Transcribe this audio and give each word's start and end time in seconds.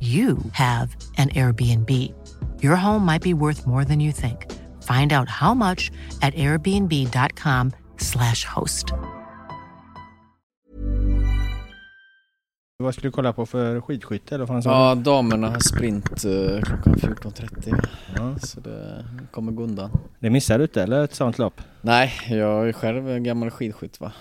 you 0.00 0.38
have 0.52 0.96
an 1.18 1.28
Airbnb. 1.28 1.90
Your 2.62 2.76
home 2.76 3.04
might 3.04 3.22
be 3.22 3.34
worth 3.34 3.66
more 3.66 3.84
than 3.84 4.00
you 4.00 4.12
think. 4.12 4.46
Find 4.82 5.12
out 5.12 5.28
how 5.28 5.54
much 5.54 5.90
at 6.22 6.34
airbnb.com 6.34 7.72
slash 7.98 8.44
host. 8.44 8.92
Vad 12.82 12.94
skulle 12.94 13.08
du 13.08 13.12
kolla 13.12 13.32
på 13.32 13.46
för 13.46 13.80
skidskytte 13.80 14.34
eller 14.34 14.46
vad 14.46 14.64
Ja, 14.64 14.94
damerna 14.94 15.48
har 15.50 15.58
sprint 15.58 16.24
eh, 16.24 16.62
klockan 16.62 16.94
14.30. 16.94 17.88
Ja. 18.16 18.38
Så 18.38 18.60
det 18.60 19.04
kommer 19.30 19.52
gå 19.52 19.62
undan. 19.62 19.90
Det 20.18 20.30
missar 20.30 20.58
du 20.58 20.64
inte 20.64 20.82
eller 20.82 21.04
ett 21.04 21.14
sånt 21.14 21.38
lopp? 21.38 21.60
Nej, 21.80 22.12
jag 22.28 22.68
är 22.68 22.72
själv 22.72 23.10
en 23.10 23.22
gammal 23.24 23.50
skidskytt 23.50 24.00
va. 24.00 24.12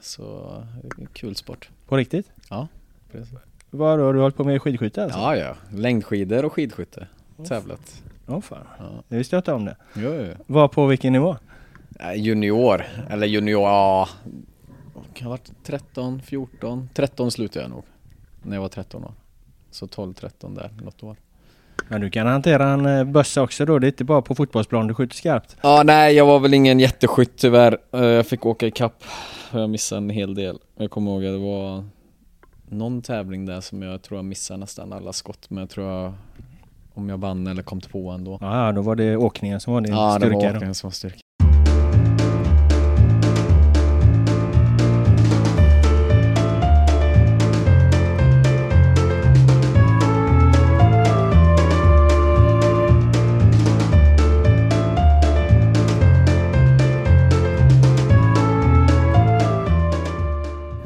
Så 0.00 0.54
en 0.98 1.06
kul 1.12 1.36
sport. 1.36 1.70
På 1.88 1.96
riktigt? 1.96 2.30
Ja, 2.50 2.68
precis. 3.12 3.34
Vad 3.70 4.00
har 4.00 4.12
du 4.14 4.20
hållit 4.20 4.36
på 4.36 4.44
med 4.44 4.62
skidskytte 4.62 5.04
alltså? 5.04 5.18
Ja, 5.18 5.36
ja. 5.36 5.54
Längdskidor 5.70 6.44
och 6.44 6.52
skidskytte. 6.52 7.06
Tävlat. 7.48 8.02
Åh 8.26 8.40
fan. 8.40 8.64
Ja. 8.78 8.84
Det 9.08 9.16
visste 9.16 9.36
jag 9.36 9.40
inte 9.40 9.52
om 9.52 9.64
det. 9.64 9.76
Jo, 9.94 10.14
jo. 10.14 10.34
Var 10.46 10.68
på 10.68 10.86
vilken 10.86 11.12
nivå? 11.12 11.36
Ja, 11.98 12.14
Junior, 12.14 12.84
eller 13.10 13.26
junior, 13.26 13.62
ja. 13.62 14.08
Kan 15.14 15.24
ha 15.24 15.30
varit 15.30 15.50
13, 15.64 16.22
14, 16.22 16.88
13 16.94 17.30
slutade 17.30 17.64
jag 17.64 17.70
nog. 17.70 17.82
När 18.42 18.56
jag 18.56 18.60
var 18.60 18.68
13 18.68 19.04
år. 19.04 19.12
Så 19.70 19.86
12, 19.86 20.14
13 20.14 20.54
där, 20.54 20.70
något 20.82 21.02
år. 21.02 21.16
Men 21.88 22.00
du 22.00 22.10
kan 22.10 22.26
hantera 22.26 22.68
en 22.68 22.86
eh, 22.86 23.04
bössa 23.04 23.42
också 23.42 23.64
då. 23.64 23.78
Det 23.78 23.86
är 23.86 23.88
inte 23.88 24.04
bara 24.04 24.22
på 24.22 24.34
fotbollsplan 24.34 24.86
du 24.86 24.94
skjuter 24.94 25.16
skarpt. 25.16 25.56
Ja, 25.62 25.82
nej, 25.84 26.14
jag 26.14 26.26
var 26.26 26.38
väl 26.40 26.54
ingen 26.54 26.80
jätteskytt 26.80 27.36
tyvärr. 27.36 27.78
Eh, 27.92 28.00
Jag 28.04 28.26
fick 28.26 28.46
åka 28.46 28.66
i 28.66 28.70
kapp. 28.70 29.04
Jag 29.52 29.70
missade 29.70 29.98
en 29.98 30.10
hel 30.10 30.34
del. 30.34 30.58
Jag 30.76 30.90
kommer 30.90 31.10
ihåg 31.10 31.24
att 31.24 31.32
det 31.32 31.38
var 31.38 31.84
någon 32.70 33.02
tävling 33.02 33.46
där 33.46 33.60
som 33.60 33.82
jag 33.82 34.02
tror 34.02 34.18
jag 34.18 34.24
missade 34.24 34.60
nästan 34.60 34.92
alla 34.92 35.12
skott. 35.12 35.50
Men 35.50 35.58
jag 35.60 35.70
tror 35.70 35.86
jag, 35.86 36.12
om 36.94 37.08
jag 37.08 37.18
vann 37.18 37.46
eller 37.46 37.62
kom 37.62 37.80
tvåa 37.80 38.14
ändå. 38.14 38.38
Ja, 38.40 38.66
ja, 38.66 38.72
då 38.72 38.82
var 38.82 38.96
det 38.96 39.16
åkningen 39.16 39.60
som 39.60 39.72
var 39.72 39.80
din 39.80 39.94
Ja, 39.94 40.12
det 40.14 40.20
styrka. 40.20 40.34
var 40.36 40.42
då. 40.42 40.48
åkningen 40.56 40.74
som 40.74 40.88
var 40.88 40.92
styrka. 40.92 41.18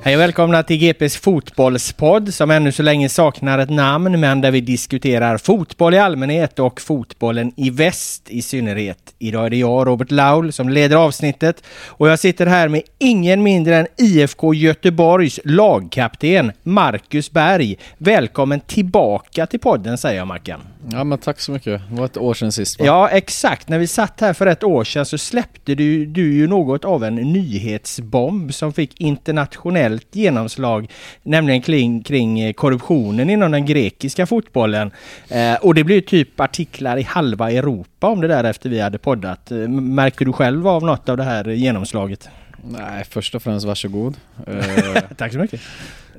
Hej 0.05 0.15
och 0.15 0.21
välkomna 0.21 0.63
till 0.63 0.77
GPs 0.79 1.17
fotbollspodd 1.17 2.35
som 2.35 2.51
ännu 2.51 2.73
så 2.73 2.83
länge 2.83 3.09
saknar 3.09 3.59
ett 3.59 3.71
namn 3.71 4.21
men 4.21 4.41
där 4.41 4.51
vi 4.51 4.61
diskuterar 4.61 5.39
fotboll 5.39 5.95
i 5.95 5.99
allmänhet 5.99 6.59
och 6.59 6.81
fotbollen 6.81 7.53
i 7.57 7.71
väst 7.71 8.31
i 8.31 8.43
synnerhet. 8.43 9.15
Idag 9.19 9.47
är 9.47 9.51
det 9.51 9.57
jag, 9.57 9.87
Robert 9.87 10.11
Laul, 10.11 10.53
som 10.53 10.69
leder 10.69 10.97
avsnittet 10.97 11.65
och 11.87 12.09
jag 12.09 12.19
sitter 12.19 12.47
här 12.47 12.69
med 12.69 12.83
ingen 12.99 13.43
mindre 13.43 13.77
än 13.77 13.87
IFK 13.97 14.55
Göteborgs 14.55 15.41
lagkapten 15.45 16.53
Marcus 16.63 17.31
Berg. 17.31 17.77
Välkommen 17.99 18.61
tillbaka 18.61 19.47
till 19.47 19.61
podden 19.61 19.99
säger 19.99 20.19
jag 20.19 20.27
Mackan. 20.27 20.61
Ja 20.91 21.05
men 21.05 21.19
tack 21.19 21.41
så 21.41 21.53
mycket. 21.53 21.81
Det 21.91 21.97
var 21.97 22.05
ett 22.05 22.17
år 22.17 22.35
sedan 22.35 22.53
sist 22.53 22.81
va? 22.81 22.87
Ja, 22.87 23.09
exakt. 23.09 23.69
När 23.69 23.79
vi 23.79 23.87
satt 23.87 24.21
här 24.21 24.33
för 24.33 24.47
ett 24.47 24.65
år 24.65 24.85
sedan 24.85 25.07
så 25.07 25.19
släppte 25.19 25.75
du, 25.75 26.07
du 26.07 26.35
ju 26.35 26.47
något 26.47 26.85
av 26.85 27.05
en 27.05 27.15
nyhetsbomb 27.15 28.55
som 28.55 28.73
fick 28.73 29.01
internationellt 29.01 30.07
genomslag, 30.13 30.91
nämligen 31.23 31.63
kring, 31.63 32.03
kring 32.03 32.41
eh, 32.41 32.53
korruptionen 32.53 33.31
inom 33.31 33.53
den 33.53 33.67
grekiska 33.67 34.27
fotbollen. 34.27 34.91
Eh, 35.29 35.55
och 35.55 35.75
det 35.75 35.85
blev 35.85 36.01
typ 36.01 36.41
artiklar 36.41 36.97
i 36.97 37.03
halva 37.03 37.51
Europa 37.53 38.07
om 38.07 38.21
det 38.21 38.29
där 38.29 38.45
efter 38.45 38.71
vi 38.71 38.81
hade 38.81 38.99
poddat. 38.99 39.51
Eh, 39.51 39.57
Märkte 39.69 40.25
du 40.25 40.33
själv 40.33 40.69
av 40.69 40.83
något 40.85 41.09
av 41.09 41.17
det 41.17 41.25
här 41.25 41.49
genomslaget? 41.49 42.29
Nej, 42.65 43.05
först 43.11 43.35
och 43.35 43.43
främst 43.43 43.67
varsågod. 43.67 44.17
Eh, 44.47 45.03
Tack 45.17 45.33
så 45.33 45.39
mycket. 45.39 45.61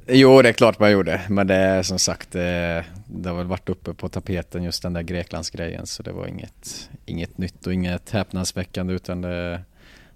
Jo, 0.07 0.41
det 0.41 0.49
är 0.49 0.53
klart 0.53 0.79
man 0.79 0.91
gjorde. 0.91 1.21
Men 1.29 1.47
det 1.47 1.55
är 1.55 1.83
som 1.83 1.99
sagt, 1.99 2.35
eh, 2.35 2.41
det 3.05 3.29
har 3.29 3.33
väl 3.33 3.47
varit 3.47 3.69
uppe 3.69 3.93
på 3.93 4.09
tapeten 4.09 4.63
just 4.63 4.83
den 4.83 4.93
där 4.93 5.01
Greklandsgrejen. 5.01 5.85
Så 5.85 6.03
det 6.03 6.11
var 6.11 6.27
inget, 6.27 6.89
inget 7.05 7.37
nytt 7.37 7.67
och 7.67 7.73
inget 7.73 8.09
häpnadsväckande 8.09 8.93
utan 8.93 9.21
det 9.21 9.61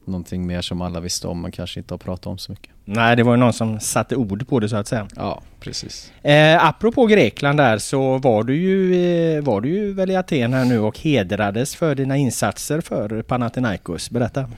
någonting 0.08 0.48
mer 0.48 0.62
som 0.62 0.82
alla 0.82 1.00
visste 1.00 1.28
om 1.28 1.42
men 1.42 1.52
kanske 1.52 1.80
inte 1.80 1.94
har 1.94 2.00
pratat 2.00 2.28
om 2.28 2.38
så 2.38 2.52
mycket. 2.52 2.70
Nej, 2.86 3.16
det 3.16 3.24
var 3.24 3.34
ju 3.34 3.38
någon 3.38 3.54
som 3.54 3.80
satte 3.80 4.16
ord 4.16 4.48
på 4.48 4.60
det 4.60 4.70
så 4.70 4.76
att 4.76 4.88
säga. 4.88 5.08
Ja, 5.16 5.42
precis. 5.60 6.12
Eh, 6.24 6.66
apropå 6.66 7.06
Grekland 7.06 7.60
där 7.60 7.78
så 7.78 8.18
var 8.18 8.44
du, 8.44 8.56
ju, 8.56 8.96
eh, 9.38 9.44
var 9.44 9.62
du 9.62 9.70
ju 9.70 9.94
väl 9.94 10.12
i 10.12 10.16
Aten 10.16 10.54
här 10.54 10.66
nu 10.66 10.80
och 10.80 11.00
hedrades 11.00 11.76
för 11.76 11.96
dina 11.96 12.18
insatser 12.18 12.82
för 12.82 13.22
Panathinaikos. 13.22 14.10
Berätta. 14.10 14.50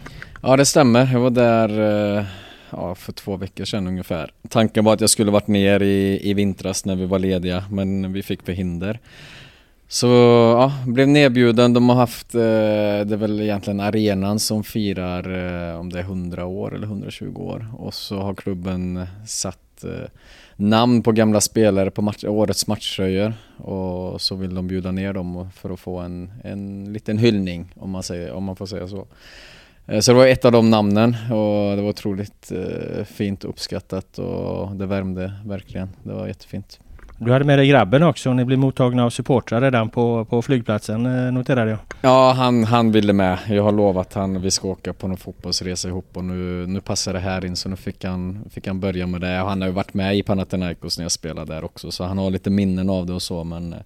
Ja, 0.42 0.58
det 0.58 0.66
stämmer. 0.66 1.10
Jag 1.14 1.20
var 1.20 1.30
där 1.30 1.70
eh, 2.18 2.26
ja, 2.72 2.96
för 2.96 3.12
två 3.12 3.38
veckor 3.38 3.66
sedan 3.66 3.88
ungefär. 3.88 4.32
Tanken 4.50 4.86
var 4.86 4.94
att 4.94 5.02
jag 5.02 5.10
skulle 5.10 5.32
varit 5.32 5.48
ner 5.48 5.82
i, 5.82 6.30
i 6.30 6.34
vintras 6.34 6.86
när 6.86 6.96
vi 6.96 7.06
var 7.06 7.20
lediga 7.20 7.64
men 7.70 8.14
vi 8.14 8.24
fick 8.24 8.44
förhinder. 8.44 9.00
Så 9.92 10.08
ja, 10.58 10.74
blev 10.88 11.08
nedbjuden. 11.08 11.74
De 11.74 11.90
har 11.90 11.96
haft, 11.96 12.36
eh, 12.36 12.40
det 12.40 13.14
är 13.14 13.18
väl 13.18 13.42
egentligen 13.42 13.80
arenan 13.80 14.40
som 14.40 14.64
firar 14.64 15.24
eh, 15.72 15.80
om 15.80 15.90
det 15.90 16.00
är 16.00 16.04
100 16.04 16.46
år 16.46 16.76
eller 16.76 16.88
120 16.88 17.34
år. 17.38 17.68
Och 17.78 17.94
så 17.94 18.20
har 18.20 18.34
klubben 18.36 19.06
satt 19.28 19.84
eh, 19.84 20.10
namn 20.56 21.04
på 21.04 21.12
gamla 21.12 21.42
spelare 21.42 21.92
på 21.92 22.02
match, 22.02 22.24
årets 22.24 22.68
matchtröjor. 22.68 23.34
Och 23.58 24.22
så 24.22 24.36
vill 24.36 24.56
de 24.56 24.68
bjuda 24.68 24.92
ner 24.92 25.14
dem 25.14 25.50
för 25.56 25.70
att 25.70 25.80
få 25.80 26.00
en, 26.00 26.32
en 26.44 26.94
liten 26.94 27.18
hyllning 27.18 27.74
om 27.76 27.90
man, 27.90 28.04
säger, 28.04 28.32
om 28.32 28.44
man 28.44 28.56
får 28.56 28.66
säga 28.66 28.88
så. 28.88 29.08
Eh, 29.90 30.00
så 30.00 30.12
det 30.12 30.18
var 30.18 30.28
ett 30.28 30.46
av 30.46 30.52
de 30.52 30.70
namnen 30.70 31.16
och 31.32 31.76
det 31.76 31.82
var 31.82 31.90
otroligt 31.90 32.52
eh, 32.52 33.04
fint 33.04 33.44
uppskattat 33.44 34.20
och 34.20 34.76
det 34.76 34.86
värmde 34.86 35.34
verkligen. 35.46 35.90
Det 36.04 36.14
var 36.14 36.28
jättefint. 36.28 36.80
Du 37.22 37.32
hade 37.32 37.46
med 37.46 37.60
dig 37.60 37.68
grabben 37.68 38.04
också 38.04 38.30
och 38.30 38.36
ni 38.36 38.46
blev 38.46 38.60
mottagna 38.60 39.06
av 39.06 39.10
supportrar 39.10 39.62
redan 39.62 39.90
på, 39.90 40.26
på 40.26 40.42
flygplatsen 40.42 41.06
eh, 41.06 41.32
noterade 41.32 41.72
jag. 41.72 41.80
Ja, 42.02 42.32
han, 42.32 42.64
han 42.64 42.92
ville 42.92 43.14
med. 43.14 43.40
Jag 43.50 43.64
har 43.64 43.72
lovat 43.72 44.14
han 44.14 44.42
vi 44.42 44.52
ska 44.52 44.68
åka 44.68 44.94
på 44.94 45.08
någon 45.08 45.18
fotbollsresa 45.18 45.88
ihop 45.88 46.10
och 46.14 46.24
nu, 46.24 46.68
nu 46.68 46.82
passar 46.82 47.14
det 47.14 47.20
här 47.20 47.46
in 47.46 47.56
så 47.56 47.70
nu 47.70 47.76
fick 47.76 48.04
han, 48.04 48.46
fick 48.50 48.68
han 48.68 48.80
börja 48.80 49.08
med 49.08 49.22
det. 49.22 49.28
Han 49.28 49.62
har 49.62 49.68
ju 49.68 49.74
varit 49.74 49.94
med 49.94 50.18
i 50.18 50.24
Panathinaikos 50.24 50.98
när 50.98 51.06
jag 51.06 51.12
spelade 51.12 51.54
där 51.54 51.64
också 51.64 51.92
så 51.92 52.04
han 52.04 52.18
har 52.18 52.30
lite 52.30 52.50
minnen 52.50 52.90
av 52.90 53.06
det 53.06 53.14
och 53.14 53.22
så 53.22 53.44
men 53.44 53.74
eh, 53.74 53.80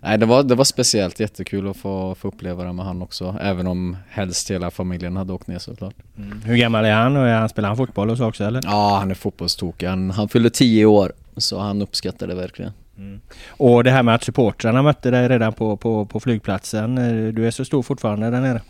Nej 0.00 0.18
det 0.18 0.26
var, 0.26 0.42
det 0.42 0.54
var 0.54 0.64
speciellt, 0.64 1.20
jättekul 1.20 1.68
att 1.68 1.76
få, 1.76 2.14
få 2.14 2.28
uppleva 2.28 2.64
det 2.64 2.72
med 2.72 2.84
han 2.84 3.02
också 3.02 3.36
även 3.40 3.66
om 3.66 3.96
helst 4.08 4.50
hela 4.50 4.70
familjen 4.70 5.16
hade 5.16 5.32
åkt 5.32 5.46
ner 5.46 5.58
såklart. 5.58 5.94
Mm. 6.16 6.42
Hur 6.44 6.56
gammal 6.56 6.84
är 6.84 6.92
han 6.92 7.16
och 7.16 7.26
är 7.26 7.34
han, 7.34 7.48
spelar 7.48 7.68
han 7.68 7.76
fotboll 7.76 8.10
och 8.10 8.16
så 8.16 8.28
också 8.28 8.44
eller? 8.44 8.62
Ja 8.64 8.96
han 8.98 9.10
är 9.10 9.14
fotbollstokig, 9.14 9.86
han, 9.86 10.10
han 10.10 10.28
fyllde 10.28 10.50
tio 10.50 10.86
år 10.86 11.12
så 11.40 11.58
han 11.58 11.82
uppskattar 11.82 12.26
det 12.26 12.34
verkligen. 12.34 12.72
Mm. 12.98 13.20
Och 13.48 13.84
det 13.84 13.90
här 13.90 14.02
med 14.02 14.14
att 14.14 14.24
supportrarna 14.24 14.82
mötte 14.82 15.10
dig 15.10 15.28
redan 15.28 15.52
på, 15.52 15.76
på, 15.76 16.06
på 16.06 16.20
flygplatsen. 16.20 16.98
Eh, 16.98 17.32
du 17.32 17.46
är 17.46 17.50
så 17.50 17.64
stor 17.64 17.82
fortfarande 17.82 18.30
där 18.30 18.40
nere? 18.40 18.62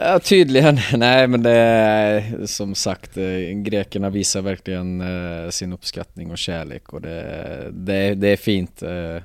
Ja, 0.00 0.18
tydligen. 0.18 0.78
Nej, 0.96 1.26
men 1.26 1.42
det 1.42 1.50
är 1.50 2.46
som 2.46 2.74
sagt, 2.74 3.16
eh, 3.16 3.38
grekerna 3.54 4.10
visar 4.10 4.42
verkligen 4.42 5.00
eh, 5.00 5.50
sin 5.50 5.72
uppskattning 5.72 6.30
och 6.30 6.38
kärlek 6.38 6.92
och 6.92 7.00
det, 7.00 7.68
det, 7.72 8.14
det 8.14 8.28
är 8.28 8.36
fint. 8.36 8.80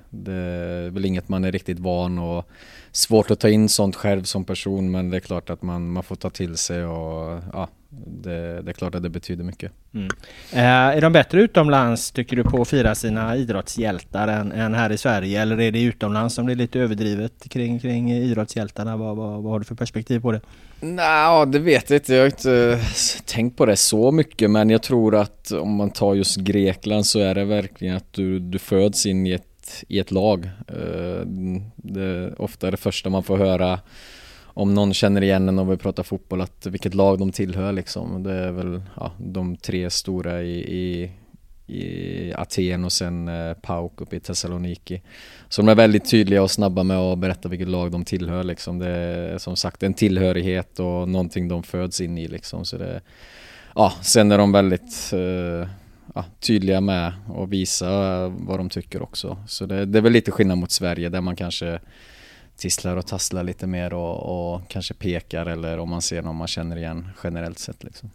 Det 0.09 0.33
är 0.33 0.89
väl 0.89 1.05
inget 1.05 1.29
man 1.29 1.45
är 1.45 1.51
riktigt 1.51 1.79
van 1.79 2.19
och 2.19 2.49
svårt 2.91 3.31
att 3.31 3.39
ta 3.39 3.49
in 3.49 3.69
sånt 3.69 3.95
själv 3.95 4.23
som 4.23 4.45
person, 4.45 4.91
men 4.91 5.09
det 5.09 5.17
är 5.17 5.21
klart 5.21 5.49
att 5.49 5.61
man, 5.61 5.91
man 5.91 6.03
får 6.03 6.15
ta 6.15 6.29
till 6.29 6.57
sig 6.57 6.85
och 6.85 7.39
ja, 7.53 7.67
det, 7.89 8.61
det, 8.61 8.71
är 8.71 8.73
klart 8.73 8.95
att 8.95 9.03
det 9.03 9.09
betyder 9.09 9.43
mycket. 9.43 9.71
Mm. 9.93 10.07
Eh, 10.53 10.97
är 10.97 11.01
de 11.01 11.13
bättre 11.13 11.41
utomlands 11.41 12.11
tycker 12.11 12.35
du 12.35 12.43
på 12.43 12.61
att 12.61 12.67
fira 12.67 12.95
sina 12.95 13.35
idrottshjältar 13.35 14.27
än, 14.27 14.51
än, 14.51 14.73
här 14.73 14.91
i 14.91 14.97
Sverige? 14.97 15.41
Eller 15.41 15.61
är 15.61 15.71
det 15.71 15.81
utomlands 15.81 16.35
som 16.35 16.45
det 16.45 16.53
är 16.53 16.55
lite 16.55 16.79
överdrivet 16.79 17.49
kring, 17.49 17.79
kring 17.79 18.11
idrottshjältarna? 18.11 18.97
Vad, 18.97 19.17
vad, 19.17 19.43
vad 19.43 19.51
har 19.51 19.59
du 19.59 19.65
för 19.65 19.75
perspektiv 19.75 20.19
på 20.19 20.31
det? 20.31 20.41
Nej, 20.79 21.45
det 21.47 21.59
vet 21.59 21.89
jag 21.89 21.97
inte. 21.97 22.13
Jag 22.13 22.21
har 22.21 22.25
inte 22.25 22.79
tänkt 23.25 23.57
på 23.57 23.65
det 23.65 23.77
så 23.77 24.11
mycket 24.11 24.51
men 24.51 24.69
jag 24.69 24.83
tror 24.83 25.15
att 25.15 25.51
om 25.51 25.75
man 25.75 25.91
tar 25.91 26.15
just 26.15 26.37
Grekland 26.37 27.05
så 27.05 27.19
är 27.19 27.35
det 27.35 27.45
verkligen 27.45 27.95
att 27.95 28.13
du, 28.13 28.39
du 28.39 28.59
föds 28.59 29.05
in 29.05 29.27
i 29.27 29.31
ett, 29.31 29.83
i 29.87 29.99
ett 29.99 30.11
lag. 30.11 30.45
Eh, 30.67 31.25
det 31.75 32.03
är 32.03 32.41
ofta 32.41 32.71
det 32.71 32.77
första 32.77 33.09
man 33.09 33.23
får 33.23 33.37
höra 33.37 33.79
om 34.53 34.73
någon 34.73 34.93
känner 34.93 35.23
igen 35.23 35.49
en 35.49 35.59
och 35.59 35.71
vi 35.71 35.77
pratar 35.77 36.03
fotboll 36.03 36.41
att 36.41 36.65
vilket 36.65 36.93
lag 36.93 37.19
de 37.19 37.31
tillhör 37.31 37.71
liksom. 37.71 38.23
Det 38.23 38.33
är 38.33 38.51
väl 38.51 38.81
ja, 38.95 39.11
de 39.17 39.57
tre 39.57 39.89
stora 39.89 40.41
i, 40.41 40.59
i, 40.59 41.11
i 41.75 42.33
Aten 42.33 42.85
och 42.85 42.91
sen 42.91 43.27
eh, 43.27 43.53
PAOK 43.53 44.01
uppe 44.01 44.15
i 44.15 44.19
Thessaloniki. 44.19 45.01
Så 45.49 45.61
de 45.61 45.69
är 45.69 45.75
väldigt 45.75 46.09
tydliga 46.09 46.43
och 46.43 46.51
snabba 46.51 46.83
med 46.83 46.97
att 46.97 47.19
berätta 47.19 47.49
vilket 47.49 47.67
lag 47.67 47.91
de 47.91 48.05
tillhör 48.05 48.43
liksom. 48.43 48.79
Det 48.79 48.87
är 48.87 49.37
som 49.37 49.55
sagt 49.55 49.83
en 49.83 49.93
tillhörighet 49.93 50.79
och 50.79 51.09
någonting 51.09 51.47
de 51.47 51.63
föds 51.63 52.01
in 52.01 52.17
i 52.17 52.27
liksom. 52.27 52.65
Så 52.65 52.77
det, 52.77 53.01
ja, 53.75 53.93
sen 54.01 54.31
är 54.31 54.37
de 54.37 54.51
väldigt 54.51 55.13
eh, 55.13 55.69
ja, 56.15 56.25
tydliga 56.39 56.81
med 56.81 57.13
att 57.37 57.49
visa 57.49 58.27
vad 58.27 58.59
de 58.59 58.69
tycker 58.69 59.01
också. 59.01 59.37
Så 59.47 59.65
det, 59.65 59.85
det 59.85 59.97
är 59.97 60.01
väl 60.01 60.13
lite 60.13 60.31
skillnad 60.31 60.57
mot 60.57 60.71
Sverige 60.71 61.09
där 61.09 61.21
man 61.21 61.35
kanske 61.35 61.79
tisslar 62.59 62.97
och 62.97 63.07
tasslar 63.07 63.43
lite 63.43 63.67
mer 63.67 63.93
och, 63.93 64.53
och, 64.53 64.61
kanske 64.67 64.93
pekar 64.93 65.45
eller 65.45 65.77
om 65.77 65.89
man 65.89 66.01
ser 66.01 66.21
någon 66.21 66.35
man 66.35 66.47
känner 66.47 66.77
igen 66.77 67.09
generellt 67.23 67.59
sett 67.59 67.83
liksom. 67.83 68.09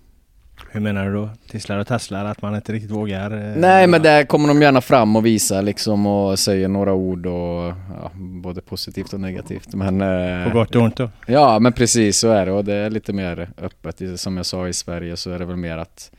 Hur 0.70 0.80
menar 0.80 1.06
du 1.06 1.12
då? 1.12 1.30
Tisslar 1.48 1.78
och 1.78 1.86
tasslar? 1.86 2.24
Att 2.24 2.42
man 2.42 2.54
inte 2.54 2.72
riktigt 2.72 2.90
vågar? 2.90 3.30
Eh, 3.30 3.56
Nej 3.56 3.86
men 3.86 4.02
där 4.02 4.24
kommer 4.24 4.48
de 4.48 4.62
gärna 4.62 4.80
fram 4.80 5.16
och 5.16 5.26
visar 5.26 5.62
liksom 5.62 6.06
och 6.06 6.38
säger 6.38 6.68
några 6.68 6.92
ord 6.92 7.26
och 7.26 7.72
ja, 8.00 8.10
både 8.14 8.60
positivt 8.60 9.12
och 9.12 9.20
negativt 9.20 9.74
men 9.74 10.00
eh, 10.00 10.44
På 10.44 10.58
gott 10.58 10.74
och 10.74 10.82
ont 10.82 10.96
då? 10.96 11.10
Ja 11.26 11.58
men 11.58 11.72
precis 11.72 12.18
så 12.18 12.30
är 12.30 12.46
det 12.46 12.52
och 12.52 12.64
det 12.64 12.74
är 12.74 12.90
lite 12.90 13.12
mer 13.12 13.48
öppet. 13.58 14.20
Som 14.20 14.36
jag 14.36 14.46
sa 14.46 14.68
i 14.68 14.72
Sverige 14.72 15.16
så 15.16 15.30
är 15.30 15.38
det 15.38 15.44
väl 15.44 15.56
mer 15.56 15.78
att 15.78 16.10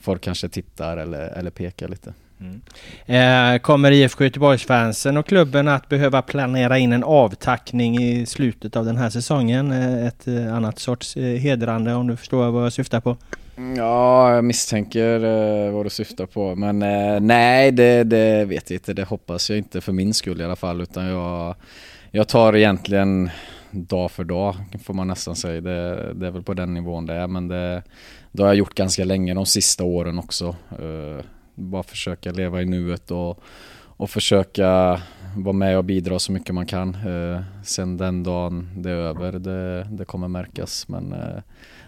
folk 0.00 0.22
kanske 0.22 0.48
tittar 0.48 0.96
eller, 0.96 1.28
eller 1.28 1.50
pekar 1.50 1.88
lite. 1.88 2.14
Mm. 2.42 2.60
Eh, 3.06 3.58
kommer 3.58 3.90
IFK 3.90 4.24
Göteborgsfansen 4.24 5.16
och 5.16 5.26
klubben 5.26 5.68
att 5.68 5.88
behöva 5.88 6.22
planera 6.22 6.78
in 6.78 6.92
en 6.92 7.04
avtackning 7.04 8.02
i 8.02 8.26
slutet 8.26 8.76
av 8.76 8.84
den 8.84 8.96
här 8.96 9.10
säsongen? 9.10 9.72
Eh, 9.72 10.06
ett 10.06 10.28
eh, 10.28 10.54
annat 10.54 10.78
sorts 10.78 11.16
eh, 11.16 11.22
hedrande 11.22 11.94
om 11.94 12.06
du 12.06 12.16
förstår 12.16 12.50
vad 12.50 12.64
jag 12.64 12.72
syftar 12.72 13.00
på? 13.00 13.16
Mm, 13.56 13.76
ja, 13.76 14.34
jag 14.34 14.44
misstänker 14.44 15.70
vad 15.70 15.86
du 15.86 15.90
syftar 15.90 16.26
på. 16.26 16.54
Men 16.54 16.78
nej, 17.26 17.72
det, 17.72 18.04
det, 18.04 18.44
vet 18.44 18.70
jag 18.70 18.76
inte. 18.76 18.94
Det 18.94 19.04
hoppas 19.04 19.50
jag 19.50 19.58
inte 19.58 19.80
för 19.80 19.92
min 19.92 20.14
skull 20.14 20.40
i 20.40 20.44
alla 20.44 20.56
fall. 20.56 20.80
Utan 20.80 21.06
jag, 21.06 21.54
jag 22.10 22.28
tar 22.28 22.56
egentligen 22.56 23.30
dag 23.70 24.10
för 24.10 24.24
dag 24.24 24.56
får 24.84 24.94
man 24.94 25.08
nästan 25.08 25.36
säga. 25.36 25.60
Det, 25.60 26.12
det 26.14 26.26
är 26.26 26.30
väl 26.30 26.42
på 26.42 26.54
den 26.54 26.74
nivån 26.74 27.06
det 27.06 27.14
är. 27.14 27.26
Men 27.26 27.48
det, 27.48 27.82
det 28.32 28.42
har 28.42 28.48
jag 28.48 28.56
gjort 28.56 28.74
ganska 28.74 29.04
länge 29.04 29.34
de 29.34 29.46
sista 29.46 29.84
åren 29.84 30.18
också 30.18 30.56
bara 31.54 31.82
försöka 31.82 32.32
leva 32.32 32.62
i 32.62 32.64
nuet 32.64 33.10
och, 33.10 33.40
och 33.96 34.10
försöka 34.10 35.00
vara 35.36 35.52
med 35.52 35.78
och 35.78 35.84
bidra 35.84 36.18
så 36.18 36.32
mycket 36.32 36.54
man 36.54 36.66
kan. 36.66 36.94
Eh, 36.94 37.40
sen 37.64 37.96
den 37.96 38.22
dagen 38.22 38.70
det 38.76 38.90
är 38.90 38.94
över, 38.94 39.32
det, 39.32 39.84
det 39.90 40.04
kommer 40.04 40.28
märkas. 40.28 40.88
Men 40.88 41.12
eh, 41.12 41.42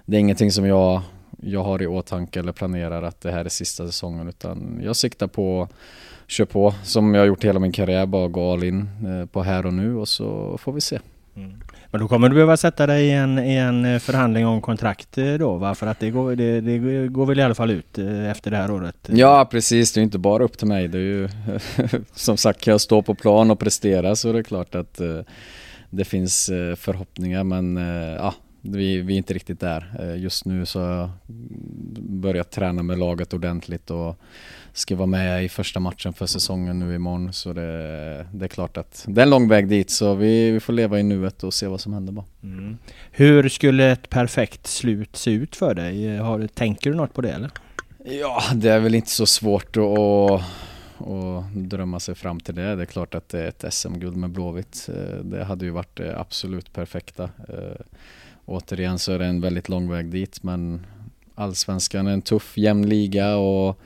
det 0.06 0.16
är 0.16 0.20
ingenting 0.20 0.52
som 0.52 0.66
jag, 0.66 1.02
jag 1.40 1.64
har 1.64 1.82
i 1.82 1.86
åtanke 1.86 2.40
eller 2.40 2.52
planerar 2.52 3.02
att 3.02 3.20
det 3.20 3.32
här 3.32 3.44
är 3.44 3.48
sista 3.48 3.86
säsongen 3.86 4.28
utan 4.28 4.80
jag 4.84 4.96
siktar 4.96 5.26
på 5.26 5.68
kör 6.26 6.44
på 6.44 6.74
som 6.84 7.14
jag 7.14 7.20
har 7.20 7.26
gjort 7.26 7.44
hela 7.44 7.60
min 7.60 7.72
karriär, 7.72 8.06
bara 8.06 8.28
gå 8.28 8.52
all 8.52 8.64
in 8.64 8.88
eh, 9.06 9.26
på 9.26 9.42
här 9.42 9.66
och 9.66 9.74
nu 9.74 9.96
och 9.96 10.08
så 10.08 10.58
får 10.58 10.72
vi 10.72 10.80
se. 10.80 11.00
Mm. 11.36 11.60
Men 11.94 12.00
då 12.00 12.08
kommer 12.08 12.28
du 12.28 12.34
behöva 12.34 12.56
sätta 12.56 12.86
dig 12.86 13.06
i 13.06 13.10
en, 13.10 13.38
i 13.38 13.54
en 13.54 13.84
eh, 13.84 13.98
förhandling 13.98 14.46
om 14.46 14.60
kontrakt 14.60 15.18
eh, 15.18 15.34
då 15.34 15.56
va? 15.56 15.74
För 15.74 15.86
att 15.86 16.00
det 16.00 16.10
går, 16.10 16.36
det, 16.36 16.60
det 16.60 17.08
går 17.08 17.26
väl 17.26 17.38
i 17.38 17.42
alla 17.42 17.54
fall 17.54 17.70
ut 17.70 17.98
eh, 17.98 18.30
efter 18.30 18.50
det 18.50 18.56
här 18.56 18.70
året? 18.70 18.96
Ja 19.06 19.48
precis, 19.50 19.92
det 19.92 20.00
är 20.00 20.02
inte 20.02 20.18
bara 20.18 20.44
upp 20.44 20.58
till 20.58 20.66
mig. 20.66 20.88
Det 20.88 20.98
är 20.98 21.02
ju 21.02 21.28
som 22.14 22.36
sagt, 22.36 22.60
kan 22.60 22.70
jag 22.72 22.80
stå 22.80 23.02
på 23.02 23.14
plan 23.14 23.50
och 23.50 23.58
prestera 23.58 24.16
så 24.16 24.28
är 24.28 24.32
det 24.32 24.42
klart 24.42 24.74
att 24.74 25.00
det 25.90 26.04
finns 26.04 26.46
förhoppningar 26.76 27.44
men 27.44 27.76
ja, 28.16 28.34
vi, 28.60 29.00
vi 29.00 29.12
är 29.14 29.18
inte 29.18 29.34
riktigt 29.34 29.60
där. 29.60 30.14
Just 30.16 30.44
nu 30.44 30.66
så 30.66 30.80
har 30.80 30.90
jag 30.90 31.10
börjat 32.00 32.50
träna 32.50 32.82
med 32.82 32.98
laget 32.98 33.34
ordentligt 33.34 33.90
och 33.90 34.20
ska 34.74 34.96
vara 34.96 35.06
med 35.06 35.44
i 35.44 35.48
första 35.48 35.80
matchen 35.80 36.12
för 36.12 36.26
säsongen 36.26 36.78
nu 36.78 36.94
imorgon 36.94 37.32
så 37.32 37.52
det, 37.52 38.26
det 38.32 38.44
är 38.44 38.48
klart 38.48 38.76
att 38.76 39.04
det 39.08 39.20
är 39.20 39.22
en 39.22 39.30
lång 39.30 39.48
väg 39.48 39.68
dit 39.68 39.90
så 39.90 40.14
vi, 40.14 40.50
vi 40.50 40.60
får 40.60 40.72
leva 40.72 41.00
i 41.00 41.02
nuet 41.02 41.44
och 41.44 41.54
se 41.54 41.66
vad 41.66 41.80
som 41.80 41.92
händer 41.92 42.12
bara. 42.12 42.24
Mm. 42.42 42.78
Hur 43.10 43.48
skulle 43.48 43.92
ett 43.92 44.10
perfekt 44.10 44.66
slut 44.66 45.16
se 45.16 45.30
ut 45.30 45.56
för 45.56 45.74
dig? 45.74 46.16
Har, 46.16 46.46
tänker 46.46 46.90
du 46.90 46.96
något 46.96 47.14
på 47.14 47.20
det 47.20 47.32
eller? 47.32 47.50
Ja, 48.04 48.42
det 48.54 48.70
är 48.70 48.80
väl 48.80 48.94
inte 48.94 49.10
så 49.10 49.26
svårt 49.26 49.76
att 49.76 50.42
och 50.98 51.42
drömma 51.54 52.00
sig 52.00 52.14
fram 52.14 52.40
till 52.40 52.54
det. 52.54 52.76
Det 52.76 52.82
är 52.82 52.86
klart 52.86 53.14
att 53.14 53.28
det 53.28 53.40
är 53.40 53.48
ett 53.48 53.74
SM-guld 53.74 54.16
med 54.16 54.30
Blåvitt. 54.30 54.88
Det 55.22 55.44
hade 55.44 55.64
ju 55.64 55.70
varit 55.70 55.96
det 55.96 56.18
absolut 56.18 56.72
perfekta. 56.72 57.24
Eh, 57.24 57.80
återigen 58.44 58.98
så 58.98 59.12
är 59.12 59.18
det 59.18 59.26
en 59.26 59.40
väldigt 59.40 59.68
lång 59.68 59.90
väg 59.90 60.06
dit 60.06 60.42
men 60.42 60.86
Allsvenskan 61.34 62.06
är 62.06 62.12
en 62.12 62.22
tuff 62.22 62.58
jämn 62.58 62.88
liga 62.88 63.36
och 63.36 63.80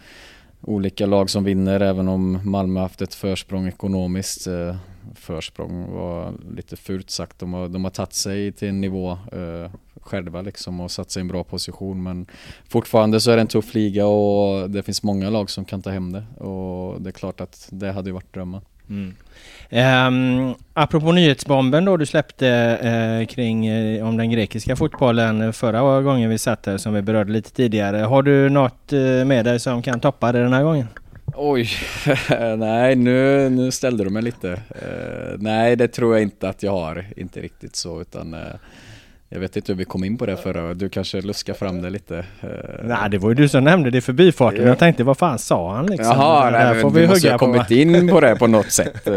olika 0.60 1.06
lag 1.06 1.30
som 1.30 1.44
vinner 1.44 1.80
även 1.80 2.08
om 2.08 2.38
Malmö 2.44 2.80
haft 2.80 3.02
ett 3.02 3.14
försprång 3.14 3.68
ekonomiskt. 3.68 4.46
Eh, 4.46 4.76
försprång 5.14 5.92
var 5.92 6.34
lite 6.56 6.76
fult 6.76 7.10
sagt. 7.10 7.38
De 7.38 7.52
har, 7.52 7.68
de 7.68 7.84
har 7.84 7.90
tagit 7.90 8.12
sig 8.12 8.52
till 8.52 8.68
en 8.68 8.80
nivå 8.80 9.10
eh, 9.10 9.70
själva 10.00 10.42
liksom 10.42 10.80
och 10.80 10.90
satt 10.90 11.10
sig 11.10 11.20
i 11.20 11.22
en 11.22 11.28
bra 11.28 11.44
position 11.44 12.02
men 12.02 12.26
fortfarande 12.68 13.20
så 13.20 13.30
är 13.30 13.36
det 13.36 13.40
en 13.40 13.48
tuff 13.48 13.74
liga 13.74 14.06
och 14.06 14.70
det 14.70 14.82
finns 14.82 15.02
många 15.02 15.30
lag 15.30 15.50
som 15.50 15.64
kan 15.64 15.82
ta 15.82 15.90
hem 15.90 16.12
det 16.12 16.44
och 16.44 17.02
det 17.02 17.10
är 17.10 17.12
klart 17.12 17.40
att 17.40 17.68
det 17.72 17.92
hade 17.92 18.08
ju 18.08 18.14
varit 18.14 18.34
drömmen. 18.34 18.60
Mm. 18.90 19.14
Um, 19.70 20.54
apropå 20.74 21.12
nyhetsbomben 21.12 21.84
då 21.84 21.96
du 21.96 22.06
släppte 22.06 22.78
uh, 23.20 23.26
kring 23.26 23.70
uh, 23.70 24.08
om 24.08 24.16
den 24.16 24.30
grekiska 24.30 24.76
fotbollen 24.76 25.52
förra 25.52 26.02
gången 26.02 26.30
vi 26.30 26.38
satt 26.38 26.66
här 26.66 26.76
som 26.76 26.94
vi 26.94 27.02
berörde 27.02 27.32
lite 27.32 27.52
tidigare. 27.52 27.96
Har 27.96 28.22
du 28.22 28.48
något 28.48 28.92
uh, 28.92 29.24
med 29.24 29.44
dig 29.44 29.60
som 29.60 29.82
kan 29.82 30.00
toppa 30.00 30.32
det 30.32 30.42
den 30.42 30.52
här 30.52 30.62
gången? 30.62 30.86
Oj, 31.34 31.68
nej 32.58 32.96
nu, 32.96 33.48
nu 33.50 33.70
ställde 33.70 34.04
du 34.04 34.10
mig 34.10 34.22
lite. 34.22 34.60
nej 35.38 35.76
det 35.76 35.88
tror 35.88 36.14
jag 36.14 36.22
inte 36.22 36.48
att 36.48 36.62
jag 36.62 36.72
har, 36.72 37.04
inte 37.16 37.40
riktigt 37.40 37.76
så 37.76 38.00
utan 38.00 38.36
jag 39.30 39.40
vet 39.40 39.56
inte 39.56 39.72
hur 39.72 39.78
vi 39.78 39.84
kom 39.84 40.04
in 40.04 40.18
på 40.18 40.26
det 40.26 40.36
förra, 40.36 40.74
du 40.74 40.88
kanske 40.88 41.20
luskar 41.20 41.54
fram 41.54 41.82
det 41.82 41.90
lite? 41.90 42.18
Eh. 42.18 42.48
Nej 42.84 43.10
det 43.10 43.18
var 43.18 43.28
ju 43.28 43.34
du 43.34 43.48
som 43.48 43.64
nämnde 43.64 43.90
det 43.90 43.98
i 43.98 44.00
förbifarten. 44.00 44.66
Jag 44.66 44.78
tänkte 44.78 45.04
vad 45.04 45.18
fan 45.18 45.38
sa 45.38 45.74
han 45.74 45.86
liksom? 45.86 46.06
Jaha, 46.06 46.50
nej, 46.50 46.82
får 46.82 46.90
vi, 46.90 47.00
vi 47.00 47.08
måste 47.08 47.30
ha 47.30 47.38
kommit 47.38 47.70
in 47.70 48.08
på 48.08 48.20
det 48.20 48.36
på 48.36 48.46
något 48.46 48.72
sätt. 48.72 49.06
Eh. 49.06 49.14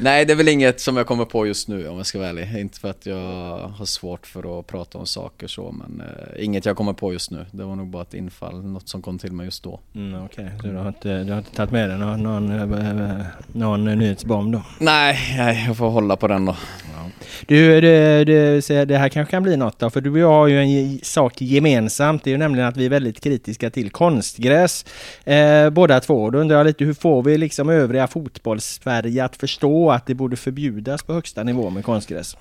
nej 0.00 0.24
det 0.24 0.32
är 0.32 0.34
väl 0.34 0.48
inget 0.48 0.80
som 0.80 0.96
jag 0.96 1.06
kommer 1.06 1.24
på 1.24 1.46
just 1.46 1.68
nu 1.68 1.88
om 1.88 1.96
jag 1.96 2.06
ska 2.06 2.18
vara 2.18 2.28
ärlig. 2.28 2.60
Inte 2.60 2.80
för 2.80 2.90
att 2.90 3.06
jag 3.06 3.16
har 3.58 3.84
svårt 3.84 4.26
för 4.26 4.60
att 4.60 4.66
prata 4.66 4.98
om 4.98 5.06
saker 5.06 5.46
så 5.46 5.72
men 5.72 6.00
uh, 6.06 6.44
inget 6.44 6.66
jag 6.66 6.76
kommer 6.76 6.92
på 6.92 7.12
just 7.12 7.30
nu. 7.30 7.46
Det 7.50 7.64
var 7.64 7.76
nog 7.76 7.86
bara 7.88 8.02
ett 8.02 8.14
infall, 8.14 8.64
något 8.64 8.88
som 8.88 9.02
kom 9.02 9.18
till 9.18 9.32
mig 9.32 9.44
just 9.44 9.62
då. 9.62 9.80
Mm, 9.94 10.24
Okej, 10.24 10.44
okay. 10.44 10.58
så 10.60 10.66
du 10.66 10.76
har, 10.76 10.88
inte, 10.88 11.24
du 11.24 11.32
har 11.32 11.38
inte 11.38 11.54
tagit 11.54 11.72
med 11.72 11.90
dig 11.90 11.98
någon, 11.98 12.22
någon, 12.22 13.24
någon 13.52 13.84
nyhetsbomb 13.84 14.52
då? 14.52 14.62
Nej, 14.78 15.18
nej, 15.36 15.64
jag 15.66 15.76
får 15.76 15.88
hålla 15.90 16.16
på 16.16 16.28
den 16.28 16.44
då. 16.44 16.56
Ja. 16.96 17.10
Du, 17.46 17.80
det, 17.80 18.24
det, 18.24 18.84
det 18.84 18.98
här 18.98 19.08
kanske 19.16 19.30
kan 19.30 19.42
bli 19.42 19.56
något 19.56 19.78
då, 19.78 19.90
för 19.90 20.00
du 20.00 20.10
och 20.10 20.18
jag 20.18 20.28
har 20.28 20.46
ju 20.46 20.62
en 20.62 20.98
sak 21.02 21.40
gemensamt. 21.40 22.24
Det 22.24 22.30
är 22.30 22.32
ju 22.32 22.38
nämligen 22.38 22.68
att 22.68 22.76
vi 22.76 22.84
är 22.86 22.90
väldigt 22.90 23.20
kritiska 23.20 23.70
till 23.70 23.90
konstgräs 23.90 24.84
eh, 25.24 25.70
båda 25.70 26.00
två. 26.00 26.30
Då 26.30 26.38
undrar 26.38 26.56
jag 26.56 26.66
lite 26.66 26.84
hur 26.84 26.94
får 26.94 27.22
vi 27.22 27.38
liksom 27.38 27.68
övriga 27.68 28.06
fotbollssverige 28.06 29.24
att 29.24 29.36
förstå 29.36 29.90
att 29.90 30.06
det 30.06 30.14
borde 30.14 30.36
förbjudas 30.36 31.02
på 31.02 31.12
högsta 31.12 31.42
nivå 31.42 31.70
med 31.70 31.84
konstgräs? 31.84 32.36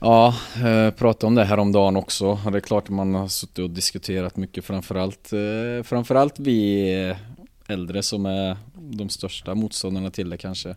Ja, 0.00 0.34
jag 0.62 0.86
eh, 0.86 0.90
pratade 0.90 1.26
om 1.26 1.34
det 1.34 1.44
här 1.44 1.58
om 1.58 1.72
dagen 1.72 1.96
också. 1.96 2.38
Det 2.52 2.58
är 2.58 2.60
klart 2.60 2.84
att 2.84 2.90
man 2.90 3.14
har 3.14 3.28
suttit 3.28 3.58
och 3.58 3.70
diskuterat 3.70 4.36
mycket 4.36 4.64
framförallt, 4.64 5.32
eh, 5.32 5.82
framförallt 5.82 6.38
vi 6.38 6.90
eh, 7.08 7.16
äldre 7.68 8.02
som 8.02 8.26
är 8.26 8.56
de 8.74 9.08
största 9.08 9.54
motståndarna 9.54 10.10
till 10.10 10.30
det 10.30 10.36
kanske. 10.36 10.76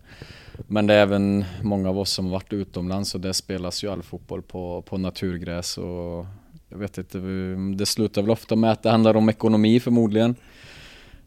Men 0.68 0.88
det 0.88 0.94
är 0.94 1.02
även 1.02 1.46
många 1.62 1.90
av 1.90 2.00
oss 2.00 2.12
som 2.12 2.26
har 2.26 2.32
varit 2.32 2.54
utomlands 2.54 3.16
och 3.16 3.22
där 3.22 3.34
spelas 3.34 3.84
ju 3.84 3.92
all 3.92 4.04
fotboll 4.04 4.42
på, 4.42 4.82
på 4.82 4.98
naturgräs 4.98 5.78
och 5.78 6.26
jag 6.70 6.78
vet 6.78 6.98
inte, 6.98 7.18
det 7.78 7.86
slutar 7.86 8.22
väl 8.22 8.32
ofta 8.32 8.56
med 8.56 8.72
att 8.72 8.84
det 8.84 8.90
handlar 8.90 9.16
om 9.18 9.30
ekonomi 9.30 9.80
förmodligen. 9.80 10.36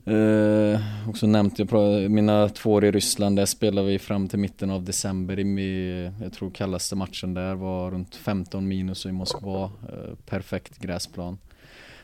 Eh, 0.04 0.80
också 1.08 1.26
nämnt 1.26 1.58
jag, 1.58 2.10
mina 2.10 2.48
två 2.48 2.72
år 2.72 2.84
i 2.84 2.90
Ryssland, 2.90 3.36
där 3.36 3.46
spelade 3.46 3.86
vi 3.86 3.98
fram 3.98 4.28
till 4.28 4.38
mitten 4.38 4.70
av 4.70 4.84
december 4.84 5.38
i, 5.38 6.12
jag 6.22 6.32
tror 6.32 6.50
kallaste 6.50 6.96
matchen 6.96 7.34
där 7.34 7.54
var 7.54 7.90
runt 7.90 8.16
15 8.16 8.68
minus 8.68 9.06
i 9.06 9.12
Moskva. 9.12 9.64
Eh, 9.64 10.14
perfekt 10.26 10.78
gräsplan. 10.78 11.38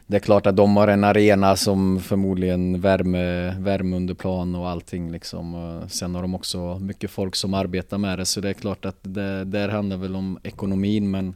Det 0.09 0.17
är 0.17 0.21
klart 0.21 0.47
att 0.47 0.57
de 0.57 0.77
har 0.77 0.89
en 0.89 1.05
arena 1.05 1.57
som 1.57 2.01
förmodligen 2.01 2.81
värme, 2.81 3.57
värme 3.59 3.97
under 3.97 4.15
plan 4.15 4.55
och 4.55 4.69
allting 4.69 5.13
liksom. 5.13 5.81
Sen 5.89 6.15
har 6.15 6.23
de 6.23 6.35
också 6.35 6.79
mycket 6.79 7.11
folk 7.11 7.37
som 7.37 7.55
arbetar 7.55 7.99
med 7.99 8.19
det 8.19 8.25
så 8.25 8.41
det 8.41 8.49
är 8.49 8.55
klart 8.55 8.85
att 8.85 8.99
det 9.03 9.45
där 9.45 9.69
handlar 9.69 9.97
väl 9.97 10.17
om 10.17 10.39
ekonomin 10.43 11.11
men 11.11 11.35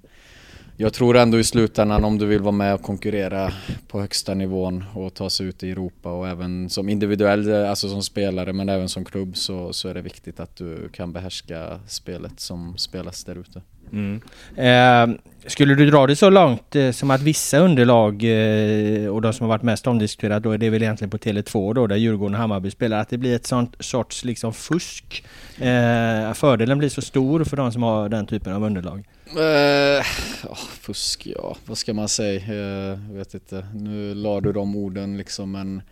jag 0.77 0.93
tror 0.93 1.17
ändå 1.17 1.39
i 1.39 1.45
slutändan 1.45 2.05
om 2.05 2.19
du 2.19 2.27
vill 2.27 2.41
vara 2.41 2.53
med 2.53 2.75
och 2.75 2.83
konkurrera 2.83 3.53
på 3.89 4.01
högsta 4.01 4.35
nivån 4.35 4.85
och 4.95 5.15
ta 5.15 5.31
sig 5.31 5.47
ut 5.47 5.63
i 5.63 5.71
Europa 5.71 6.13
och 6.13 6.29
även 6.29 6.71
som 6.71 6.89
individuell, 6.89 7.55
alltså 7.55 7.89
som 7.89 8.03
spelare 8.03 8.53
men 8.53 8.69
även 8.69 8.89
som 8.89 9.05
klubb 9.05 9.37
så, 9.37 9.73
så 9.73 9.89
är 9.89 9.95
det 9.95 10.03
viktigt 10.03 10.41
att 10.41 10.57
du 10.57 10.89
kan 10.89 11.13
behärska 11.13 11.81
spelet 11.87 12.41
som 12.41 12.79
spelas 12.79 13.25
där 13.25 13.39
ute. 13.39 13.63
Mm. 13.93 14.21
Eh, 14.57 15.17
skulle 15.51 15.75
du 15.75 15.91
dra 15.91 16.07
det 16.07 16.17
så 16.17 16.31
långt 16.31 16.77
eh, 16.77 16.91
som 16.91 17.11
att 17.11 17.21
vissa 17.21 17.59
underlag 17.59 18.25
eh, 18.25 19.09
och 19.09 19.23
de 19.23 19.33
som 19.33 19.45
har 19.45 19.49
varit 19.49 19.63
mest 19.63 19.87
omdiskuterade 19.87 20.41
då 20.41 20.53
är 20.53 20.59
det 20.59 20.71
väl 20.71 20.83
egentligen 20.83 21.11
på 21.11 21.19
Tele2 21.19 21.75
då 21.75 21.87
där 21.87 21.97
Djurgården 21.97 22.35
och 22.35 22.41
Hammarby 22.41 22.71
spelar 22.71 23.01
att 23.01 23.09
det 23.09 23.19
blir 23.19 23.37
ett 23.37 23.47
sånt 23.47 23.77
sorts 23.81 24.25
liksom 24.25 24.53
fusk. 24.53 25.25
Eh, 25.59 26.33
fördelen 26.33 26.79
blir 26.79 26.89
så 26.89 27.03
stor 27.03 27.45
för 27.45 27.57
de 27.57 27.73
som 27.73 27.83
har 27.83 28.09
den 28.09 28.27
typen 28.27 28.53
av 28.53 28.65
underlag. 28.65 29.05
Oh, 29.37 30.57
fusk 30.81 31.27
ja, 31.27 31.57
vad 31.67 31.79
ska 31.79 31.95
man 31.95 32.09
säga? 32.09 32.41
Eh, 32.41 32.99
jag 33.11 33.19
vet 33.19 33.35
inte. 33.35 33.67
Nu 33.75 34.15
la 34.15 34.41
du 34.41 34.53
de 34.53 34.77
orden 34.77 35.17
liksom 35.17 35.53
men 35.53 35.83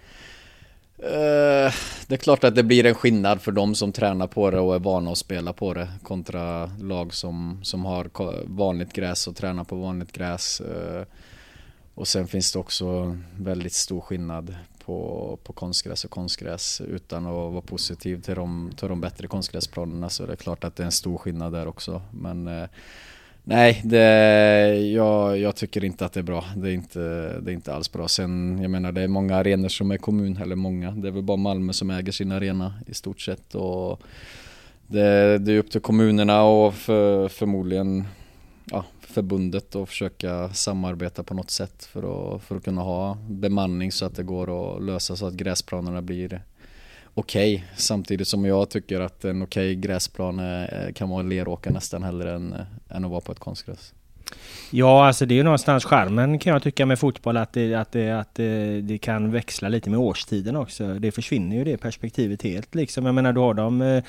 Eh, 1.02 1.72
det 2.06 2.14
är 2.14 2.16
klart 2.16 2.44
att 2.44 2.54
det 2.54 2.62
blir 2.62 2.86
en 2.86 2.94
skillnad 2.94 3.42
för 3.42 3.52
de 3.52 3.74
som 3.74 3.92
tränar 3.92 4.26
på 4.26 4.50
det 4.50 4.60
och 4.60 4.74
är 4.74 4.78
vana 4.78 5.10
att 5.10 5.18
spela 5.18 5.52
på 5.52 5.74
det 5.74 5.88
kontra 6.02 6.66
lag 6.66 7.14
som, 7.14 7.60
som 7.62 7.84
har 7.84 8.10
vanligt 8.44 8.92
gräs 8.92 9.26
och 9.26 9.36
tränar 9.36 9.64
på 9.64 9.76
vanligt 9.76 10.12
gräs. 10.12 10.60
Eh, 10.60 11.04
och 11.94 12.08
sen 12.08 12.26
finns 12.26 12.52
det 12.52 12.58
också 12.58 13.16
väldigt 13.36 13.72
stor 13.72 14.00
skillnad 14.00 14.56
på, 14.84 15.38
på 15.44 15.52
konstgräs 15.52 16.04
och 16.04 16.10
konstgräs. 16.10 16.80
Utan 16.80 17.26
att 17.26 17.32
vara 17.32 17.60
positiv 17.60 18.22
till 18.22 18.34
de, 18.34 18.72
till 18.76 18.88
de 18.88 19.00
bättre 19.00 19.26
konstgräsplanerna 19.26 20.08
så 20.08 20.22
är 20.22 20.26
det 20.26 20.36
klart 20.36 20.64
att 20.64 20.76
det 20.76 20.82
är 20.82 20.84
en 20.84 20.92
stor 20.92 21.18
skillnad 21.18 21.52
där 21.52 21.66
också. 21.66 22.02
Men 22.10 22.48
eh, 22.48 22.68
Nej, 23.50 23.80
det, 23.84 24.90
jag, 24.92 25.38
jag, 25.38 25.56
tycker 25.56 25.84
inte 25.84 26.04
att 26.04 26.12
det 26.12 26.20
är 26.20 26.24
bra. 26.24 26.44
Det 26.56 26.70
är, 26.70 26.72
inte, 26.74 27.00
det 27.40 27.50
är 27.50 27.54
inte 27.54 27.74
alls 27.74 27.92
bra. 27.92 28.08
Sen, 28.08 28.58
jag 28.62 28.70
menar 28.70 28.92
det 28.92 29.02
är 29.02 29.08
många 29.08 29.36
arenor 29.36 29.68
som 29.68 29.90
är 29.90 29.96
kommun, 29.96 30.36
eller 30.36 30.56
många. 30.56 30.90
Det 30.90 31.08
är 31.08 31.12
väl 31.12 31.22
bara 31.22 31.36
Malmö 31.36 31.72
som 31.72 31.90
äger 31.90 32.12
sin 32.12 32.32
arena 32.32 32.74
i 32.86 32.94
stort 32.94 33.20
sett. 33.20 33.54
Och 33.54 34.00
det, 34.86 35.38
det 35.38 35.52
är 35.52 35.58
upp 35.58 35.70
till 35.70 35.80
kommunerna 35.80 36.42
och 36.42 36.74
för, 36.74 37.28
förmodligen 37.28 38.04
ja, 38.64 38.84
förbundet 39.00 39.76
att 39.76 39.88
försöka 39.88 40.48
samarbeta 40.48 41.22
på 41.22 41.34
något 41.34 41.50
sätt 41.50 41.84
för 41.84 42.34
att, 42.36 42.42
för 42.42 42.56
att 42.56 42.64
kunna 42.64 42.82
ha 42.82 43.18
bemanning 43.28 43.92
så 43.92 44.04
att 44.06 44.16
det 44.16 44.22
går 44.22 44.76
att 44.76 44.82
lösa 44.82 45.16
så 45.16 45.26
att 45.26 45.34
gräsplanerna 45.34 46.02
blir 46.02 46.42
okej. 47.18 47.54
Okay. 47.54 47.66
Samtidigt 47.76 48.28
som 48.28 48.44
jag 48.44 48.70
tycker 48.70 49.00
att 49.00 49.25
en 49.25 49.42
okej 49.42 49.72
okay 49.72 49.75
gräsplan 49.75 50.38
eh, 50.38 50.92
kan 50.94 51.08
vara 51.08 51.20
en 51.20 51.28
leråka 51.28 51.70
nästan 51.70 52.02
hellre 52.02 52.34
än, 52.34 52.52
eh, 52.52 52.96
än 52.96 53.04
att 53.04 53.10
vara 53.10 53.20
på 53.20 53.32
ett 53.32 53.38
konstgräs. 53.38 53.94
Ja, 54.70 55.06
alltså 55.06 55.26
det 55.26 55.34
är 55.34 55.37
ju 55.37 55.42
någonstans 55.42 55.84
skärmen 55.84 56.38
kan 56.38 56.52
jag 56.52 56.62
tycka 56.62 56.87
med 56.87 56.98
fotboll 56.98 57.37
att 57.37 57.52
det, 57.52 57.75
att 57.75 57.92
det, 57.92 58.10
att 58.10 58.34
det, 58.34 58.80
det 58.80 58.98
kan 58.98 59.32
växla 59.32 59.68
lite 59.68 59.90
med 59.90 59.98
årstiden 59.98 60.56
också. 60.56 60.94
Det 60.94 61.12
försvinner 61.12 61.56
ju 61.56 61.64
det 61.64 61.76
perspektivet 61.76 62.42
helt 62.42 62.75
liksom. 62.75 63.06
Jag 63.06 63.14
menar, 63.14 63.32
du 63.32 63.40
har 63.40 63.54
de 63.54 63.82
eh, 63.82 64.04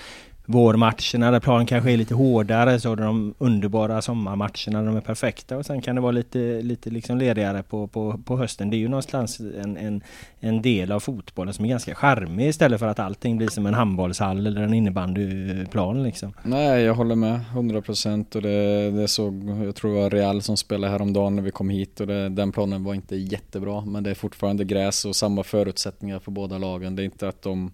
vårmatcherna 0.49 1.31
där 1.31 1.39
planen 1.39 1.65
kanske 1.65 1.91
är 1.91 1.97
lite 1.97 2.15
hårdare 2.15 2.79
så 2.79 2.89
har 2.89 2.95
de 2.95 3.33
underbara 3.37 4.01
sommarmatcherna 4.01 4.81
de 4.81 4.95
är 4.95 5.01
perfekta 5.01 5.57
och 5.57 5.65
sen 5.65 5.81
kan 5.81 5.95
det 5.95 6.01
vara 6.01 6.11
lite, 6.11 6.61
lite 6.61 6.89
liksom 6.89 7.17
ledigare 7.17 7.63
på, 7.63 7.87
på, 7.87 8.19
på 8.25 8.37
hösten. 8.37 8.69
Det 8.69 8.75
är 8.75 8.79
ju 8.79 8.87
någonstans 8.87 9.39
en, 9.39 9.77
en, 9.77 10.03
en 10.39 10.61
del 10.61 10.91
av 10.91 10.99
fotbollen 10.99 11.53
som 11.53 11.65
är 11.65 11.69
ganska 11.69 11.95
charmig 11.95 12.47
istället 12.47 12.79
för 12.79 12.87
att 12.87 12.99
allting 12.99 13.37
blir 13.37 13.47
som 13.47 13.65
en 13.65 13.73
handbollshall 13.73 14.47
eller 14.47 14.61
en 14.61 14.73
innebandyplan 14.73 16.03
liksom. 16.03 16.33
Nej, 16.43 16.83
jag 16.83 16.93
håller 16.93 17.15
med 17.15 17.39
100% 17.53 18.35
och 18.35 18.41
det, 18.41 18.91
det 18.91 19.07
såg, 19.07 19.49
jag 19.65 19.75
tror 19.75 19.95
det 19.95 20.01
var 20.01 20.09
Real 20.09 20.41
som 20.41 20.57
spelade 20.57 20.91
häromdagen 20.91 21.35
när 21.35 21.43
vi 21.43 21.51
kom 21.51 21.69
hit 21.69 21.99
och 21.99 22.07
det, 22.07 22.29
den 22.29 22.51
planen 22.51 22.83
var 22.83 22.93
inte 22.93 23.15
jättebra 23.15 23.85
men 23.85 24.03
det 24.03 24.09
är 24.09 24.15
fortfarande 24.15 24.63
gräs 24.63 25.05
och 25.05 25.15
samma 25.15 25.43
förutsättningar 25.43 26.19
för 26.19 26.31
båda 26.31 26.57
lagen. 26.57 26.95
Det 26.95 27.01
är 27.01 27.05
inte 27.05 27.27
att 27.27 27.41
de 27.41 27.71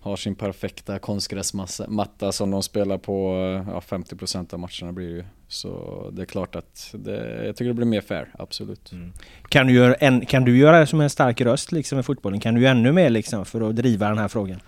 har 0.00 0.16
sin 0.16 0.34
perfekta 0.34 0.98
konstgräsmatta 0.98 2.32
som 2.32 2.50
de 2.50 2.62
spelar 2.62 2.98
på 2.98 3.36
ja, 3.68 3.82
50% 3.88 4.54
av 4.54 4.60
matcherna 4.60 4.92
blir 4.92 5.06
det 5.06 5.14
ju. 5.14 5.24
Så 5.48 6.10
det 6.12 6.22
är 6.22 6.26
klart 6.26 6.56
att 6.56 6.90
det, 6.92 7.46
jag 7.46 7.56
tycker 7.56 7.68
det 7.68 7.74
blir 7.74 7.86
mer 7.86 8.00
fair, 8.00 8.34
absolut. 8.38 8.92
Mm. 8.92 9.12
Kan, 9.48 9.66
du 9.66 9.72
göra 9.72 9.94
en, 9.94 10.26
kan 10.26 10.44
du 10.44 10.58
göra 10.58 10.80
det 10.80 10.86
som 10.86 11.00
en 11.00 11.10
stark 11.10 11.40
röst 11.40 11.72
liksom 11.72 11.98
i 11.98 12.02
fotbollen? 12.02 12.40
Kan 12.40 12.54
du 12.54 12.60
göra 12.60 12.70
ännu 12.70 12.92
mer 12.92 13.10
liksom 13.10 13.44
för 13.44 13.68
att 13.68 13.76
driva 13.76 14.08
den 14.08 14.18
här 14.18 14.28
frågan? 14.28 14.60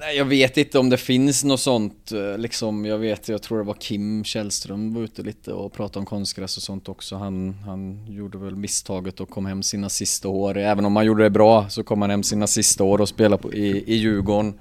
Nej, 0.00 0.16
jag 0.16 0.24
vet 0.24 0.56
inte 0.56 0.78
om 0.78 0.90
det 0.90 0.96
finns 0.96 1.44
något 1.44 1.60
sånt 1.60 2.12
eh, 2.12 2.38
liksom. 2.38 2.84
Jag 2.84 2.98
vet, 2.98 3.28
jag 3.28 3.42
tror 3.42 3.58
det 3.58 3.64
var 3.64 3.74
Kim 3.74 4.24
Källström 4.24 4.94
var 4.94 5.02
ute 5.02 5.22
lite 5.22 5.52
och 5.52 5.72
pratade 5.72 5.98
om 5.98 6.06
konstgräs 6.06 6.56
och 6.56 6.62
sånt 6.62 6.88
också. 6.88 7.16
Han, 7.16 7.54
han 7.54 8.06
gjorde 8.08 8.38
väl 8.38 8.56
misstaget 8.56 9.20
och 9.20 9.30
kom 9.30 9.46
hem 9.46 9.62
sina 9.62 9.88
sista 9.88 10.28
år. 10.28 10.56
Även 10.56 10.84
om 10.84 10.96
han 10.96 11.06
gjorde 11.06 11.22
det 11.22 11.30
bra 11.30 11.68
så 11.68 11.82
kom 11.82 12.02
han 12.02 12.10
hem 12.10 12.22
sina 12.22 12.46
sista 12.46 12.84
år 12.84 13.00
och 13.00 13.08
spelade 13.08 13.42
på, 13.42 13.52
i, 13.52 13.84
i 13.86 13.94
Djurgården. 13.94 14.60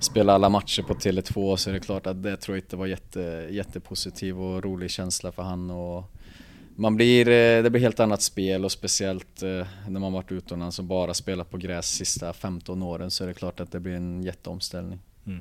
Spelade 0.00 0.34
alla 0.34 0.48
matcher 0.48 0.82
på 0.82 0.94
Tele2 0.94 1.56
så 1.56 1.70
är 1.70 1.74
det 1.74 1.80
klart 1.80 2.06
att 2.06 2.22
det 2.22 2.36
tror 2.36 2.56
jag 2.56 2.64
inte 2.64 2.76
var 2.76 2.86
jätte, 2.86 3.48
jättepositiv 3.50 4.40
och 4.40 4.64
rolig 4.64 4.90
känsla 4.90 5.32
för 5.32 5.42
han. 5.42 5.70
Och, 5.70 6.04
man 6.80 6.96
blir, 6.96 7.28
eh, 7.28 7.62
det 7.62 7.70
blir 7.70 7.80
helt 7.80 8.00
annat 8.00 8.22
spel 8.22 8.64
och 8.64 8.72
speciellt 8.72 9.42
eh, 9.42 9.66
när 9.88 10.00
man 10.00 10.12
varit 10.12 10.32
utomlands 10.32 10.78
och 10.78 10.84
bara 10.84 11.14
spelat 11.14 11.50
på 11.50 11.56
gräs 11.56 11.86
sista 11.86 12.32
15 12.32 12.82
åren 12.82 13.10
så 13.10 13.24
är 13.24 13.28
det 13.28 13.34
klart 13.34 13.60
att 13.60 13.72
det 13.72 13.80
blir 13.80 13.94
en 13.94 14.22
jätteomställning. 14.22 14.98
Mm. 15.26 15.40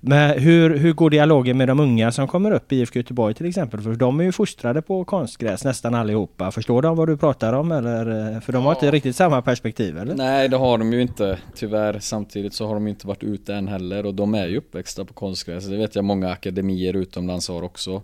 Men 0.00 0.38
hur, 0.38 0.76
hur 0.76 0.92
går 0.92 1.10
dialogen 1.10 1.56
med 1.56 1.68
de 1.68 1.80
unga 1.80 2.12
som 2.12 2.28
kommer 2.28 2.50
upp 2.50 2.72
i 2.72 2.76
IFK 2.76 2.98
Göteborg 2.98 3.34
till 3.34 3.46
exempel? 3.46 3.80
För 3.80 3.94
de 3.94 4.20
är 4.20 4.24
ju 4.24 4.32
fostrade 4.32 4.82
på 4.82 5.04
konstgräs 5.04 5.64
nästan 5.64 5.94
allihopa. 5.94 6.50
Förstår 6.50 6.82
de 6.82 6.96
vad 6.96 7.08
du 7.08 7.16
pratar 7.16 7.52
om 7.52 7.72
eller? 7.72 8.34
Eh, 8.34 8.40
för 8.40 8.52
de 8.52 8.64
har 8.64 8.70
ja. 8.70 8.74
inte 8.74 8.90
riktigt 8.90 9.16
samma 9.16 9.42
perspektiv 9.42 9.98
eller? 9.98 10.14
Nej 10.14 10.48
det 10.48 10.56
har 10.56 10.78
de 10.78 10.92
ju 10.92 11.02
inte 11.02 11.38
tyvärr. 11.54 11.98
Samtidigt 11.98 12.54
så 12.54 12.66
har 12.66 12.74
de 12.74 12.88
inte 12.88 13.06
varit 13.06 13.22
ute 13.22 13.54
än 13.54 13.68
heller 13.68 14.06
och 14.06 14.14
de 14.14 14.34
är 14.34 14.46
ju 14.46 14.56
uppväxta 14.56 15.04
på 15.04 15.14
konstgräs. 15.14 15.66
Det 15.66 15.76
vet 15.76 15.94
jag 15.94 16.04
många 16.04 16.30
akademier 16.30 16.96
utomlands 16.96 17.48
har 17.48 17.62
också. 17.62 18.02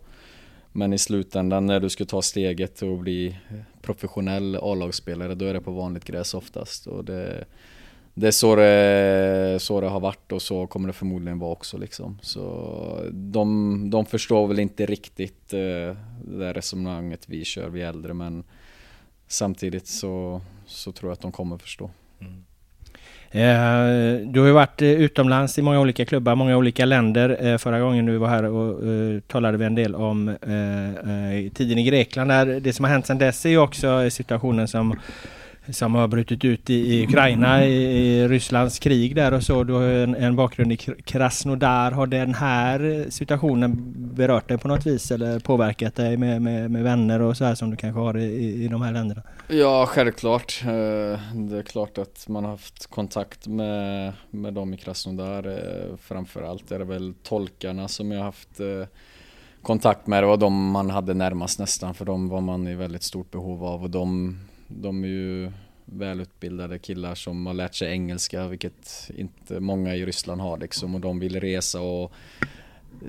Men 0.73 0.93
i 0.93 0.99
slutändan 0.99 1.67
när 1.67 1.81
du 1.81 1.89
ska 1.89 2.05
ta 2.05 2.23
steget 2.23 2.83
och 2.83 2.99
bli 2.99 3.39
professionell 3.83 4.57
A-lagsspelare 4.57 5.35
då 5.35 5.45
är 5.45 5.55
det 5.55 5.61
på 5.61 5.71
vanligt 5.71 6.05
gräs 6.05 6.35
oftast. 6.35 6.87
Och 6.87 7.05
det, 7.05 7.45
det 8.15 8.27
är 8.27 8.31
så 8.31 8.57
det, 8.57 9.59
så 9.61 9.81
det 9.81 9.89
har 9.89 10.01
varit 10.01 10.33
och 10.33 10.43
så 10.43 10.67
kommer 10.67 10.87
det 10.87 10.93
förmodligen 10.93 11.39
vara 11.39 11.53
också 11.53 11.79
liksom. 11.79 12.19
Så 12.23 13.11
de, 13.13 13.91
de 13.91 14.07
förstår 14.07 14.47
väl 14.47 14.59
inte 14.59 14.87
riktigt 14.87 15.53
eh, 15.53 15.97
det 16.25 16.39
där 16.39 16.55
resonemanget 16.55 17.29
vi 17.29 17.45
kör, 17.45 17.69
vi 17.69 17.83
äldre 17.83 18.15
men 18.15 18.45
samtidigt 19.27 19.87
så, 19.87 20.41
så 20.67 20.93
tror 20.93 21.11
jag 21.11 21.13
att 21.13 21.21
de 21.21 21.33
kommer 21.33 21.59
förstå. 21.59 21.91
Mm. 22.21 22.45
Eh, 23.33 24.27
du 24.27 24.41
har 24.41 24.47
ju 24.47 24.53
varit 24.53 24.83
eh, 24.83 24.89
utomlands 24.89 25.59
i 25.59 25.63
många 25.63 25.81
olika 25.81 26.05
klubbar, 26.05 26.35
många 26.35 26.57
olika 26.57 26.85
länder. 26.85 27.47
Eh, 27.47 27.59
förra 27.59 27.81
gången 27.81 28.07
du 28.07 28.17
var 28.17 28.29
här 28.29 28.45
och 28.45 28.81
talade 29.27 29.59
vi 29.59 29.65
en 29.65 29.75
del 29.75 29.95
om 29.95 30.37
tiden 31.55 31.79
i 31.79 31.85
Grekland. 31.85 32.31
Det 32.63 32.73
som 32.73 32.85
har 32.85 32.93
hänt 32.93 33.07
sedan 33.07 33.19
dess 33.19 33.47
är 33.47 33.51
ju 33.51 33.59
också 33.59 34.11
situationen 34.11 34.69
som 34.69 34.99
som 35.69 35.95
har 35.95 36.09
brutit 36.09 36.45
ut 36.45 36.71
i, 36.71 36.75
i 36.75 37.05
Ukraina 37.05 37.65
i, 37.65 37.73
i, 37.73 38.29
Rysslands 38.29 38.79
krig 38.79 39.15
där 39.15 39.33
och 39.33 39.43
så. 39.43 39.65
Du 39.65 39.73
har 39.73 39.83
en, 39.83 40.15
en 40.15 40.37
bakgrund 40.37 40.73
i 40.73 40.77
Krasnodar. 40.77 41.91
Har 41.91 42.07
den 42.07 42.35
här 42.35 43.07
situationen 43.11 43.93
berört 44.15 44.49
dig 44.49 44.59
på 44.59 44.69
något 44.69 44.87
vis 44.87 45.11
eller 45.11 45.39
påverkat 45.39 45.95
dig 45.95 46.17
med, 46.17 46.43
med, 46.43 46.71
med 46.71 46.83
vänner 46.83 47.23
och 47.23 47.37
så 47.37 47.45
här 47.45 47.55
som 47.55 47.71
du 47.71 47.77
kanske 47.77 48.01
har 48.01 48.19
i, 48.19 48.65
i 48.65 48.69
de 48.69 48.83
här 48.83 48.93
länderna? 48.93 49.23
Ja, 49.49 49.87
självklart. 49.87 50.61
Eh, 50.65 50.69
det 51.35 51.59
är 51.59 51.63
klart 51.63 51.99
att 51.99 52.29
man 52.29 52.45
har 52.45 52.51
haft 52.51 52.87
kontakt 52.87 53.47
med, 53.47 54.13
med 54.31 54.55
dem 54.55 54.75
i 54.75 54.77
Krasnodar. 54.77 55.47
Eh, 55.47 55.97
framförallt 55.97 56.71
är 56.71 56.79
det 56.79 56.85
väl 56.85 57.15
tolkarna 57.23 57.89
som 57.89 58.11
jag 58.11 58.19
har 58.19 58.25
haft 58.25 58.61
eh, 58.61 58.87
kontakt 59.63 60.07
med. 60.07 60.23
Det 60.23 60.27
var 60.27 60.37
de 60.37 60.71
man 60.71 60.91
hade 60.91 61.15
närmast 61.15 61.59
nästan 61.59 61.95
för 61.95 62.05
de 62.05 62.29
var 62.29 62.41
man 62.41 62.69
i 62.69 62.75
väldigt 62.75 63.03
stort 63.03 63.31
behov 63.31 63.65
av 63.65 63.83
och 63.83 63.91
de 63.91 64.39
de 64.71 65.05
är 65.05 65.09
ju 65.09 65.53
välutbildade 65.85 66.79
killar 66.79 67.15
som 67.15 67.47
har 67.47 67.55
lärt 67.55 67.75
sig 67.75 67.91
engelska, 67.93 68.49
vilket 68.49 69.11
inte 69.17 69.61
många 69.61 69.97
i 69.97 70.07
Ryssland 70.07 70.41
har 70.41 70.59
liksom. 70.59 70.95
Och 70.95 71.01
de 71.01 71.19
vill 71.19 71.41
resa 71.41 71.81
och 71.81 72.13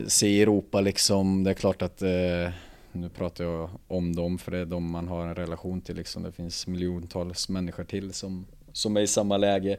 se 0.08 0.41
Europa 0.41 0.82
liksom. 0.82 1.44
Det 1.44 1.50
är 1.50 1.53
klart 1.53 1.82
att 1.82 2.01
eh, 2.01 2.50
nu 2.91 3.10
pratar 3.10 3.44
jag 3.44 3.70
om 3.88 4.15
dem 4.15 4.38
för 4.38 4.51
det 4.51 4.58
är 4.58 4.65
de 4.65 4.91
man 4.91 5.08
har 5.08 5.27
en 5.27 5.36
relation 5.36 5.82
till 5.82 5.96
liksom. 5.96 6.24
Det 6.24 6.32
finns 6.32 6.68
miljontals 6.68 7.50
människor 7.50 7.84
till 7.84 8.13
som, 8.13 8.46
som 8.74 8.98
är 8.98 9.01
i 9.01 9.08
samma 9.08 9.38
läge. 9.38 9.77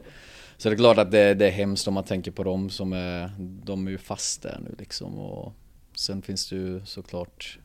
Så 0.57 0.69
det 0.69 0.75
är 0.75 0.77
klart 0.77 0.97
att 0.97 1.11
det, 1.11 1.33
det 1.33 1.47
är 1.47 1.51
hemskt 1.51 1.87
om 1.87 1.93
man 1.93 2.03
tänker 2.03 2.31
på 2.31 2.43
dem 2.43 2.69
som 2.69 2.93
är, 2.93 3.31
de 3.39 3.87
är 3.87 3.91
ju 3.91 3.97
fast 3.97 4.41
där 4.41 4.59
nu 4.63 4.75
liksom. 4.79 5.19
Och 5.19 5.53
sen 5.95 6.21
finns 6.21 6.49
det 6.49 6.55
ju 6.55 6.85
såklart 6.85 7.59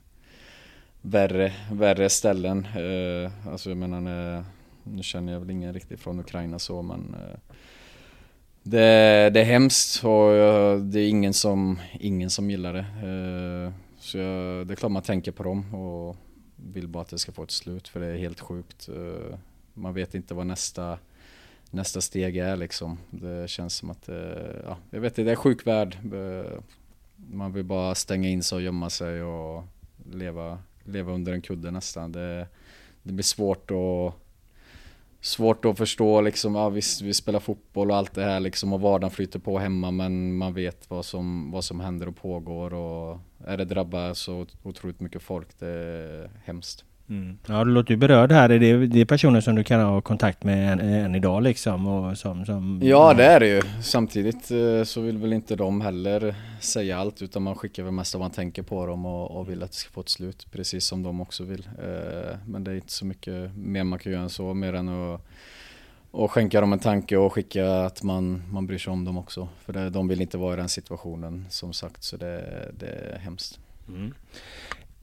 värre, 1.02 1.52
värre 1.72 2.08
ställen. 2.08 2.66
Eh, 2.66 3.48
alltså 3.48 3.68
jag 3.68 3.76
menar, 3.78 4.36
eh, 4.36 4.44
nu 4.82 5.02
känner 5.02 5.32
jag 5.32 5.40
väl 5.40 5.50
ingen 5.50 5.74
riktigt 5.74 6.00
från 6.00 6.20
Ukraina 6.20 6.58
så 6.58 6.82
men 6.82 7.14
eh, 7.14 7.38
det, 8.62 9.30
det 9.30 9.40
är 9.40 9.44
hemskt 9.44 10.04
och 10.04 10.32
eh, 10.32 10.78
det 10.78 11.00
är 11.00 11.08
ingen 11.08 11.34
som, 11.34 11.78
ingen 12.00 12.30
som 12.30 12.50
gillar 12.50 12.72
det. 12.72 12.78
Eh, 12.78 13.72
så 13.98 14.18
jag, 14.18 14.66
det 14.66 14.74
är 14.74 14.76
klart 14.76 14.92
man 14.92 15.02
tänker 15.02 15.32
på 15.32 15.42
dem 15.42 15.74
och 15.74 16.16
vill 16.56 16.88
bara 16.88 17.02
att 17.02 17.08
det 17.08 17.18
ska 17.18 17.32
få 17.32 17.42
ett 17.42 17.50
slut 17.50 17.88
för 17.88 18.00
det 18.00 18.06
är 18.06 18.16
helt 18.16 18.40
sjukt. 18.40 18.88
Eh, 18.88 19.38
man 19.74 19.94
vet 19.94 20.14
inte 20.14 20.34
vad 20.34 20.46
nästa, 20.46 20.98
nästa 21.70 22.00
steg 22.00 22.36
är 22.36 22.56
liksom. 22.56 22.98
Det 23.10 23.50
känns 23.50 23.74
som 23.74 23.90
att, 23.90 24.08
ja, 24.64 24.76
jag 24.90 25.00
vet 25.00 25.12
inte, 25.12 25.22
det 25.22 25.32
är 25.32 25.36
sjuk 25.36 25.66
värld. 25.66 25.98
Man 27.16 27.52
vill 27.52 27.64
bara 27.64 27.94
stänga 27.94 28.28
in 28.28 28.42
sig 28.42 28.56
och 28.56 28.62
gömma 28.62 28.90
sig 28.90 29.22
och 29.22 29.64
leva 30.12 30.58
leva 30.88 31.12
under 31.12 31.32
en 31.32 31.42
kudde 31.42 31.70
nästan. 31.70 32.12
Det, 32.12 32.48
det 33.02 33.12
blir 33.12 33.24
svårt 33.24 33.70
att 33.70 34.14
Svårt 35.20 35.64
att 35.64 35.78
förstå 35.78 36.20
liksom, 36.20 36.54
ja 36.54 36.68
visst 36.68 37.00
vi 37.00 37.14
spelar 37.14 37.40
fotboll 37.40 37.90
och 37.90 37.96
allt 37.96 38.14
det 38.14 38.24
här 38.24 38.40
liksom 38.40 38.72
och 38.72 38.80
vardagen 38.80 39.10
flyter 39.10 39.38
på 39.38 39.58
hemma 39.58 39.90
men 39.90 40.36
man 40.36 40.54
vet 40.54 40.90
vad 40.90 41.04
som, 41.04 41.50
vad 41.50 41.64
som 41.64 41.80
händer 41.80 42.08
och 42.08 42.16
pågår 42.16 42.74
och 42.74 43.18
är 43.46 43.56
det 43.56 43.64
drabbar 43.64 44.14
så 44.14 44.46
otroligt 44.62 45.00
mycket 45.00 45.22
folk, 45.22 45.58
det 45.58 45.68
är 45.68 46.30
hemskt. 46.44 46.84
Mm. 47.10 47.38
Ja, 47.46 47.64
du 47.64 47.70
låter 47.70 47.90
ju 47.90 47.96
berörd 47.96 48.32
här. 48.32 48.50
Är 48.50 48.58
det, 48.58 49.00
är 49.00 49.04
personer 49.04 49.40
som 49.40 49.54
du 49.54 49.64
kan 49.64 49.80
ha 49.80 50.00
kontakt 50.00 50.44
med 50.44 50.72
än, 50.72 50.80
än 50.80 51.14
idag 51.14 51.42
liksom? 51.42 51.86
Och 51.86 52.18
som, 52.18 52.46
som, 52.46 52.80
ja, 52.82 53.14
det 53.14 53.24
är 53.24 53.40
det 53.40 53.48
ju. 53.48 53.60
Samtidigt 53.82 54.50
eh, 54.50 54.84
så 54.84 55.00
vill 55.00 55.18
väl 55.18 55.32
inte 55.32 55.56
de 55.56 55.80
heller 55.80 56.34
säga 56.60 56.98
allt 56.98 57.22
utan 57.22 57.42
man 57.42 57.54
skickar 57.54 57.82
väl 57.82 57.92
mest 57.92 58.14
vad 58.14 58.20
man 58.20 58.30
tänker 58.30 58.62
på 58.62 58.86
dem 58.86 59.06
och, 59.06 59.30
och 59.30 59.50
vill 59.50 59.62
att 59.62 59.70
det 59.70 59.76
ska 59.76 59.90
få 59.90 60.00
ett 60.00 60.08
slut. 60.08 60.46
Precis 60.52 60.84
som 60.84 61.02
de 61.02 61.20
också 61.20 61.44
vill. 61.44 61.68
Eh, 61.78 62.36
men 62.46 62.64
det 62.64 62.70
är 62.70 62.74
inte 62.74 62.92
så 62.92 63.06
mycket 63.06 63.56
mer 63.56 63.84
man 63.84 63.98
kan 63.98 64.12
göra 64.12 64.22
än 64.22 64.30
så 64.30 64.54
mer 64.54 64.72
än 64.72 64.88
att 64.88 65.20
och 66.10 66.32
skänka 66.32 66.60
dem 66.60 66.72
en 66.72 66.78
tanke 66.78 67.16
och 67.16 67.32
skicka 67.32 67.70
att 67.70 68.02
man, 68.02 68.42
man 68.50 68.66
bryr 68.66 68.78
sig 68.78 68.92
om 68.92 69.04
dem 69.04 69.18
också. 69.18 69.48
För 69.64 69.72
det, 69.72 69.90
de 69.90 70.08
vill 70.08 70.20
inte 70.20 70.38
vara 70.38 70.54
i 70.54 70.56
den 70.56 70.68
situationen 70.68 71.46
som 71.50 71.72
sagt 71.72 72.02
så 72.02 72.16
det, 72.16 72.70
det 72.78 72.86
är 72.86 73.18
hemskt. 73.18 73.58
Mm. 73.88 74.14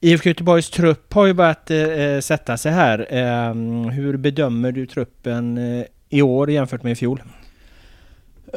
IFK 0.06 0.30
Göteborgs 0.30 0.70
trupp 0.70 1.14
har 1.14 1.26
ju 1.26 1.34
börjat 1.34 1.72
eh, 1.72 1.80
eh 1.80 2.20
sätta 2.20 2.58
sig 2.58 2.72
här. 2.72 3.08
Eh, 3.10 3.54
hur 3.92 4.18
bedömer 4.18 4.72
du 4.72 4.86
truppen 4.86 5.58
eh, 5.58 5.86
i 6.10 6.22
år 6.22 6.52
jämfört 6.52 6.84
med 6.84 6.92
i 6.92 6.96
fjol? 6.96 7.24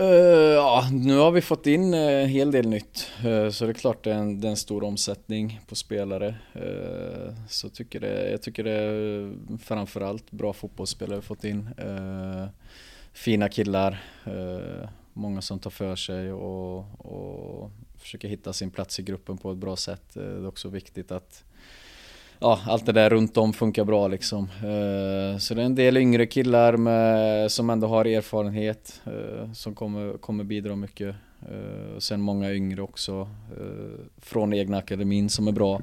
Uh, 0.00 0.06
ja, 0.54 0.88
nu 0.92 1.16
har 1.16 1.30
vi 1.30 1.40
fått 1.40 1.66
in 1.66 1.94
en 1.94 2.24
uh, 2.24 2.26
hel 2.26 2.50
del 2.50 2.68
nytt. 2.68 3.10
Uh, 3.24 3.50
så 3.50 3.64
det 3.64 3.70
är 3.70 3.74
klart 3.74 4.04
det 4.04 4.12
är 4.12 4.14
en, 4.14 4.40
det 4.40 4.48
är 4.48 4.50
en 4.50 4.56
stor 4.56 4.84
omsättning 4.84 5.60
på 5.66 5.74
spelare. 5.74 6.34
Uh, 6.56 7.34
så 7.48 7.68
tycker 7.68 8.00
det, 8.00 8.30
jag 8.30 8.42
tycker 8.42 8.64
det 8.64 8.72
är 8.72 9.32
framförallt 9.58 10.30
bra 10.30 10.52
fotbollsspelare 10.52 11.16
vi 11.16 11.22
fått 11.22 11.44
in. 11.44 11.68
fina 13.12 13.48
killar, 13.48 14.02
många 15.12 15.42
som 15.42 15.58
tar 15.58 15.70
för 15.70 15.96
sig 15.96 16.32
och, 16.32 16.78
och 16.98 17.70
försöker 18.08 18.28
hitta 18.28 18.52
sin 18.52 18.70
plats 18.70 19.00
i 19.00 19.02
gruppen 19.02 19.38
på 19.38 19.52
ett 19.52 19.58
bra 19.58 19.76
sätt. 19.76 20.16
Eh, 20.16 20.22
det 20.22 20.28
är 20.28 20.46
också 20.46 20.68
viktigt 20.68 21.12
att 21.12 21.44
ja, 22.38 22.60
allt 22.66 22.86
det 22.86 22.92
där 22.92 23.10
runt 23.10 23.36
om 23.36 23.52
funkar 23.52 23.84
bra 23.84 24.08
liksom. 24.08 24.44
Eh, 24.44 25.38
så 25.38 25.54
det 25.54 25.62
är 25.62 25.66
en 25.66 25.74
del 25.74 25.96
yngre 25.96 26.26
killar 26.26 26.76
med, 26.76 27.52
som 27.52 27.70
ändå 27.70 27.86
har 27.86 28.04
erfarenhet 28.04 29.00
eh, 29.06 29.52
som 29.52 29.74
kommer, 29.74 30.18
kommer 30.18 30.44
bidra 30.44 30.76
mycket. 30.76 31.16
Och 31.96 32.02
sen 32.02 32.20
många 32.20 32.52
yngre 32.52 32.82
också 32.82 33.28
från 34.16 34.52
egna 34.52 34.78
akademin 34.78 35.30
som 35.30 35.48
är 35.48 35.52
bra. 35.52 35.82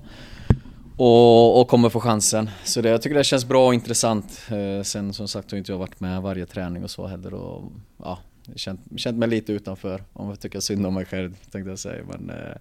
Och, 0.98 1.62
och, 1.62 1.68
kommer 1.68 1.90
få 1.90 2.00
chansen. 2.00 2.50
Så 2.64 2.82
det, 2.82 2.90
jag 2.90 3.02
tycker 3.02 3.16
det 3.16 3.24
känns 3.24 3.46
bra 3.46 3.68
och 3.68 3.74
intressant. 3.74 4.42
sen 4.84 5.14
som 5.14 5.28
sagt 5.28 5.52
har 5.52 5.58
inte 5.58 5.72
jag 5.72 5.80
varit 5.80 6.00
med 6.00 6.22
varje 6.22 6.46
träning 6.46 6.84
och 6.84 6.92
så 6.92 7.08
heller. 7.08 7.34
Och, 7.34 7.72
ja, 7.98 8.20
känt, 8.56 8.82
känt 8.98 9.18
mig 9.18 9.30
lite 9.30 9.54
utanför 9.54 10.04
om 10.14 10.30
jag 10.30 10.40
tycker 10.40 10.60
synd 10.60 10.86
om 10.86 10.94
mig 10.94 11.06
själv 11.06 11.36
tänkte 11.52 11.70
jag 11.70 11.80
säga. 11.80 12.04
Men 12.12 12.30
eh, 12.30 12.56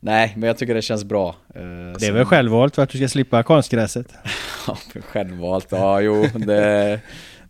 nej, 0.00 0.32
men 0.36 0.46
jag 0.46 0.58
tycker 0.58 0.74
det 0.74 0.82
känns 0.82 1.04
bra. 1.04 1.36
Eh, 1.54 1.62
det 1.98 2.06
är 2.06 2.12
väl 2.12 2.24
självvalt 2.24 2.74
för 2.74 2.82
att 2.82 2.90
du 2.90 2.98
ska 2.98 3.08
slippa 3.08 3.42
konstgräset? 3.42 4.14
ja, 4.66 4.76
självvalt, 5.00 5.66
ja 5.70 6.00
jo 6.00 6.26
det 6.34 7.00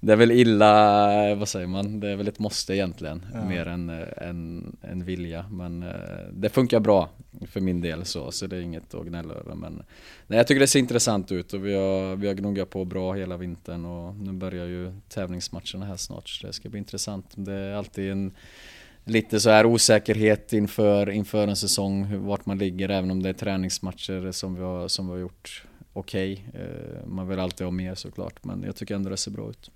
det 0.01 0.13
är 0.13 0.17
väl 0.17 0.31
illa, 0.31 1.35
vad 1.35 1.49
säger 1.49 1.67
man, 1.67 2.01
det 2.01 2.09
är 2.09 2.17
väl 2.17 2.29
ett 2.29 2.39
måste 2.39 2.75
egentligen 2.75 3.27
ja. 3.35 3.45
mer 3.45 3.67
än 3.67 3.91
en, 4.17 4.77
en 4.83 5.05
vilja. 5.05 5.45
Men 5.51 5.83
eh, 5.83 5.91
det 6.33 6.49
funkar 6.49 6.81
bra 6.81 7.09
för 7.47 7.61
min 7.61 7.81
del 7.81 8.05
så, 8.05 8.31
så 8.31 8.47
det 8.47 8.57
är 8.57 8.61
inget 8.61 8.95
att 8.95 9.07
gnälla 9.07 9.35
över. 9.35 9.55
Men 9.55 9.83
nej, 10.27 10.37
jag 10.37 10.47
tycker 10.47 10.61
det 10.61 10.67
ser 10.67 10.79
intressant 10.79 11.33
ut 11.33 11.53
och 11.53 11.67
vi 11.67 11.75
har, 11.75 12.17
vi 12.17 12.27
har 12.27 12.35
gnuggat 12.35 12.71
på 12.71 12.85
bra 12.85 13.13
hela 13.13 13.37
vintern 13.37 13.85
och 13.85 14.15
nu 14.15 14.33
börjar 14.33 14.67
ju 14.67 14.93
tävlingsmatcherna 15.09 15.87
här 15.87 15.97
snart 15.97 16.29
så 16.29 16.47
det 16.47 16.53
ska 16.53 16.69
bli 16.69 16.79
intressant. 16.79 17.27
Det 17.35 17.55
är 17.55 17.75
alltid 17.75 18.11
en 18.11 18.33
lite 19.05 19.41
så 19.41 19.51
här 19.51 19.67
osäkerhet 19.67 20.53
inför, 20.53 21.11
inför 21.11 21.49
en 21.49 21.57
säsong, 21.57 22.27
vart 22.27 22.47
man 22.47 22.59
ligger 22.59 22.89
även 22.89 23.11
om 23.11 23.23
det 23.23 23.29
är 23.29 23.33
träningsmatcher 23.33 24.33
som 24.33 24.55
vi 24.55 24.63
har, 24.63 24.89
som 24.89 25.07
vi 25.07 25.13
har 25.13 25.19
gjort 25.19 25.65
okej. 25.93 26.47
Okay. 26.49 26.63
Eh, 26.63 27.07
man 27.07 27.29
vill 27.29 27.39
alltid 27.39 27.67
ha 27.67 27.71
mer 27.71 27.95
såklart 27.95 28.45
men 28.45 28.63
jag 28.63 28.77
tycker 28.77 28.95
ändå 28.95 29.11
det 29.11 29.17
ser 29.17 29.31
bra 29.31 29.51
ut. 29.51 29.71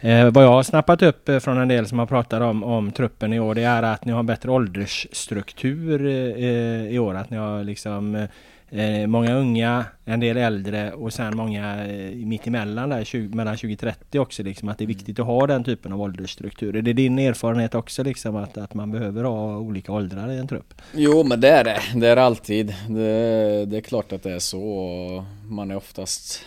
Eh, 0.00 0.30
vad 0.30 0.44
jag 0.44 0.48
har 0.48 0.62
snappat 0.62 1.02
upp 1.02 1.28
eh, 1.28 1.38
från 1.38 1.58
en 1.58 1.68
del 1.68 1.86
som 1.86 1.98
har 1.98 2.06
pratat 2.06 2.42
om, 2.42 2.64
om 2.64 2.92
truppen 2.92 3.32
i 3.32 3.40
år 3.40 3.54
det 3.54 3.62
är 3.62 3.82
att 3.82 4.04
ni 4.04 4.12
har 4.12 4.22
bättre 4.22 4.50
åldersstruktur 4.50 6.06
eh, 6.06 6.88
i 6.88 6.98
år. 6.98 7.14
Att 7.14 7.30
ni 7.30 7.36
har 7.36 7.64
liksom 7.64 8.26
eh, 8.70 9.06
många 9.06 9.34
unga, 9.34 9.84
en 10.04 10.20
del 10.20 10.36
äldre 10.36 10.92
och 10.92 11.12
sen 11.12 11.36
många 11.36 11.86
eh, 11.86 12.16
mittemellan 12.16 12.88
där, 12.88 13.04
20, 13.04 13.36
mellan 13.36 13.56
20-30 13.56 14.18
också. 14.18 14.42
Liksom, 14.42 14.68
att 14.68 14.78
det 14.78 14.84
är 14.84 14.86
viktigt 14.86 15.20
att 15.20 15.26
ha 15.26 15.46
den 15.46 15.64
typen 15.64 15.92
av 15.92 16.02
åldersstruktur. 16.02 16.76
Är 16.76 16.82
det 16.82 16.92
din 16.92 17.18
erfarenhet 17.18 17.74
också 17.74 18.02
liksom 18.02 18.36
att, 18.36 18.58
att 18.58 18.74
man 18.74 18.92
behöver 18.92 19.24
ha 19.24 19.56
olika 19.56 19.92
åldrar 19.92 20.32
i 20.32 20.38
en 20.38 20.48
trupp? 20.48 20.74
Jo 20.94 21.24
men 21.24 21.40
det 21.40 21.50
är 21.50 21.64
det, 21.64 21.80
det 21.94 22.08
är 22.08 22.16
alltid. 22.16 22.74
Det, 22.88 23.64
det 23.66 23.76
är 23.76 23.80
klart 23.80 24.12
att 24.12 24.22
det 24.22 24.32
är 24.32 24.38
så. 24.38 25.24
Man 25.48 25.70
är 25.70 25.76
oftast 25.76 26.42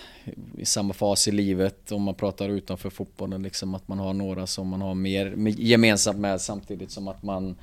i 0.57 0.65
samma 0.65 0.93
fas 0.93 1.27
i 1.27 1.31
livet 1.31 1.91
om 1.91 2.03
man 2.03 2.15
pratar 2.15 2.49
utanför 2.49 2.89
fotbollen 2.89 3.43
liksom 3.43 3.75
att 3.75 3.87
man 3.87 3.99
har 3.99 4.13
några 4.13 4.47
som 4.47 4.67
man 4.67 4.81
har 4.81 4.95
mer 4.95 5.33
gemensamt 5.47 6.19
med 6.19 6.41
samtidigt 6.41 6.91
som 6.91 7.07
att 7.07 7.23
man 7.23 7.55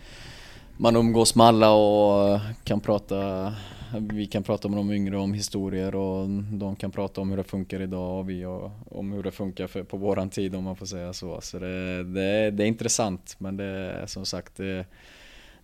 man 0.76 0.96
umgås 0.96 1.34
med 1.34 1.46
alla 1.46 1.70
och 1.72 2.40
kan 2.64 2.80
prata 2.80 3.52
vi 3.94 4.26
kan 4.26 4.42
prata 4.42 4.68
med 4.68 4.78
de 4.78 4.90
yngre 4.90 5.16
om 5.16 5.34
historier 5.34 5.94
och 5.94 6.28
de 6.52 6.76
kan 6.76 6.90
prata 6.90 7.20
om 7.20 7.30
hur 7.30 7.36
det 7.36 7.44
funkar 7.44 7.82
idag 7.82 8.18
och 8.18 8.30
vi 8.30 8.44
och, 8.44 8.70
om 8.90 9.12
hur 9.12 9.22
det 9.22 9.30
funkar 9.30 9.66
för, 9.66 9.82
på 9.82 9.96
våran 9.96 10.30
tid 10.30 10.54
om 10.54 10.64
man 10.64 10.76
får 10.76 10.86
säga 10.86 11.12
så. 11.12 11.40
Så 11.40 11.58
det, 11.58 12.04
det, 12.04 12.50
det 12.50 12.64
är 12.64 12.66
intressant 12.66 13.36
men 13.38 13.56
det 13.56 13.64
är 13.64 14.06
som 14.06 14.26
sagt 14.26 14.56
det, 14.56 14.84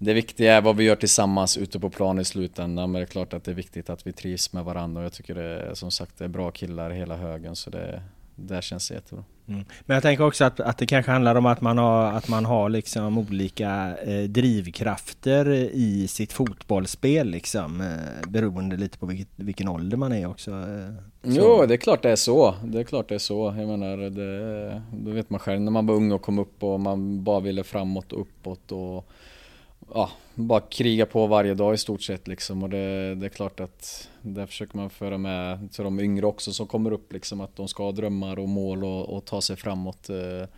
det 0.05 0.15
viktiga 0.15 0.57
är 0.57 0.61
vad 0.61 0.77
vi 0.77 0.85
gör 0.85 0.97
tillsammans 0.97 1.57
ute 1.59 1.81
på 1.81 1.91
plan 1.91 2.19
i 2.19 2.25
slutändan 2.25 2.93
men 2.93 3.01
det 3.01 3.05
är 3.05 3.11
klart 3.11 3.35
att 3.35 3.45
det 3.45 3.51
är 3.51 3.55
viktigt 3.55 3.91
att 3.91 4.07
vi 4.07 4.13
trivs 4.13 4.53
med 4.53 4.65
varandra 4.65 5.01
och 5.01 5.05
jag 5.05 5.13
tycker 5.13 5.35
det 5.35 5.43
är 5.43 5.75
som 5.75 5.91
sagt 5.91 6.19
det 6.19 6.25
är 6.25 6.29
bra 6.29 6.51
killar 6.51 6.91
hela 6.91 7.17
högen 7.17 7.57
så 7.57 7.71
det, 7.71 8.03
där 8.35 8.61
känns 8.61 8.89
det 8.89 8.95
jättebra. 8.95 9.25
Mm. 9.49 9.65
Men 9.87 9.95
jag 9.95 10.03
tänker 10.03 10.25
också 10.25 10.45
att, 10.45 10.61
att 10.61 10.79
det 10.79 10.87
kanske 10.87 11.13
handlar 11.13 11.35
om 11.35 11.47
att 11.47 11.61
man 11.61 11.79
har, 11.79 12.13
att 12.13 12.29
man 12.29 12.45
har 12.45 12.69
liksom 12.69 13.19
olika 13.19 13.97
eh, 13.97 14.23
drivkrafter 14.23 15.51
i 15.73 16.09
sitt 16.09 16.33
fotbollsspel 16.33 17.29
liksom. 17.29 17.81
Eh, 17.81 18.29
beroende 18.29 18.77
lite 18.77 18.99
på 18.99 19.07
vilket, 19.07 19.29
vilken 19.37 19.69
ålder 19.69 19.97
man 19.97 20.13
är 20.13 20.27
också. 20.27 20.51
Eh, 20.51 20.95
jo, 21.23 21.67
det 21.67 21.75
är 21.75 21.79
klart 21.79 22.03
det 22.03 22.11
är 22.11 22.17
så. 22.17 22.55
Det 22.65 22.81
är 22.81 22.85
klart 22.85 23.09
det 23.09 23.15
är 23.15 23.19
så. 23.19 23.55
Jag 23.59 23.69
menar, 23.69 23.97
det, 23.97 24.83
då 24.93 25.11
vet 25.11 25.31
man 25.31 25.41
själv 25.41 25.61
när 25.61 25.73
man 25.73 25.87
var 25.87 25.95
ung 25.95 26.13
och 26.13 26.23
kom 26.23 26.39
upp 26.39 26.63
och 26.63 26.81
man 26.81 27.25
bara 27.25 27.41
ville 27.41 27.65
framåt 27.65 28.13
och 28.13 28.21
uppåt 28.21 28.73
och 28.73 29.09
ja, 29.95 30.11
bara 30.35 30.61
kriga 30.61 31.07
på 31.07 31.27
varje 31.27 31.55
dag 31.55 31.75
i 31.75 31.79
stort 31.79 32.03
sett 32.03 32.29
liksom 32.29 32.63
och 32.63 32.71
det, 32.71 33.15
det, 33.15 33.27
är 33.27 33.31
klart 33.31 33.61
att 33.61 34.09
där 34.23 34.47
försöker 34.47 34.77
man 34.77 34.91
föra 34.91 35.19
med 35.19 35.73
till 35.73 35.85
de 35.85 36.01
yngre 36.01 36.27
också 36.27 36.53
som 36.53 36.67
kommer 36.67 36.93
upp 36.93 37.13
liksom 37.13 37.41
att 37.41 37.57
de 37.57 37.69
ska 37.69 37.83
ha 37.83 37.93
drömmar 37.93 38.39
och 38.39 38.49
mål 38.49 38.85
och, 38.85 39.17
och 39.17 39.25
ta 39.25 39.41
sig 39.41 39.57
framåt. 39.57 40.11
Eh, 40.11 40.49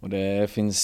och 0.00 0.10
det 0.10 0.50
finns 0.50 0.78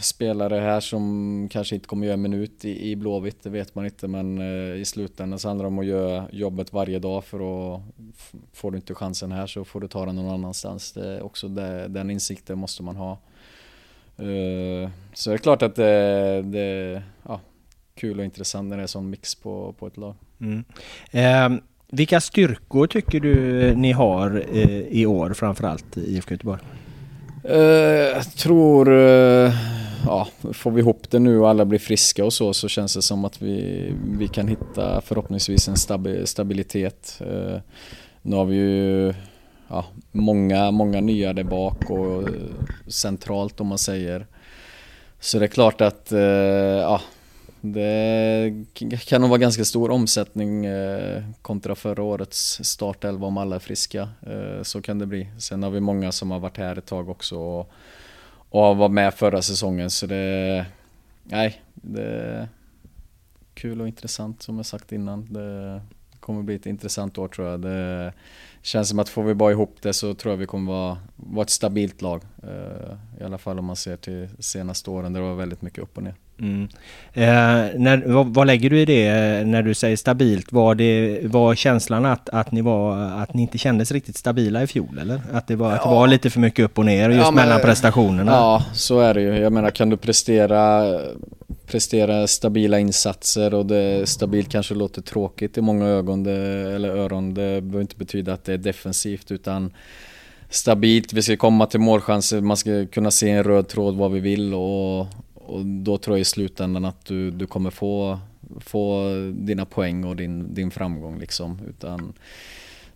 spelare 0.00 0.54
här 0.54 0.80
som 0.80 1.48
kanske 1.50 1.74
inte 1.74 1.88
kommer 1.88 2.06
göra 2.06 2.14
en 2.14 2.22
minut 2.22 2.64
i, 2.64 2.90
i 2.90 2.96
Blåvitt, 2.96 3.42
det 3.42 3.50
vet 3.50 3.74
man 3.74 3.84
inte 3.84 4.08
men 4.08 4.38
eh, 4.38 4.80
i 4.80 4.84
slutändan 4.84 5.38
så 5.38 5.48
handlar 5.48 5.64
det 5.64 5.68
om 5.68 5.78
att 5.78 5.86
göra 5.86 6.28
jobbet 6.32 6.72
varje 6.72 6.98
dag 6.98 7.24
för 7.24 7.74
att 7.74 7.80
får 8.52 8.70
du 8.70 8.76
inte 8.76 8.94
chansen 8.94 9.32
här 9.32 9.46
så 9.46 9.64
får 9.64 9.80
du 9.80 9.88
ta 9.88 10.06
den 10.06 10.16
någon 10.16 10.34
annanstans. 10.34 10.92
Det 10.92 11.08
är 11.08 11.22
också 11.22 11.48
det, 11.48 11.88
den 11.88 12.10
insikten 12.10 12.58
måste 12.58 12.82
man 12.82 12.96
ha. 12.96 13.18
Eh, 14.18 14.90
så 15.12 15.30
det 15.30 15.36
är 15.36 15.38
klart 15.38 15.62
att 15.62 15.74
det, 15.74 16.42
det 16.42 16.60
är 16.60 17.02
ja, 17.28 17.40
kul 17.94 18.18
och 18.18 18.24
intressant 18.24 18.68
när 18.68 18.76
det 18.76 18.82
är 18.82 18.86
sån 18.86 19.10
mix 19.10 19.34
på, 19.34 19.74
på 19.78 19.86
ett 19.86 19.96
lag. 19.96 20.14
Mm. 20.40 20.64
Eh, 21.10 21.60
vilka 21.90 22.20
styrkor 22.20 22.86
tycker 22.86 23.20
du 23.20 23.74
ni 23.74 23.92
har 23.92 24.44
eh, 24.52 24.80
i 24.80 25.06
år 25.06 25.32
framförallt 25.32 25.96
i 25.96 26.16
IFK 26.16 26.30
Göteborg? 26.30 26.60
Eh, 27.44 27.58
jag 28.14 28.32
tror, 28.32 28.92
eh, 28.92 29.52
ja, 30.06 30.28
får 30.52 30.70
vi 30.70 30.80
ihop 30.80 31.10
det 31.10 31.18
nu 31.18 31.38
och 31.38 31.50
alla 31.50 31.64
blir 31.64 31.78
friska 31.78 32.24
och 32.24 32.32
så, 32.32 32.52
så 32.52 32.68
känns 32.68 32.94
det 32.94 33.02
som 33.02 33.24
att 33.24 33.42
vi, 33.42 33.92
vi 34.18 34.28
kan 34.28 34.48
hitta 34.48 35.00
förhoppningsvis 35.00 35.68
en 35.68 35.76
stabilitet. 36.26 37.20
Eh, 37.20 37.60
nu 38.22 38.36
har 38.36 38.44
vi 38.44 38.56
ju 38.56 39.14
ja, 39.68 39.84
många, 40.12 40.70
många 40.70 41.00
nya 41.00 41.32
där 41.32 41.44
bak 41.44 41.90
och 41.90 42.22
eh, 42.22 42.34
centralt 42.86 43.60
om 43.60 43.66
man 43.66 43.78
säger. 43.78 44.26
Så 45.20 45.38
det 45.38 45.44
är 45.44 45.48
klart 45.48 45.80
att 45.80 46.12
eh, 46.12 46.20
ja, 46.20 47.00
det 47.60 48.52
kan 49.06 49.20
nog 49.20 49.30
vara 49.30 49.38
ganska 49.38 49.64
stor 49.64 49.90
omsättning 49.90 50.66
eh, 50.66 51.24
kontra 51.42 51.74
förra 51.74 52.02
årets 52.02 52.64
startelva 52.64 53.26
om 53.26 53.36
alla 53.36 53.56
är 53.56 53.60
friska. 53.60 54.08
Så 54.62 54.82
kan 54.82 54.98
det 54.98 55.06
bli. 55.06 55.28
Sen 55.38 55.62
har 55.62 55.70
vi 55.70 55.80
många 55.80 56.12
som 56.12 56.30
har 56.30 56.38
varit 56.38 56.56
här 56.56 56.78
ett 56.78 56.86
tag 56.86 57.08
också 57.08 57.36
och, 57.36 57.70
och 58.50 58.76
var 58.76 58.88
med 58.88 59.14
förra 59.14 59.42
säsongen 59.42 59.90
så 59.90 60.06
det, 60.06 60.66
nej, 61.24 61.62
det 61.74 62.02
är 62.02 62.48
kul 63.54 63.80
och 63.80 63.88
intressant 63.88 64.42
som 64.42 64.56
jag 64.56 64.66
sagt 64.66 64.92
innan. 64.92 65.32
Det 65.32 65.80
kommer 66.26 66.42
bli 66.42 66.54
ett 66.54 66.66
intressant 66.66 67.18
år 67.18 67.28
tror 67.28 67.48
jag. 67.48 67.60
Det, 67.60 68.12
känns 68.66 68.88
som 68.88 68.98
att 68.98 69.08
får 69.08 69.22
vi 69.22 69.34
bara 69.34 69.52
ihop 69.52 69.76
det 69.82 69.92
så 69.92 70.14
tror 70.14 70.32
jag 70.32 70.38
vi 70.38 70.46
kommer 70.46 70.72
vara, 70.72 70.98
vara 71.16 71.42
ett 71.42 71.50
stabilt 71.50 72.02
lag. 72.02 72.22
Uh, 72.44 73.20
I 73.20 73.24
alla 73.24 73.38
fall 73.38 73.58
om 73.58 73.64
man 73.64 73.76
ser 73.76 73.96
till 73.96 74.28
senaste 74.38 74.90
åren 74.90 75.12
där 75.12 75.20
det 75.20 75.26
var 75.26 75.34
väldigt 75.34 75.62
mycket 75.62 75.82
upp 75.82 75.96
och 75.96 76.02
ner. 76.02 76.14
Mm. 76.40 76.68
Eh, 77.12 77.80
när, 77.80 78.12
vad, 78.12 78.34
vad, 78.34 78.46
lägger 78.46 78.70
du 78.70 78.80
i 78.80 78.84
det 78.84 79.06
eh, 79.06 79.46
när 79.46 79.62
du 79.62 79.74
säger 79.74 79.96
stabilt? 79.96 80.52
Var, 80.52 80.74
det, 80.74 81.20
var 81.24 81.54
känslan 81.54 82.04
att, 82.04 82.28
att, 82.28 82.52
ni 82.52 82.60
var, 82.60 82.96
att 82.98 83.34
ni 83.34 83.42
inte 83.42 83.58
kändes 83.58 83.92
riktigt 83.92 84.16
stabila 84.16 84.62
i 84.62 84.66
fjol 84.66 84.98
eller? 84.98 85.20
Att 85.32 85.46
det 85.46 85.56
var, 85.56 85.70
ja. 85.70 85.76
att 85.76 85.82
det 85.82 85.88
var 85.88 86.06
lite 86.06 86.30
för 86.30 86.40
mycket 86.40 86.64
upp 86.64 86.78
och 86.78 86.84
ner 86.84 87.10
just 87.10 87.24
ja, 87.24 87.30
men, 87.30 87.48
mellan 87.48 87.60
prestationerna? 87.60 88.32
Ja, 88.32 88.64
så 88.72 89.00
är 89.00 89.14
det 89.14 89.20
ju. 89.20 89.36
Jag 89.38 89.52
menar 89.52 89.70
kan 89.70 89.90
du 89.90 89.96
prestera 89.96 90.84
prestera 91.66 92.26
stabila 92.26 92.78
insatser 92.78 93.54
och 93.54 93.66
det 93.66 94.08
stabilt 94.08 94.48
kanske 94.48 94.74
låter 94.74 95.02
tråkigt 95.02 95.58
i 95.58 95.60
många 95.60 95.86
ögon 95.86 96.22
det, 96.22 96.36
eller 96.74 96.88
öron. 96.88 97.34
Det 97.34 97.60
behöver 97.60 97.80
inte 97.80 97.96
betyda 97.96 98.32
att 98.32 98.44
det 98.44 98.52
är 98.52 98.58
defensivt 98.58 99.30
utan 99.30 99.72
stabilt. 100.50 101.12
Vi 101.12 101.22
ska 101.22 101.36
komma 101.36 101.66
till 101.66 101.80
målchanser, 101.80 102.40
man 102.40 102.56
ska 102.56 102.86
kunna 102.86 103.10
se 103.10 103.30
en 103.30 103.44
röd 103.44 103.68
tråd 103.68 103.96
vad 103.96 104.12
vi 104.12 104.20
vill 104.20 104.54
och, 104.54 105.00
och 105.34 105.66
då 105.66 105.98
tror 105.98 106.16
jag 106.16 106.20
i 106.20 106.24
slutändan 106.24 106.84
att 106.84 107.04
du, 107.04 107.30
du 107.30 107.46
kommer 107.46 107.70
få, 107.70 108.18
få 108.60 109.12
dina 109.34 109.64
poäng 109.64 110.04
och 110.04 110.16
din, 110.16 110.54
din 110.54 110.70
framgång 110.70 111.18
liksom. 111.18 111.58
Utan, 111.68 112.12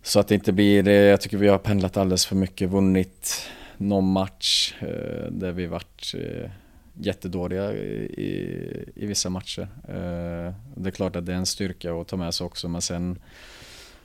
så 0.01 0.19
att 0.19 0.27
det 0.27 0.35
inte 0.35 0.51
blir, 0.51 0.87
jag 0.87 1.21
tycker 1.21 1.37
vi 1.37 1.47
har 1.47 1.57
pendlat 1.57 1.97
alldeles 1.97 2.25
för 2.25 2.35
mycket, 2.35 2.69
vunnit 2.69 3.49
någon 3.77 4.11
match 4.11 4.73
eh, 4.79 5.31
där 5.31 5.51
vi 5.51 5.65
varit 5.65 6.13
eh, 6.13 6.51
jättedåliga 6.93 7.73
i, 7.73 8.89
i, 8.95 9.05
vissa 9.05 9.29
matcher. 9.29 9.67
Eh, 9.87 10.53
det 10.75 10.89
är 10.89 10.91
klart 10.91 11.15
att 11.15 11.25
det 11.25 11.31
är 11.31 11.37
en 11.37 11.45
styrka 11.45 11.93
att 11.93 12.07
ta 12.07 12.17
med 12.17 12.33
sig 12.33 12.45
också 12.45 12.67
men 12.67 12.81
sen 12.81 13.19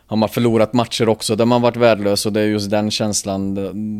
har 0.06 0.16
man 0.16 0.28
förlorat 0.28 0.72
matcher 0.72 1.08
också 1.08 1.36
där 1.36 1.44
man 1.44 1.62
varit 1.62 1.76
värdelös 1.76 2.26
och 2.26 2.32
det 2.32 2.40
är 2.40 2.46
just 2.46 2.70
den 2.70 2.90
känslan 2.90 3.54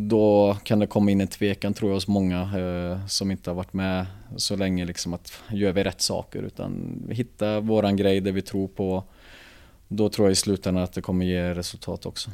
då 0.09 0.57
kan 0.65 0.79
det 0.79 0.87
komma 0.87 1.11
in 1.11 1.21
en 1.21 1.29
tvekan 1.29 1.75
tror 1.75 1.91
jag 1.91 1.97
hos 1.97 2.09
många 2.09 2.41
eh, 2.41 3.07
som 3.07 3.31
inte 3.31 3.51
har 3.51 3.55
varit 3.55 3.73
med 3.73 4.07
så 4.37 4.57
länge 4.57 4.85
liksom 4.85 5.15
att 5.15 5.43
gör 5.53 5.73
vi 5.73 5.85
rätt 5.85 6.01
saker 6.01 6.43
utan 6.43 7.03
hitta 7.11 7.61
våran 7.61 7.97
grej 7.97 8.21
det 8.21 8.33
vi 8.33 8.43
tror 8.43 8.69
på 8.69 9.05
då 9.89 10.09
tror 10.09 10.29
jag 10.29 10.33
i 10.33 10.37
slutändan 10.37 10.85
att 10.85 10.93
det 10.93 11.03
kommer 11.03 11.27
ge 11.27 11.55
resultat 11.55 12.07
också. 12.07 12.31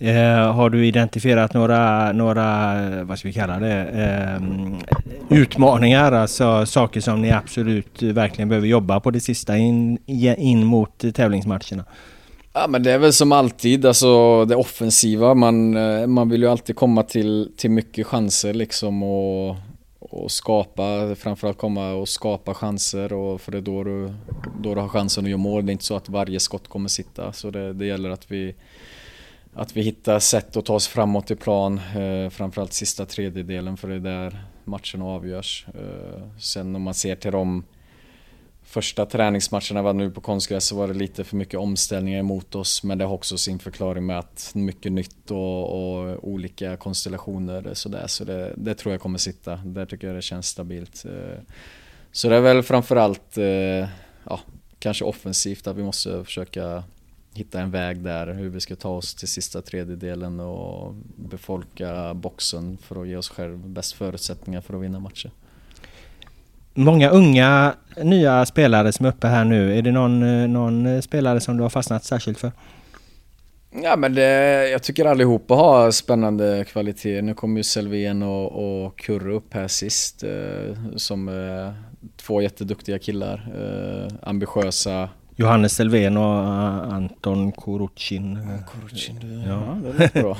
Eh, 0.00 0.52
har 0.52 0.70
du 0.70 0.86
identifierat 0.86 1.54
några, 1.54 2.12
några, 2.12 3.04
vad 3.04 3.18
ska 3.18 3.28
vi 3.28 3.34
kalla 3.34 3.58
det, 3.58 3.82
eh, 3.82 5.38
utmaningar, 5.38 6.12
alltså 6.12 6.66
saker 6.66 7.00
som 7.00 7.22
ni 7.22 7.30
absolut 7.30 8.02
verkligen 8.02 8.48
behöver 8.48 8.66
jobba 8.68 9.00
på 9.00 9.10
det 9.10 9.20
sista 9.20 9.56
in, 9.56 9.98
in 10.06 10.64
mot 10.64 11.14
tävlingsmatcherna? 11.14 11.84
Ja 12.52 12.66
men 12.68 12.82
det 12.82 12.92
är 12.92 12.98
väl 12.98 13.12
som 13.12 13.32
alltid, 13.32 13.86
alltså 13.86 14.44
det 14.44 14.56
offensiva. 14.56 15.34
Man, 15.34 15.76
eh, 15.76 16.06
man 16.06 16.28
vill 16.28 16.42
ju 16.42 16.48
alltid 16.48 16.76
komma 16.76 17.02
till, 17.02 17.52
till 17.56 17.70
mycket 17.70 18.06
chanser 18.06 18.54
liksom 18.54 19.02
och, 19.02 19.56
och 19.98 20.30
skapa, 20.30 21.14
framförallt 21.14 21.58
komma 21.58 21.92
och 21.92 22.08
skapa 22.08 22.54
chanser 22.54 23.12
och 23.12 23.40
för 23.40 23.52
det 23.52 23.58
är 23.58 23.62
då 23.62 23.84
du, 23.84 24.14
då 24.60 24.74
du 24.74 24.80
har 24.80 24.88
chansen 24.88 25.24
att 25.24 25.30
göra 25.30 25.38
mål. 25.38 25.66
Det 25.66 25.70
är 25.70 25.72
inte 25.72 25.84
så 25.84 25.96
att 25.96 26.08
varje 26.08 26.40
skott 26.40 26.68
kommer 26.68 26.88
sitta 26.88 27.32
så 27.32 27.50
det, 27.50 27.72
det 27.72 27.86
gäller 27.86 28.10
att 28.10 28.30
vi 28.30 28.54
att 29.54 29.76
vi 29.76 29.82
hittar 29.82 30.18
sätt 30.18 30.56
att 30.56 30.64
ta 30.64 30.74
oss 30.74 30.88
framåt 30.88 31.30
i 31.30 31.36
plan, 31.36 31.80
eh, 31.96 32.30
framförallt 32.30 32.72
sista 32.72 33.06
tredjedelen 33.06 33.76
för 33.76 33.88
det 33.88 33.94
är 33.94 33.98
där 34.00 34.44
matchen 34.64 35.02
avgörs. 35.02 35.66
Eh, 35.74 36.22
sen 36.38 36.76
om 36.76 36.82
man 36.82 36.94
ser 36.94 37.16
till 37.16 37.32
de 37.32 37.64
första 38.62 39.06
träningsmatcherna 39.06 39.82
var 39.82 39.92
nu 39.92 40.10
på 40.10 40.20
konstgräs 40.20 40.64
så 40.64 40.76
var 40.76 40.88
det 40.88 40.94
lite 40.94 41.24
för 41.24 41.36
mycket 41.36 41.60
omställningar 41.60 42.18
emot 42.18 42.54
oss 42.54 42.82
men 42.82 42.98
det 42.98 43.04
har 43.04 43.14
också 43.14 43.38
sin 43.38 43.58
förklaring 43.58 44.06
med 44.06 44.18
att 44.18 44.50
mycket 44.54 44.92
nytt 44.92 45.30
och, 45.30 45.62
och 45.62 46.28
olika 46.28 46.76
konstellationer 46.76 47.74
sådär 47.74 48.06
så 48.06 48.24
det, 48.24 48.52
det, 48.56 48.74
tror 48.74 48.94
jag 48.94 49.00
kommer 49.00 49.18
sitta. 49.18 49.56
Där 49.56 49.86
tycker 49.86 50.06
jag 50.06 50.16
det 50.16 50.22
känns 50.22 50.46
stabilt. 50.46 51.04
Eh, 51.04 51.38
så 52.12 52.28
det 52.28 52.36
är 52.36 52.40
väl 52.40 52.62
framförallt 52.62 53.38
eh, 53.38 53.88
ja, 54.24 54.40
kanske 54.78 55.04
offensivt 55.04 55.66
att 55.66 55.76
vi 55.76 55.82
måste 55.82 56.24
försöka 56.24 56.84
hitta 57.34 57.60
en 57.60 57.70
väg 57.70 58.02
där 58.02 58.26
hur 58.26 58.48
vi 58.48 58.60
ska 58.60 58.76
ta 58.76 58.88
oss 58.88 59.14
till 59.14 59.28
sista 59.28 59.62
tredjedelen 59.62 60.40
och 60.40 60.94
befolka 61.16 62.14
boxen 62.14 62.78
för 62.82 63.02
att 63.02 63.08
ge 63.08 63.16
oss 63.16 63.28
själv 63.28 63.68
bäst 63.68 63.92
förutsättningar 63.92 64.60
för 64.60 64.74
att 64.74 64.82
vinna 64.82 65.00
matcher. 65.00 65.30
Många 66.74 67.10
unga 67.10 67.74
nya 68.02 68.46
spelare 68.46 68.92
som 68.92 69.06
är 69.06 69.10
uppe 69.10 69.26
här 69.26 69.44
nu. 69.44 69.78
Är 69.78 69.82
det 69.82 69.92
någon, 69.92 70.52
någon 70.52 71.02
spelare 71.02 71.40
som 71.40 71.56
du 71.56 71.62
har 71.62 71.70
fastnat 71.70 72.04
särskilt 72.04 72.38
för? 72.38 72.52
Ja 73.70 73.96
men 73.96 74.14
det, 74.14 74.68
jag 74.68 74.82
tycker 74.82 75.04
allihopa 75.04 75.54
har 75.54 75.90
spännande 75.90 76.64
kvalitet. 76.68 77.22
Nu 77.22 77.34
kommer 77.34 77.56
ju 77.56 77.64
Selvén 77.64 78.22
och, 78.22 78.84
och 78.84 78.98
Kurre 78.98 79.32
upp 79.32 79.54
här 79.54 79.68
sist 79.68 80.22
eh, 80.22 80.96
som 80.96 81.28
eh, 81.28 81.72
två 82.16 82.42
jätteduktiga 82.42 82.98
killar. 82.98 83.48
Eh, 83.54 84.14
ambitiösa, 84.22 85.08
Johannes 85.40 85.72
Selvén 85.72 86.16
och 86.16 86.42
uh, 86.42 86.94
Anton 86.94 87.52
Kurucin. 87.52 88.38
Kurucin, 88.72 89.44
ja. 89.46 89.50
ja 89.50 89.78
det 89.82 90.02
låter 90.02 90.22
bra. 90.22 90.38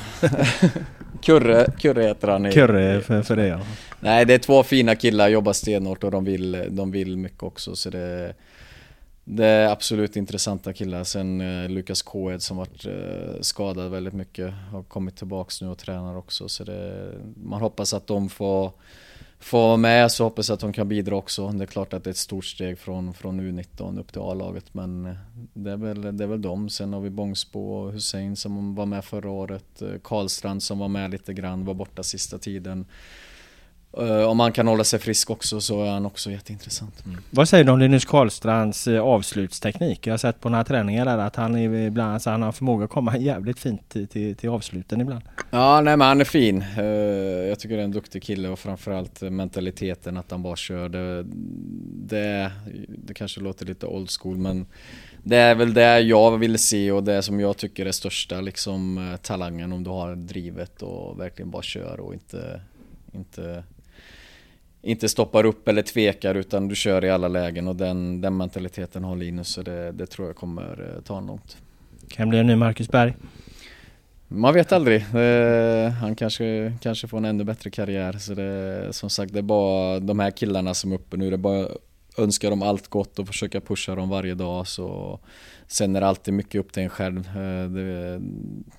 Kurre, 1.22 1.66
Kurre 1.78 2.02
heter 2.02 2.28
han. 2.28 2.52
Kurre 2.52 3.00
för, 3.00 3.22
för 3.22 3.36
det 3.36 3.46
ja. 3.46 3.60
Nej, 4.00 4.24
det 4.24 4.34
är 4.34 4.38
två 4.38 4.62
fina 4.62 4.96
killar, 4.96 5.28
jobbar 5.28 5.52
stenhårt 5.52 6.04
och 6.04 6.10
de 6.10 6.24
vill, 6.24 6.64
de 6.70 6.90
vill 6.90 7.16
mycket 7.16 7.42
också. 7.42 7.76
Så 7.76 7.90
det, 7.90 8.34
det 9.24 9.46
är 9.46 9.68
absolut 9.68 10.16
intressanta 10.16 10.72
killar. 10.72 11.04
Sen 11.04 11.40
eh, 11.40 11.68
Lukas 11.68 12.02
Kåhed 12.02 12.42
som 12.42 12.56
varit 12.56 12.86
eh, 12.86 13.40
skadad 13.40 13.90
väldigt 13.90 14.14
mycket 14.14 14.54
har 14.70 14.82
kommit 14.82 15.16
tillbaks 15.16 15.62
nu 15.62 15.68
och 15.68 15.78
tränar 15.78 16.16
också. 16.16 16.48
Så 16.48 16.64
det, 16.64 17.12
man 17.44 17.60
hoppas 17.60 17.94
att 17.94 18.06
de 18.06 18.28
får, 18.28 18.72
Få 19.40 19.58
vara 19.58 19.76
med, 19.76 20.12
så 20.12 20.24
hoppas 20.24 20.48
jag 20.48 20.54
att 20.54 20.60
de 20.60 20.72
kan 20.72 20.88
bidra 20.88 21.16
också. 21.16 21.48
Det 21.48 21.64
är 21.64 21.66
klart 21.66 21.92
att 21.92 22.04
det 22.04 22.08
är 22.08 22.12
ett 22.12 22.16
stort 22.16 22.44
steg 22.44 22.78
från, 22.78 23.14
från 23.14 23.40
U19 23.40 24.00
upp 24.00 24.12
till 24.12 24.22
A-laget 24.22 24.74
men 24.74 25.06
eh, 25.06 25.14
det 25.54 25.70
är, 25.70 25.76
väl, 25.76 26.16
det 26.16 26.24
är 26.24 26.28
väl 26.28 26.42
de. 26.42 26.68
Sen 26.68 26.92
har 26.92 27.00
vi 27.00 27.10
Bångsbo 27.10 27.60
och 27.60 27.92
Hussein 27.92 28.36
som 28.36 28.74
var 28.74 28.86
med 28.86 29.04
förra 29.04 29.30
året. 29.30 29.82
Eh, 29.82 29.88
Karlstrand 30.04 30.62
som 30.62 30.78
var 30.78 30.88
med 30.88 31.10
lite 31.10 31.34
grann, 31.34 31.64
var 31.64 31.74
borta 31.74 32.02
sista 32.02 32.38
tiden. 32.38 32.86
Eh, 33.98 34.22
om 34.22 34.40
han 34.40 34.52
kan 34.52 34.66
hålla 34.66 34.84
sig 34.84 34.98
frisk 34.98 35.30
också 35.30 35.60
så 35.60 35.84
är 35.84 35.90
han 35.90 36.06
också 36.06 36.30
jätteintressant. 36.30 37.06
Mm. 37.06 37.20
Vad 37.30 37.48
säger 37.48 37.64
du 37.64 37.72
om 37.72 37.78
Linus 37.78 38.04
Karlstrands 38.04 38.88
eh, 38.88 39.00
avslutsteknik? 39.00 40.06
Jag 40.06 40.12
har 40.12 40.18
sett 40.18 40.40
på 40.40 40.48
några 40.48 40.64
träningar 40.64 41.04
där 41.04 41.18
att 41.18 41.36
han, 41.36 41.56
är 41.56 41.74
ibland, 41.74 42.12
alltså 42.12 42.30
han 42.30 42.42
har 42.42 42.52
förmåga 42.52 42.84
att 42.84 42.90
komma 42.90 43.16
jävligt 43.16 43.58
fint 43.58 43.88
till, 43.88 44.08
till, 44.08 44.36
till 44.36 44.48
avsluten 44.48 45.00
ibland. 45.00 45.22
Ja, 45.50 45.80
nej 45.80 45.96
men 45.96 46.08
han 46.08 46.20
är 46.20 46.24
fin. 46.24 46.64
Eh, 46.78 46.84
jag 47.48 47.58
tycker 47.58 47.76
det 47.76 47.82
är 47.82 47.84
en 47.84 47.90
duktig 47.90 48.22
kille 48.22 48.48
och 48.48 48.58
framförallt 48.58 49.20
mentaliteten 49.20 50.16
att 50.16 50.30
han 50.30 50.42
bara 50.42 50.56
kör. 50.56 50.88
Det, 50.88 51.24
det, 52.08 52.52
det 52.88 53.14
kanske 53.14 53.40
låter 53.40 53.66
lite 53.66 53.86
old 53.86 54.10
school 54.20 54.36
men 54.36 54.66
det 55.22 55.36
är 55.36 55.54
väl 55.54 55.74
det 55.74 56.00
jag 56.00 56.38
vill 56.38 56.58
se 56.58 56.92
och 56.92 57.04
det 57.04 57.22
som 57.22 57.40
jag 57.40 57.56
tycker 57.56 57.86
är 57.86 57.92
största 57.92 58.40
liksom 58.40 59.16
talangen 59.22 59.72
om 59.72 59.84
du 59.84 59.90
har 59.90 60.14
drivet 60.14 60.82
och 60.82 61.20
verkligen 61.20 61.50
bara 61.50 61.62
kör 61.62 62.00
och 62.00 62.14
inte, 62.14 62.60
inte 63.12 63.64
inte 64.82 65.08
stoppar 65.08 65.46
upp 65.46 65.68
eller 65.68 65.82
tvekar 65.82 66.34
utan 66.34 66.68
du 66.68 66.74
kör 66.74 67.04
i 67.04 67.10
alla 67.10 67.28
lägen 67.28 67.68
och 67.68 67.76
den, 67.76 68.20
den 68.20 68.36
mentaliteten 68.36 69.04
har 69.04 69.16
Linus 69.16 69.48
så 69.48 69.62
det, 69.62 69.92
det 69.92 70.06
tror 70.06 70.28
jag 70.28 70.36
kommer 70.36 70.94
eh, 70.96 71.02
ta 71.02 71.14
honom 71.14 71.28
långt. 71.28 71.56
Kan 72.08 72.28
bli 72.28 72.38
en 72.38 72.46
ny 72.46 72.56
Marcus 72.56 72.88
Berg? 72.88 73.14
Man 74.28 74.54
vet 74.54 74.72
aldrig. 74.72 75.04
Eh, 75.14 75.90
han 75.90 76.16
kanske, 76.16 76.72
kanske 76.80 77.08
får 77.08 77.18
en 77.18 77.24
ännu 77.24 77.44
bättre 77.44 77.70
karriär. 77.70 78.12
Så 78.12 78.34
det, 78.34 78.88
som 78.92 79.10
sagt, 79.10 79.32
det 79.32 79.38
är 79.38 79.42
bara 79.42 80.00
de 80.00 80.18
här 80.18 80.30
killarna 80.30 80.74
som 80.74 80.92
är 80.92 80.96
uppe 80.96 81.16
nu. 81.16 81.30
Det 81.30 81.36
är 81.36 81.38
bara 81.38 81.68
önska 82.18 82.50
dem 82.50 82.62
allt 82.62 82.88
gott 82.88 83.18
och 83.18 83.26
försöka 83.26 83.60
pusha 83.60 83.94
dem 83.94 84.08
varje 84.08 84.34
dag. 84.34 84.66
Så 84.66 85.18
sen 85.66 85.96
är 85.96 86.00
det 86.00 86.06
alltid 86.06 86.34
mycket 86.34 86.60
upp 86.60 86.72
till 86.72 86.82
en 86.82 86.88
själv. 86.88 87.18
Eh, 87.18 87.70
det, 87.70 88.20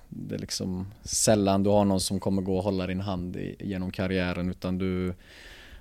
det 0.10 0.36
är 0.36 0.40
liksom 0.40 0.88
sällan 1.04 1.64
du 1.64 1.70
har 1.70 1.86
någon 1.86 2.00
som 2.00 2.20
kommer 2.20 2.42
gå 2.42 2.58
och 2.58 2.64
hålla 2.64 2.88
din 2.88 3.02
hand 3.02 3.38
genom 3.60 3.92
karriären 3.92 4.50
utan 4.50 4.78
du 4.78 5.14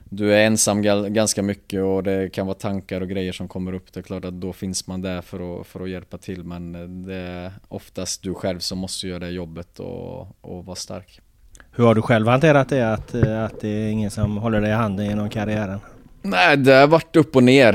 du 0.08 0.34
är 0.34 0.46
ensam 0.46 0.82
ganska 1.12 1.42
mycket 1.42 1.82
och 1.82 2.02
det 2.02 2.32
kan 2.32 2.46
vara 2.46 2.54
tankar 2.54 3.00
och 3.00 3.08
grejer 3.08 3.32
som 3.32 3.48
kommer 3.48 3.72
upp. 3.72 3.92
Det 3.92 4.00
är 4.00 4.02
klart 4.02 4.24
att 4.24 4.40
då 4.40 4.52
finns 4.52 4.86
man 4.86 5.02
där 5.02 5.22
för 5.22 5.60
att, 5.60 5.66
för 5.66 5.80
att 5.80 5.90
hjälpa 5.90 6.18
till 6.18 6.44
men 6.44 6.72
det 7.02 7.14
är 7.14 7.52
oftast 7.68 8.22
du 8.22 8.34
själv 8.34 8.58
som 8.58 8.78
måste 8.78 9.08
göra 9.08 9.18
det 9.18 9.30
jobbet 9.30 9.80
och, 9.80 10.20
och 10.40 10.64
vara 10.64 10.76
stark. 10.76 11.20
Hur 11.72 11.84
har 11.84 11.94
du 11.94 12.02
själv 12.02 12.26
hanterat 12.26 12.68
det 12.68 12.92
att, 12.92 13.14
att 13.14 13.60
det 13.60 13.68
är 13.68 13.90
ingen 13.90 14.10
som 14.10 14.36
håller 14.36 14.60
dig 14.60 14.70
i 14.70 14.74
handen 14.74 15.06
genom 15.06 15.30
karriären? 15.30 15.80
Nej, 16.22 16.56
det 16.56 16.72
har 16.72 16.86
varit 16.86 17.16
upp 17.16 17.36
och 17.36 17.42
ner. 17.42 17.72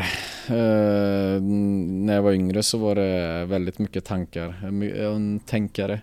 Uh, 0.50 1.41
när 1.41 2.13
jag 2.13 2.22
var 2.22 2.32
yngre 2.32 2.63
så 2.63 2.78
var 2.78 2.96
det 2.96 3.46
väldigt 3.46 3.80
mycket 3.80 4.06
tankar. 4.06 4.60
En 4.98 5.39
tänkare. 5.39 6.02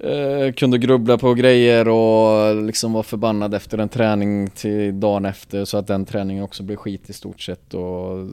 Eh, 0.00 0.52
kunde 0.52 0.78
grubbla 0.78 1.18
på 1.18 1.34
grejer 1.34 1.88
och 1.88 2.62
liksom 2.62 2.92
var 2.92 3.02
förbannad 3.02 3.54
efter 3.54 3.78
en 3.78 3.88
träning 3.88 4.50
till 4.50 5.00
dagen 5.00 5.24
efter 5.24 5.64
så 5.64 5.78
att 5.78 5.86
den 5.86 6.04
träningen 6.04 6.44
också 6.44 6.62
blev 6.62 6.76
skit 6.76 7.10
i 7.10 7.12
stort 7.12 7.40
sett 7.40 7.74
och 7.74 8.28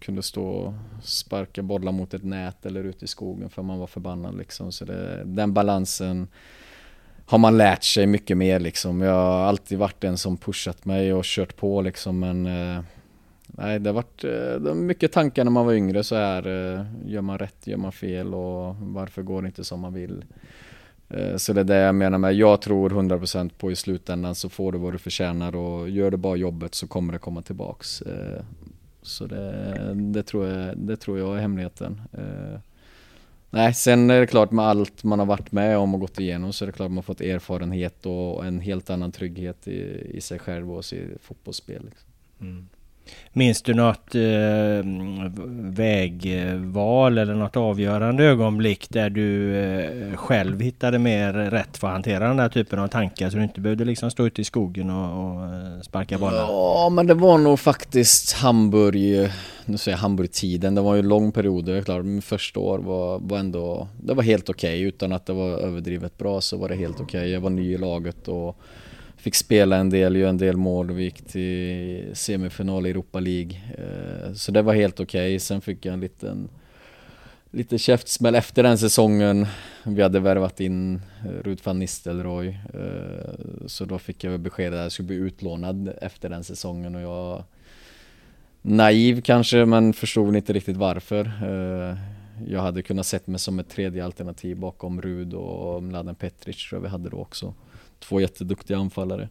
kunde 0.00 0.22
stå 0.22 0.44
och 0.44 0.72
sparka 1.02 1.62
bollar 1.62 1.92
mot 1.92 2.14
ett 2.14 2.24
nät 2.24 2.66
eller 2.66 2.84
ute 2.84 3.04
i 3.04 3.08
skogen 3.08 3.50
för 3.50 3.62
man 3.62 3.78
var 3.78 3.86
förbannad 3.86 4.38
liksom. 4.38 4.72
Så 4.72 4.84
det, 4.84 5.22
den 5.24 5.52
balansen 5.52 6.28
har 7.26 7.38
man 7.38 7.58
lärt 7.58 7.84
sig 7.84 8.06
mycket 8.06 8.36
mer 8.36 8.60
liksom. 8.60 9.00
Jag 9.00 9.12
har 9.12 9.44
alltid 9.44 9.78
varit 9.78 10.00
den 10.00 10.18
som 10.18 10.36
pushat 10.36 10.84
mig 10.84 11.12
och 11.12 11.24
kört 11.24 11.56
på 11.56 11.80
liksom 11.80 12.18
men 12.18 12.46
eh, 12.46 12.82
Nej, 13.46 13.78
det 13.78 13.88
har 13.90 13.94
varit 13.94 14.24
eh, 14.24 14.30
det 14.30 14.58
var 14.58 14.74
mycket 14.74 15.12
tankar 15.12 15.44
när 15.44 15.50
man 15.50 15.66
var 15.66 15.72
yngre 15.72 16.04
så 16.04 16.14
här. 16.14 16.46
Eh, 16.46 16.86
gör 17.06 17.20
man 17.20 17.38
rätt, 17.38 17.66
gör 17.66 17.76
man 17.76 17.92
fel 17.92 18.34
och 18.34 18.76
varför 18.76 19.22
går 19.22 19.42
det 19.42 19.46
inte 19.46 19.64
som 19.64 19.80
man 19.80 19.94
vill? 19.94 20.24
Eh, 21.08 21.36
så 21.36 21.52
det 21.52 21.60
är 21.60 21.64
det 21.64 21.76
jag 21.76 21.94
menar 21.94 22.18
med, 22.18 22.34
jag 22.34 22.60
tror 22.62 22.90
100% 22.90 23.50
på 23.58 23.72
i 23.72 23.76
slutändan 23.76 24.34
så 24.34 24.48
får 24.48 24.72
du 24.72 24.78
vad 24.78 24.94
du 24.94 24.98
förtjänar 24.98 25.56
och 25.56 25.90
gör 25.90 26.10
du 26.10 26.16
bara 26.16 26.36
jobbet 26.36 26.74
så 26.74 26.86
kommer 26.86 27.12
det 27.12 27.18
komma 27.18 27.42
tillbaks. 27.42 28.02
Eh, 28.02 28.42
så 29.02 29.26
det, 29.26 29.94
det, 29.94 30.22
tror, 30.22 30.46
jag, 30.46 30.78
det 30.78 30.96
tror 30.96 31.18
jag 31.18 31.36
är 31.36 31.40
hemligheten. 31.40 32.00
Eh, 32.12 32.60
nej, 33.50 33.74
sen 33.74 34.10
är 34.10 34.20
det 34.20 34.26
klart 34.26 34.50
med 34.50 34.64
allt 34.64 35.04
man 35.04 35.18
har 35.18 35.26
varit 35.26 35.52
med 35.52 35.78
om 35.78 35.94
och 35.94 36.00
gått 36.00 36.20
igenom 36.20 36.52
så 36.52 36.64
är 36.64 36.66
det 36.66 36.72
klart 36.72 36.90
man 36.90 36.96
har 36.96 37.02
fått 37.02 37.20
erfarenhet 37.20 38.06
och 38.06 38.46
en 38.46 38.60
helt 38.60 38.90
annan 38.90 39.12
trygghet 39.12 39.68
i, 39.68 40.10
i 40.14 40.20
sig 40.20 40.38
själv 40.38 40.72
och 40.72 40.92
i 40.92 41.08
fotbollsspel. 41.22 41.84
Liksom. 41.84 42.08
Mm. 42.40 42.68
Minns 43.32 43.62
du 43.62 43.74
något 43.74 44.14
eh, 44.14 44.22
vägval 45.76 47.18
eller 47.18 47.34
något 47.34 47.56
avgörande 47.56 48.24
ögonblick 48.24 48.86
där 48.88 49.10
du 49.10 49.56
eh, 49.56 50.16
själv 50.16 50.60
hittade 50.60 50.98
mer 50.98 51.32
rätt 51.32 51.76
för 51.76 51.86
att 51.86 51.92
hantera 51.92 52.28
den 52.28 52.38
här 52.38 52.48
typen 52.48 52.78
av 52.78 52.88
tankar 52.88 53.30
så 53.30 53.36
du 53.36 53.42
inte 53.42 53.60
behövde 53.60 53.84
liksom 53.84 54.10
stå 54.10 54.26
ute 54.26 54.40
i 54.40 54.44
skogen 54.44 54.90
och, 54.90 55.34
och 55.34 55.44
eh, 55.44 55.80
sparka 55.82 56.18
bollar? 56.18 56.46
Ja, 56.48 56.88
men 56.92 57.06
det 57.06 57.14
var 57.14 57.38
nog 57.38 57.60
faktiskt 57.60 58.32
Hamburg, 58.32 59.22
eh, 59.22 59.30
nu 59.64 59.78
säger 59.78 59.96
jag 59.96 60.02
Hamburg-tiden, 60.02 60.74
det 60.74 60.80
var 60.80 60.94
ju 60.94 61.00
en 61.00 61.08
lång 61.08 61.32
period, 61.32 61.64
det 61.64 61.84
klart, 61.84 62.04
min 62.04 62.22
första 62.22 62.60
år 62.60 62.78
var, 62.78 63.18
var 63.18 63.38
ändå, 63.38 63.88
det 64.02 64.14
var 64.14 64.22
helt 64.22 64.48
okej 64.48 64.74
okay. 64.74 64.88
utan 64.88 65.12
att 65.12 65.26
det 65.26 65.32
var 65.32 65.48
överdrivet 65.48 66.18
bra 66.18 66.40
så 66.40 66.56
var 66.56 66.68
det 66.68 66.76
helt 66.76 67.00
okej. 67.00 67.20
Okay. 67.20 67.30
Jag 67.30 67.40
var 67.40 67.50
ny 67.50 67.74
i 67.74 67.78
laget 67.78 68.28
och 68.28 68.58
fick 69.26 69.34
spela 69.34 69.76
en 69.76 69.90
del, 69.90 70.16
göra 70.16 70.30
en 70.30 70.38
del 70.38 70.56
mål 70.56 70.90
och 70.90 70.98
vi 70.98 71.02
gick 71.02 71.22
till 71.26 72.10
semifinal 72.12 72.86
i 72.86 72.90
Europa 72.90 73.20
League. 73.20 73.60
Eh, 73.78 74.32
så 74.32 74.52
det 74.52 74.62
var 74.62 74.74
helt 74.74 75.00
okej. 75.00 75.30
Okay. 75.30 75.38
Sen 75.38 75.60
fick 75.60 75.84
jag 75.84 75.92
en 75.92 76.00
liten 76.00 76.48
lite 77.50 77.78
käftsmäll 77.78 78.34
efter 78.34 78.62
den 78.62 78.78
säsongen. 78.78 79.46
Vi 79.84 80.02
hade 80.02 80.20
värvat 80.20 80.60
in 80.60 80.94
eh, 80.94 81.42
Ruud 81.42 81.60
van 81.64 81.78
Nistelrooy. 81.78 82.48
Eh, 82.48 83.66
så 83.66 83.84
då 83.84 83.98
fick 83.98 84.24
jag 84.24 84.40
beskedet 84.40 84.78
att 84.78 84.82
jag 84.82 84.92
skulle 84.92 85.06
bli 85.06 85.16
utlånad 85.16 85.92
efter 86.02 86.28
den 86.28 86.44
säsongen 86.44 86.94
och 86.94 87.02
jag 87.02 87.44
naiv 88.62 89.20
kanske 89.20 89.64
men 89.64 89.92
förstod 89.92 90.36
inte 90.36 90.52
riktigt 90.52 90.76
varför. 90.76 91.32
Jag 92.46 92.60
hade 92.60 92.82
kunnat 92.82 93.06
sett 93.06 93.26
mig 93.26 93.38
som 93.38 93.58
ett 93.58 93.68
tredje 93.68 94.04
alternativ 94.04 94.56
bakom 94.56 95.02
Rud 95.02 95.34
och 95.34 95.82
Mladen 95.82 96.14
Petric 96.14 96.68
tror 96.68 96.78
jag 96.78 96.82
vi 96.82 96.88
hade 96.88 97.10
då 97.10 97.16
också 97.16 97.54
två 97.98 98.20
jätteduktiga 98.20 98.78
anfallare. 98.78 99.28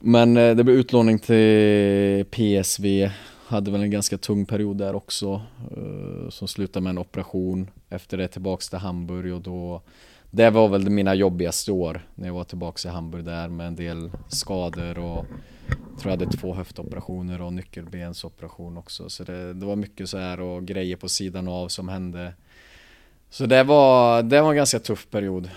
Men 0.00 0.36
eh, 0.36 0.56
det 0.56 0.64
blev 0.64 0.76
utlåning 0.76 1.18
till 1.18 2.24
PSV, 2.30 3.10
hade 3.46 3.70
väl 3.70 3.82
en 3.82 3.90
ganska 3.90 4.18
tung 4.18 4.46
period 4.46 4.76
där 4.76 4.94
också, 4.94 5.42
eh, 5.76 6.30
som 6.30 6.48
slutade 6.48 6.82
med 6.82 6.90
en 6.90 6.98
operation. 6.98 7.70
Efter 7.90 8.16
det 8.16 8.28
tillbaks 8.28 8.68
till 8.68 8.78
Hamburg 8.78 9.34
och 9.34 9.40
då 9.40 9.82
det 10.36 10.50
var 10.50 10.68
väl 10.68 10.90
mina 10.90 11.14
jobbigaste 11.14 11.72
år 11.72 12.06
när 12.14 12.26
jag 12.26 12.34
var 12.34 12.44
tillbaks 12.44 12.86
i 12.86 12.88
Hamburg 12.88 13.24
där 13.24 13.48
med 13.48 13.66
en 13.66 13.76
del 13.76 14.10
skador 14.28 14.98
och 14.98 15.26
tror 15.98 16.02
jag 16.02 16.10
hade 16.10 16.26
två 16.26 16.54
höftoperationer 16.54 17.42
och 17.42 17.52
nyckelbensoperation 17.52 18.76
också. 18.76 19.10
Så 19.10 19.24
det, 19.24 19.52
det 19.52 19.66
var 19.66 19.76
mycket 19.76 20.08
så 20.08 20.18
här 20.18 20.40
och 20.40 20.64
grejer 20.64 20.96
på 20.96 21.08
sidan 21.08 21.48
av 21.48 21.68
som 21.68 21.88
hände. 21.88 22.34
Så 23.30 23.46
det 23.46 23.62
var, 23.62 24.22
det 24.22 24.40
var 24.40 24.50
en 24.50 24.56
ganska 24.56 24.78
tuff 24.78 25.10
period. 25.10 25.50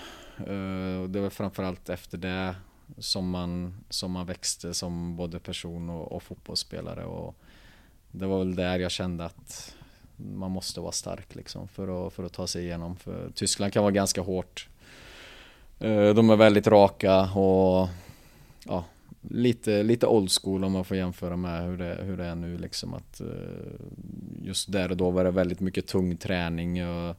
Eh, 0.46 1.02
och 1.02 1.10
det 1.10 1.20
var 1.20 1.30
framförallt 1.30 1.88
efter 1.88 2.18
det 2.18 2.54
som 2.98 3.30
man, 3.30 3.74
som 3.88 4.12
man 4.12 4.26
växte 4.26 4.74
som 4.74 5.16
både 5.16 5.38
person 5.38 5.90
och, 5.90 6.12
och 6.12 6.22
fotbollsspelare. 6.22 7.04
Och 7.04 7.34
det 8.10 8.26
var 8.26 8.38
väl 8.38 8.54
där 8.54 8.78
jag 8.78 8.90
kände 8.90 9.24
att 9.24 9.74
man 10.16 10.50
måste 10.50 10.80
vara 10.80 10.92
stark 10.92 11.34
liksom 11.34 11.68
för 11.68 12.06
att, 12.06 12.12
för 12.12 12.24
att 12.24 12.32
ta 12.32 12.46
sig 12.46 12.64
igenom. 12.64 12.96
För 12.96 13.30
Tyskland 13.34 13.72
kan 13.72 13.82
vara 13.82 13.92
ganska 13.92 14.20
hårt. 14.20 14.68
Eh, 15.78 16.14
de 16.14 16.30
är 16.30 16.36
väldigt 16.36 16.66
raka 16.66 17.22
och 17.22 17.88
ja, 18.64 18.84
lite, 19.20 19.82
lite 19.82 20.06
old 20.06 20.30
school 20.42 20.64
om 20.64 20.72
man 20.72 20.84
får 20.84 20.96
jämföra 20.96 21.36
med 21.36 21.66
hur 21.66 21.78
det, 21.78 21.98
hur 22.02 22.16
det 22.16 22.24
är 22.24 22.34
nu 22.34 22.58
liksom 22.58 22.94
att 22.94 23.20
eh, 23.20 23.26
just 24.42 24.72
där 24.72 24.90
och 24.90 24.96
då 24.96 25.10
var 25.10 25.24
det 25.24 25.30
väldigt 25.30 25.60
mycket 25.60 25.86
tung 25.86 26.16
träning. 26.16 26.88
Och 26.88 27.16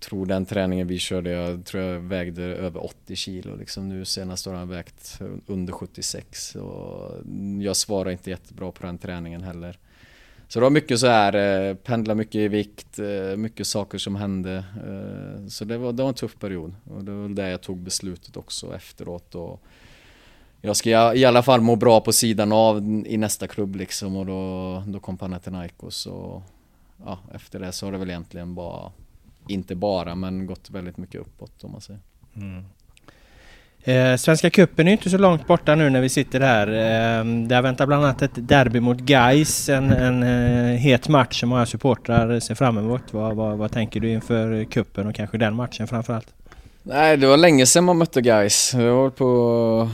tror 0.00 0.26
den 0.26 0.46
träningen 0.46 0.86
vi 0.86 0.98
körde, 0.98 1.30
jag 1.30 1.64
tror 1.64 1.82
jag 1.82 2.00
vägde 2.00 2.42
över 2.42 2.84
80 2.84 3.16
kilo 3.16 3.56
liksom. 3.56 3.88
Nu 3.88 4.04
senast 4.04 4.46
har 4.46 4.54
han 4.54 4.68
vägt 4.68 5.20
under 5.46 5.72
76 5.72 6.54
och 6.54 7.12
jag 7.60 7.76
svarar 7.76 8.10
inte 8.10 8.30
jättebra 8.30 8.72
på 8.72 8.86
den 8.86 8.98
träningen 8.98 9.42
heller. 9.42 9.78
Så 10.48 10.58
det 10.58 10.62
var 10.62 10.70
mycket 10.70 11.00
så 11.00 11.06
här, 11.06 11.34
eh, 11.68 11.74
pendla 11.74 12.14
mycket 12.14 12.34
i 12.34 12.48
vikt, 12.48 12.98
eh, 12.98 13.36
mycket 13.36 13.66
saker 13.66 13.98
som 13.98 14.16
hände. 14.16 14.64
Eh, 14.76 15.46
så 15.48 15.64
det 15.64 15.78
var, 15.78 15.92
det 15.92 16.02
var 16.02 16.08
en 16.08 16.14
tuff 16.14 16.38
period 16.38 16.74
och 16.84 17.04
det 17.04 17.12
var 17.12 17.28
där 17.28 17.48
jag 17.48 17.60
tog 17.60 17.78
beslutet 17.78 18.36
också 18.36 18.74
efteråt. 18.74 19.34
Och 19.34 19.62
jag 20.60 20.76
ska 20.76 21.14
i 21.14 21.24
alla 21.24 21.42
fall 21.42 21.60
må 21.60 21.76
bra 21.76 22.00
på 22.00 22.12
sidan 22.12 22.52
av 22.52 22.78
i 23.06 23.16
nästa 23.16 23.46
klubb 23.46 23.76
liksom 23.76 24.16
och 24.16 24.26
då, 24.26 24.82
då 24.86 25.00
kom 25.00 25.18
Panathinaikos 25.18 26.06
och 26.06 26.42
ja, 27.04 27.18
efter 27.34 27.58
det 27.58 27.72
så 27.72 27.86
har 27.86 27.92
det 27.92 27.98
väl 27.98 28.10
egentligen 28.10 28.54
bara, 28.54 28.92
inte 29.48 29.74
bara, 29.74 30.14
men 30.14 30.46
gått 30.46 30.70
väldigt 30.70 30.96
mycket 30.96 31.20
uppåt 31.20 31.64
om 31.64 31.72
man 31.72 31.80
säger. 31.80 32.00
Mm. 32.36 32.64
Eh, 33.86 34.16
Svenska 34.16 34.50
cupen 34.50 34.88
är 34.88 34.92
inte 34.92 35.10
så 35.10 35.18
långt 35.18 35.46
borta 35.46 35.74
nu 35.74 35.90
när 35.90 36.00
vi 36.00 36.08
sitter 36.08 36.40
här. 36.40 36.66
Eh, 36.68 37.24
där 37.24 37.62
väntar 37.62 37.86
bland 37.86 38.04
annat 38.04 38.22
ett 38.22 38.48
derby 38.48 38.80
mot 38.80 39.00
Gais, 39.00 39.68
en, 39.68 39.90
en 39.90 40.22
eh, 40.22 40.78
het 40.78 41.08
match 41.08 41.40
som 41.40 41.48
många 41.48 41.66
supportrar 41.66 42.40
ser 42.40 42.54
fram 42.54 42.78
emot. 42.78 43.02
Vad, 43.10 43.36
vad, 43.36 43.58
vad 43.58 43.72
tänker 43.72 44.00
du 44.00 44.12
inför 44.12 44.64
kuppen 44.64 45.06
och 45.06 45.14
kanske 45.14 45.38
den 45.38 45.54
matchen 45.54 45.86
framförallt? 45.86 46.34
Nej, 46.82 47.16
det 47.16 47.26
var 47.26 47.36
länge 47.36 47.66
sedan 47.66 47.84
man 47.84 47.98
mötte 47.98 48.20
Gais. 48.20 48.72
Det 48.72 48.90
var 48.90 49.10
på, 49.10 49.90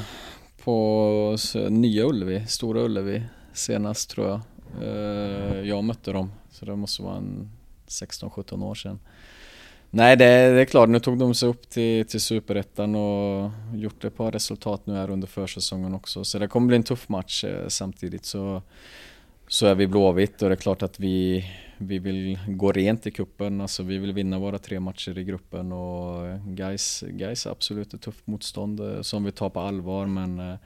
på 0.65 1.37
Nya 1.69 2.05
Ullevi, 2.05 2.47
Stora 2.47 2.81
Ullevi 2.81 3.23
senast 3.53 4.11
tror 4.11 4.29
jag. 4.29 4.41
Eh, 4.83 5.61
jag 5.61 5.85
mötte 5.85 6.13
dem, 6.13 6.33
så 6.51 6.65
det 6.65 6.77
måste 6.77 7.03
vara 7.03 7.17
en 7.17 7.51
16-17 7.89 8.65
år 8.65 8.75
sedan. 8.75 8.99
Nej 9.93 10.17
det, 10.17 10.25
det, 10.25 10.61
är 10.61 10.65
klart, 10.65 10.89
nu 10.89 11.01
tog 11.01 11.19
de 11.19 11.35
sig 11.35 11.49
upp 11.49 11.71
till, 11.71 12.07
till 12.07 12.21
superettan 12.21 12.95
och 12.95 13.51
gjort 13.75 14.05
ett 14.05 14.17
par 14.17 14.33
resultat 14.33 14.87
nu 14.87 14.95
här 14.95 15.11
under 15.11 15.27
försäsongen 15.27 15.95
också. 15.95 16.25
Så 16.25 16.39
det 16.39 16.49
kommer 16.49 16.67
bli 16.67 16.77
en 16.77 16.83
tuff 16.83 17.09
match 17.09 17.45
eh, 17.45 17.69
samtidigt 17.69 18.25
så, 18.25 18.63
så 19.49 19.67
är 19.67 19.75
vi 19.75 19.87
Blåvitt 19.87 20.43
och 20.43 20.49
det 20.49 20.55
är 20.55 20.57
klart 20.57 20.83
att 20.83 21.01
vi, 21.01 21.45
vi 21.79 21.99
vill 21.99 22.39
gå 22.49 22.73
rent 22.73 23.07
i 23.07 23.11
kuppen. 23.11 23.61
Alltså 23.61 23.83
vi 23.83 23.99
vill 23.99 24.13
vinna 24.13 24.39
våra 24.39 24.59
tre 24.59 24.81
matcher 24.81 25.19
i 25.19 25.25
gruppen 25.25 25.73
och 25.73 26.27
eh, 26.27 26.47
guys, 26.47 27.05
guys 27.09 27.47
är 27.47 27.51
absolut 27.51 27.95
ett 27.95 28.03
tufft 28.03 28.27
motstånd 28.27 28.81
eh, 28.81 29.03
som 29.03 29.25
vi 29.25 29.33
tar 29.33 29.51
på 29.51 29.61
allvar 29.61 30.07
men 30.07 30.39
eh, 30.39 30.57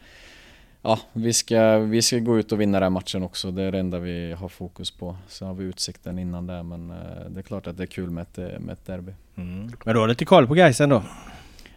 ja, 0.85 0.99
vi 1.13 1.33
ska, 1.33 1.79
vi 1.79 2.03
ska 2.03 2.19
gå 2.19 2.39
ut 2.39 2.53
och 2.53 2.61
vinna 2.61 2.81
den 2.81 2.83
här 2.83 2.91
matchen 2.91 3.23
också. 3.23 3.51
Det 3.51 3.63
är 3.63 3.73
det 3.73 3.79
enda 3.79 3.99
vi 3.99 4.33
har 4.33 4.49
fokus 4.49 4.91
på. 4.91 5.17
Sen 5.29 5.49
har 5.49 5.55
vi 5.55 5.65
utsikten 5.65 6.19
innan 6.19 6.47
det, 6.47 6.63
men 6.63 6.91
eh, 6.91 6.97
det 7.29 7.41
är 7.41 7.43
klart 7.43 7.67
att 7.67 7.77
det 7.77 7.83
är 7.83 7.87
kul 7.87 8.11
med 8.11 8.23
ett, 8.23 8.37
med 8.37 8.73
ett 8.73 8.87
derby. 8.87 9.13
Mm. 9.37 9.73
Men 9.85 9.95
du 9.95 10.01
har 10.01 10.09
lite 10.09 10.25
koll 10.25 10.47
på 10.47 10.55
Gaisen 10.55 10.89
då? 10.89 11.03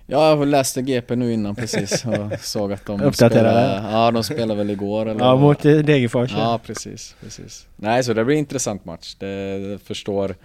Ja, 0.09 0.29
jag 0.29 0.47
läste 0.47 0.81
GP 0.81 1.15
nu 1.15 1.33
innan 1.33 1.55
precis 1.55 2.05
och 2.05 2.39
såg 2.39 2.73
att 2.73 2.85
de 2.85 3.13
spelade, 3.13 3.89
ja, 3.91 4.11
de 4.11 4.23
spelade 4.23 4.55
väl 4.55 4.69
igår 4.69 5.05
eller 5.05 5.25
Ja, 5.25 5.35
mot 5.35 5.65
eh, 5.65 5.77
Degerfors. 5.77 6.31
Ja, 6.31 6.59
precis, 6.65 7.15
precis. 7.21 7.67
Nej, 7.75 8.03
så 8.03 8.13
det 8.13 8.25
blir 8.25 8.35
en 8.35 8.39
intressant 8.39 8.85
match. 8.85 9.15
Det, 9.19 9.59
det 9.59 9.79
förstår 9.79 10.35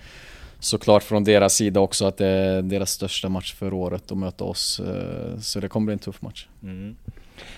såklart 0.59 1.03
från 1.03 1.25
deras 1.25 1.55
sida 1.55 1.81
också 1.81 2.07
att 2.07 2.17
det 2.17 2.27
är 2.27 2.63
deras 2.63 2.91
största 2.91 3.29
match 3.29 3.55
för 3.55 3.73
året 3.73 4.13
att 4.13 4.19
möta 4.19 4.45
oss. 4.45 4.81
Eh, 4.81 5.39
så 5.41 5.61
det 5.61 5.69
kommer 5.69 5.85
bli 5.85 5.93
en 5.93 5.99
tuff 5.99 6.23
match. 6.23 6.47
Mm. 6.63 6.97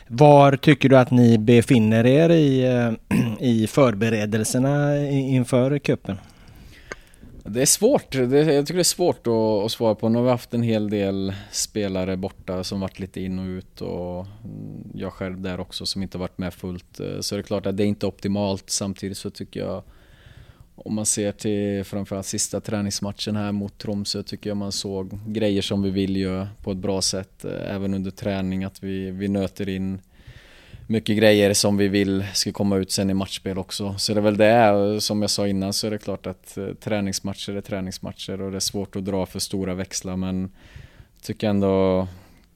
Var 0.09 0.57
tycker 0.57 0.89
du 0.89 0.99
att 0.99 1.11
ni 1.11 1.39
befinner 1.39 2.07
er 2.07 2.31
i, 2.31 2.65
eh, 2.65 3.19
i 3.41 3.67
förberedelserna 3.67 5.09
inför 5.09 5.79
kuppen? 5.79 6.17
Det 7.47 7.63
är 7.63 7.67
svårt. 7.67 8.13
Det, 8.13 8.55
jag 8.55 8.67
tycker 8.67 8.75
det 8.75 8.81
är 8.81 8.85
svårt 8.85 9.27
att, 9.27 9.65
att, 9.65 9.73
svara 9.73 9.95
på. 9.95 10.09
Nu 10.09 10.19
har 10.19 10.25
vi 10.25 10.31
haft 10.31 10.55
en 10.55 10.63
hel 10.63 10.91
del 10.91 11.35
spelare 11.51 12.17
borta 12.17 12.65
som 12.65 12.81
varit 12.81 12.99
lite 12.99 13.21
in 13.21 13.39
och 13.39 13.45
ut 13.45 13.81
och 13.81 14.27
jag 14.95 15.13
själv 15.13 15.41
där 15.41 15.61
också 15.61 15.87
som 15.87 16.03
inte 16.03 16.19
varit 16.19 16.39
med 16.39 16.55
fullt. 16.55 17.01
Eh, 17.01 17.21
så 17.21 17.35
det 17.35 17.41
är 17.41 17.43
klart 17.43 17.67
att 17.67 17.77
det 17.77 17.85
är 17.85 17.87
inte 17.87 18.07
optimalt. 18.07 18.71
Samtidigt 18.71 19.19
så 19.19 19.31
tycker 19.31 19.61
jag 19.61 19.83
om 20.77 20.95
man 20.95 21.07
ser 21.07 21.33
till 21.33 21.85
framförallt 21.85 22.27
sista 22.27 22.61
träningsmatchen 22.61 23.37
här 23.37 23.53
mot 23.53 23.79
Tromsö 23.79 24.23
tycker 24.23 24.51
jag 24.51 24.57
man 24.57 24.73
såg 24.73 25.19
grejer 25.27 25.63
som 25.63 25.83
vi 25.83 25.91
vill 25.91 26.17
göra 26.17 26.49
på 26.63 26.73
ett 26.73 26.79
bra 26.79 27.03
sätt. 27.03 27.45
Eh, 27.45 27.75
även 27.75 27.95
under 27.95 28.11
träning 28.11 28.65
att 28.65 28.83
vi, 28.83 29.11
vi 29.11 29.29
nöter 29.29 29.69
in 29.69 30.01
mycket 30.87 31.17
grejer 31.17 31.55
som 31.55 31.77
vi 31.77 31.89
vill 31.89 32.25
ska 32.35 32.53
komma 32.53 32.77
ut 32.77 32.91
sen 32.91 33.11
i 33.11 33.15
matchspel 33.15 33.59
också. 33.59 33.95
Så 33.99 34.15
det 34.15 34.21
är 34.21 34.23
väl 34.23 34.37
det, 34.37 34.55
eh, 34.55 34.99
som 34.99 35.23
jag 35.23 35.31
sa 35.31 35.49
innan 35.49 35.73
så 35.73 35.87
är 35.87 35.91
det 35.91 35.99
klart 35.99 36.27
att 36.27 36.57
eh, 36.57 36.69
träningsmatcher 36.69 37.57
är 37.57 37.61
träningsmatcher 37.61 38.41
och 38.41 38.51
det 38.51 38.59
är 38.59 38.61
svårt 38.61 38.97
att 38.97 39.05
dra 39.05 39.27
för 39.27 39.39
stora 39.39 39.75
växlar 39.75 40.17
men 40.17 40.51
tycker 41.23 41.49
ändå 41.49 42.09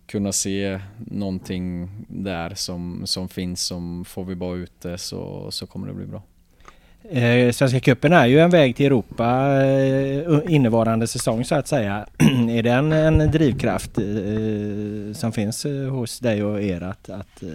kunna 0.06 0.32
se 0.32 0.80
någonting 1.06 1.90
där 2.08 2.54
som, 2.54 3.02
som 3.06 3.28
finns 3.28 3.62
som 3.62 4.04
får 4.04 4.24
vi 4.24 4.34
bara 4.34 4.56
ut 4.56 4.80
det 4.80 4.98
så, 4.98 5.50
så 5.50 5.66
kommer 5.66 5.86
det 5.86 5.94
bli 5.94 6.06
bra. 6.06 6.22
Eh, 7.10 7.52
Svenska 7.52 7.80
cupen 7.80 8.12
är 8.12 8.26
ju 8.26 8.40
en 8.40 8.50
väg 8.50 8.76
till 8.76 8.86
Europa 8.86 9.24
eh, 9.62 10.54
innevarande 10.54 11.06
säsong 11.06 11.44
så 11.44 11.54
att 11.54 11.68
säga. 11.68 12.06
är 12.50 12.62
det 12.62 12.70
en, 12.70 13.30
drivkraft 13.30 13.98
eh, 13.98 14.04
som 15.14 15.32
finns 15.32 15.64
eh, 15.64 15.88
hos 15.88 16.18
dig 16.18 16.44
och 16.44 16.62
er 16.62 16.82
att, 16.82 17.10
att 17.10 17.42
eh, 17.42 17.48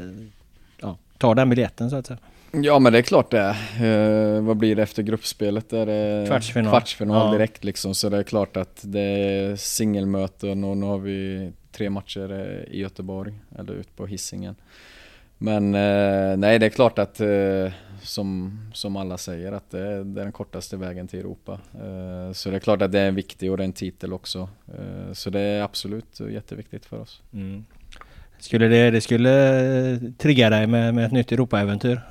ja, 0.81 0.97
ta 1.17 1.35
den 1.35 1.49
biljetten 1.49 1.89
så 1.89 1.95
att 1.95 2.07
säga? 2.07 2.19
Ja 2.51 2.79
men 2.79 2.93
det 2.93 2.99
är 2.99 3.03
klart 3.03 3.31
det. 3.31 3.55
Eh, 3.85 4.43
vad 4.43 4.57
blir 4.57 4.75
det 4.75 4.83
efter 4.83 5.03
gruppspelet? 5.03 5.73
Är 5.73 5.85
det 5.85 6.27
kvartsfinal, 6.27 6.71
kvartsfinal 6.71 7.27
ja. 7.27 7.31
direkt 7.31 7.63
liksom. 7.63 7.95
Så 7.95 8.09
det 8.09 8.17
är 8.17 8.23
klart 8.23 8.57
att 8.57 8.79
det 8.81 8.99
är 8.99 9.55
singelmöten 9.55 10.63
och 10.63 10.77
nu 10.77 10.85
har 10.85 10.97
vi 10.97 11.51
tre 11.71 11.89
matcher 11.89 12.65
i 12.71 12.79
Göteborg 12.79 13.33
eller 13.59 13.73
ut 13.73 13.95
på 13.95 14.05
hissingen. 14.05 14.55
Men 15.37 15.71
nej 16.39 16.59
det 16.59 16.65
är 16.65 16.69
klart 16.69 16.99
att 16.99 17.21
som, 18.03 18.59
som 18.73 18.95
alla 18.95 19.17
säger 19.17 19.51
att 19.51 19.71
det 19.71 19.79
är, 19.79 20.03
det 20.03 20.21
är 20.21 20.23
den 20.23 20.31
kortaste 20.31 20.77
vägen 20.77 21.07
till 21.07 21.19
Europa. 21.19 21.59
Eh, 21.73 22.33
så 22.33 22.49
det 22.49 22.55
är 22.55 22.59
klart 22.59 22.81
att 22.81 22.91
det 22.91 22.99
är 22.99 23.07
en 23.07 23.15
viktig 23.15 23.51
och 23.51 23.57
det 23.57 23.63
är 23.63 23.65
en 23.65 23.73
titel 23.73 24.13
också. 24.13 24.49
Eh, 24.67 25.13
så 25.13 25.29
det 25.29 25.39
är 25.39 25.61
absolut 25.61 26.19
jätteviktigt 26.19 26.85
för 26.85 26.99
oss. 26.99 27.21
Mm. 27.33 27.65
Skulle 28.39 28.67
det, 28.67 28.91
det 28.91 29.01
skulle 29.01 29.99
trigga 30.17 30.49
dig 30.49 30.67
med, 30.67 30.95
med 30.95 31.05
ett 31.05 31.11
nytt 31.11 31.31
Europa-äventyr? 31.31 32.01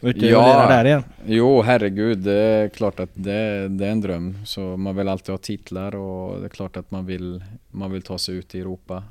Ute 0.00 0.26
ja, 0.26 0.66
där 0.68 0.84
igen? 0.84 1.04
Jo, 1.26 1.62
herregud. 1.62 2.18
Det 2.18 2.32
är 2.32 2.68
klart 2.68 3.00
att 3.00 3.10
det, 3.14 3.68
det, 3.68 3.86
är 3.86 3.90
en 3.90 4.00
dröm. 4.00 4.38
Så 4.46 4.60
man 4.60 4.96
vill 4.96 5.08
alltid 5.08 5.32
ha 5.32 5.38
titlar 5.38 5.94
och 5.94 6.40
det 6.40 6.46
är 6.46 6.48
klart 6.48 6.76
att 6.76 6.90
man 6.90 7.06
vill, 7.06 7.44
man 7.70 7.92
vill 7.92 8.02
ta 8.02 8.18
sig 8.18 8.34
ut 8.34 8.54
i 8.54 8.60
Europa. 8.60 9.02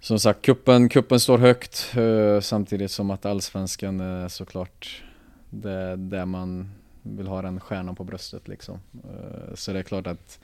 Som 0.00 0.18
sagt, 0.18 0.42
kuppen, 0.42 0.88
kuppen 0.88 1.20
står 1.20 1.38
högt 1.38 1.92
eh, 1.96 2.40
samtidigt 2.40 2.90
som 2.90 3.10
att 3.10 3.26
allsvenskan 3.26 4.00
är 4.00 4.28
såklart 4.28 5.02
det, 5.50 5.96
det 5.96 6.26
man 6.26 6.70
vill 7.02 7.26
ha 7.26 7.42
den 7.42 7.60
stjärnan 7.60 7.96
på 7.96 8.04
bröstet 8.04 8.48
liksom. 8.48 8.80
Eh, 8.94 9.54
så 9.54 9.72
det 9.72 9.78
är 9.78 9.82
klart 9.82 10.06
att 10.06 10.38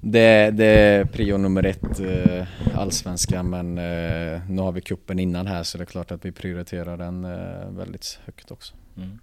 det, 0.00 0.50
det 0.50 0.64
är 0.64 1.04
prio 1.04 1.36
nummer 1.36 1.66
ett, 1.66 2.00
eh, 2.00 2.46
allsvenskan, 2.74 3.50
men 3.50 3.74
nu 4.54 4.62
har 4.62 4.72
vi 4.72 4.80
kuppen 4.80 5.18
innan 5.18 5.46
här 5.46 5.62
så 5.62 5.78
det 5.78 5.84
är 5.84 5.86
klart 5.86 6.10
att 6.10 6.24
vi 6.24 6.32
prioriterar 6.32 6.96
den 6.96 7.22
väldigt 7.76 8.18
högt 8.24 8.50
också. 8.50 8.74
Mm. 8.96 9.18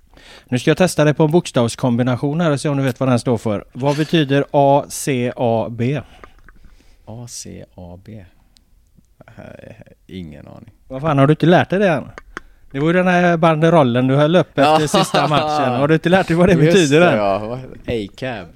Nu 0.46 0.60
ska 0.60 0.70
jag 0.70 0.78
testa 0.78 1.04
dig 1.04 1.14
på 1.14 1.24
en 1.24 1.32
bokstavskombination 1.32 2.42
här 2.42 2.52
och 2.52 2.62
se 2.62 2.70
om 2.70 2.78
du 2.78 2.84
vet 2.84 3.00
vad 3.00 3.10
den 3.10 3.20
står 3.20 3.38
för. 3.38 3.66
Vad 3.74 3.98
betyder 3.98 4.46
ACAB? 4.52 5.82
ACAB? 7.06 8.10
Ingen 10.08 10.48
aning. 10.48 10.72
Vad 10.88 11.02
fan, 11.02 11.18
har 11.18 11.28
du 11.28 11.32
inte 11.34 11.46
lärt 11.46 11.70
dig 11.70 11.80
det 11.80 11.90
än? 11.90 12.04
Det 12.72 12.80
var 12.80 12.88
ju 12.88 12.94
den 12.94 13.08
här 13.08 13.38
banderollen 13.38 14.08
du 14.08 14.16
höll 14.16 14.36
upp 14.36 14.58
efter 14.58 14.88
sista 14.88 15.28
matchen. 15.28 15.74
Har 15.74 15.88
du 15.88 15.94
inte 15.94 16.10
lärt 16.10 16.28
dig 16.28 16.36
vad 16.38 16.48
det 16.50 16.54
Just 16.54 16.66
betyder 16.66 17.00
det, 17.00 17.10
än? 17.12 17.18
ja. 17.18 17.60
A-cab. 17.88 18.48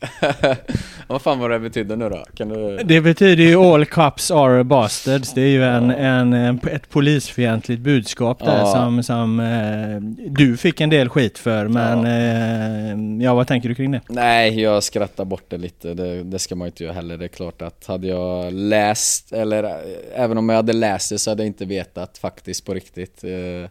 Vad 1.06 1.22
fan 1.22 1.38
vad 1.38 1.50
det 1.50 1.58
betyder 1.58 1.96
nu 1.96 2.08
då? 2.08 2.24
Kan 2.34 2.48
du... 2.48 2.76
Det 2.84 3.00
betyder 3.00 3.44
ju 3.44 3.56
all 3.56 3.86
cops 3.86 4.30
are 4.30 4.64
bastards. 4.64 5.34
Det 5.34 5.40
är 5.40 5.48
ju 5.48 5.64
en, 5.64 5.90
en, 5.90 6.32
en 6.32 6.60
ett 6.72 6.88
polisfientligt 6.88 7.80
budskap 7.80 8.38
där 8.38 8.58
ja. 8.58 8.72
som, 8.72 9.02
som 9.02 9.40
eh, 9.40 10.00
du 10.30 10.56
fick 10.56 10.80
en 10.80 10.90
del 10.90 11.08
skit 11.08 11.38
för. 11.38 11.68
Men 11.68 12.04
ja. 12.04 13.20
Eh, 13.20 13.24
ja, 13.24 13.34
vad 13.34 13.46
tänker 13.46 13.68
du 13.68 13.74
kring 13.74 13.90
det? 13.90 14.00
Nej, 14.08 14.60
jag 14.60 14.82
skrattar 14.82 15.24
bort 15.24 15.44
det 15.48 15.58
lite. 15.58 15.94
Det, 15.94 16.22
det, 16.22 16.38
ska 16.38 16.54
man 16.56 16.66
inte 16.68 16.84
göra 16.84 16.94
heller. 16.94 17.16
Det 17.16 17.24
är 17.24 17.28
klart 17.28 17.62
att 17.62 17.86
hade 17.86 18.06
jag 18.06 18.52
läst, 18.52 19.32
eller 19.32 19.64
eh, 19.64 19.70
även 20.14 20.38
om 20.38 20.48
jag 20.48 20.56
hade 20.56 20.72
läst 20.72 21.10
det 21.10 21.18
så 21.18 21.30
hade 21.30 21.42
jag 21.42 21.46
inte 21.46 21.64
vetat 21.64 22.18
faktiskt 22.18 22.66
på 22.66 22.74
riktigt. 22.74 23.24
Eh, 23.24 23.70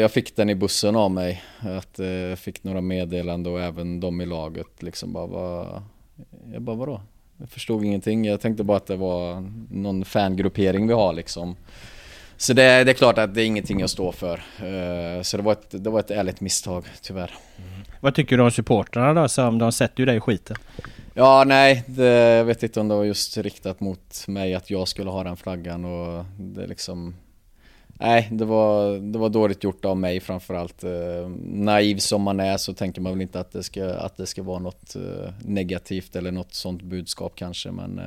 jag 0.00 0.12
fick 0.12 0.36
den 0.36 0.50
i 0.50 0.54
bussen 0.54 0.96
av 0.96 1.10
mig. 1.10 1.42
Att, 1.60 2.00
uh, 2.00 2.06
jag 2.06 2.38
fick 2.38 2.64
några 2.64 2.80
meddelanden 2.80 3.52
och 3.52 3.60
även 3.60 4.00
de 4.00 4.20
i 4.20 4.26
laget 4.26 4.82
liksom 4.82 5.12
bara 5.12 5.26
var, 5.26 5.82
Jag 6.52 6.62
bara 6.62 6.76
vadå? 6.76 7.00
Jag 7.36 7.48
förstod 7.48 7.84
ingenting. 7.84 8.24
Jag 8.24 8.40
tänkte 8.40 8.64
bara 8.64 8.76
att 8.76 8.86
det 8.86 8.96
var 8.96 9.50
någon 9.70 10.04
fangruppering 10.04 10.86
vi 10.86 10.94
har 10.94 11.12
liksom. 11.12 11.56
Så 12.36 12.52
det, 12.52 12.84
det 12.84 12.90
är 12.90 12.94
klart 12.94 13.18
att 13.18 13.34
det 13.34 13.42
är 13.42 13.46
ingenting 13.46 13.80
jag 13.80 13.90
står 13.90 14.12
för. 14.12 14.36
Uh, 14.36 15.22
så 15.22 15.36
det 15.36 15.42
var, 15.42 15.52
ett, 15.52 15.84
det 15.84 15.90
var 15.90 16.00
ett 16.00 16.10
ärligt 16.10 16.40
misstag 16.40 16.84
tyvärr. 17.02 17.34
Mm. 17.56 17.84
Vad 18.00 18.14
tycker 18.14 18.36
du 18.36 18.42
om 18.42 18.50
supportrarna 18.50 19.20
då? 19.20 19.28
Som 19.28 19.58
de 19.58 19.72
sätter 19.72 20.00
ju 20.00 20.06
dig 20.06 20.16
i 20.16 20.20
skiten. 20.20 20.56
Ja, 21.14 21.44
nej, 21.46 21.84
det, 21.86 22.04
jag 22.04 22.44
vet 22.44 22.62
inte 22.62 22.80
om 22.80 22.88
det 22.88 22.94
var 22.94 23.04
just 23.04 23.36
riktat 23.36 23.80
mot 23.80 24.24
mig 24.28 24.54
att 24.54 24.70
jag 24.70 24.88
skulle 24.88 25.10
ha 25.10 25.24
den 25.24 25.36
flaggan 25.36 25.84
och 25.84 26.24
det 26.38 26.66
liksom 26.66 27.14
Nej, 28.00 28.28
det 28.32 28.44
var, 28.44 28.98
det 29.12 29.18
var 29.18 29.28
dåligt 29.28 29.64
gjort 29.64 29.84
av 29.84 29.96
mig 29.96 30.20
framförallt. 30.20 30.84
Eh, 30.84 30.90
naiv 31.44 31.96
som 31.96 32.22
man 32.22 32.40
är 32.40 32.56
så 32.56 32.74
tänker 32.74 33.00
man 33.00 33.12
väl 33.12 33.22
inte 33.22 33.40
att 33.40 33.52
det 33.52 33.62
ska, 33.62 33.90
att 33.90 34.16
det 34.16 34.26
ska 34.26 34.42
vara 34.42 34.58
något 34.58 34.96
eh, 34.96 35.32
negativt 35.44 36.16
eller 36.16 36.32
något 36.32 36.54
sånt 36.54 36.82
budskap 36.82 37.32
kanske. 37.36 37.70
Men 37.70 37.98
eh, 37.98 38.04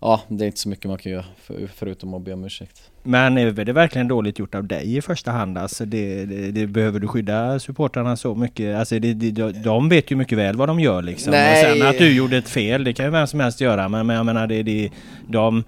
ja, 0.00 0.20
det 0.28 0.44
är 0.44 0.46
inte 0.46 0.60
så 0.60 0.68
mycket 0.68 0.84
man 0.84 0.98
kan 0.98 1.12
göra 1.12 1.24
för, 1.42 1.68
förutom 1.74 2.14
att 2.14 2.22
be 2.22 2.32
om 2.32 2.44
ursäkt. 2.44 2.90
Men 3.02 3.38
är 3.38 3.64
det 3.64 3.72
verkligen 3.72 4.08
dåligt 4.08 4.38
gjort 4.38 4.54
av 4.54 4.64
dig 4.64 4.96
i 4.96 5.02
första 5.02 5.30
hand? 5.30 5.58
Alltså 5.58 5.84
det, 5.84 6.24
det, 6.24 6.50
det 6.50 6.66
behöver 6.66 7.00
du 7.00 7.08
skydda 7.08 7.58
supportrarna 7.58 8.16
så 8.16 8.34
mycket? 8.34 8.76
Alltså 8.76 8.98
det, 8.98 9.14
det, 9.14 9.52
de 9.52 9.88
vet 9.88 10.10
ju 10.10 10.16
mycket 10.16 10.38
väl 10.38 10.56
vad 10.56 10.68
de 10.68 10.80
gör 10.80 11.02
liksom. 11.02 11.30
Nej. 11.30 11.72
Och 11.72 11.78
sen 11.78 11.88
att 11.88 11.98
du 11.98 12.16
gjorde 12.16 12.36
ett 12.36 12.48
fel, 12.48 12.84
det 12.84 12.92
kan 12.92 13.04
ju 13.04 13.10
vem 13.10 13.26
som 13.26 13.40
helst 13.40 13.60
göra. 13.60 13.88
Men, 13.88 14.06
men 14.06 14.16
jag 14.16 14.26
menar, 14.26 14.46
det, 14.46 14.62
det, 14.62 14.90
de 15.28 15.64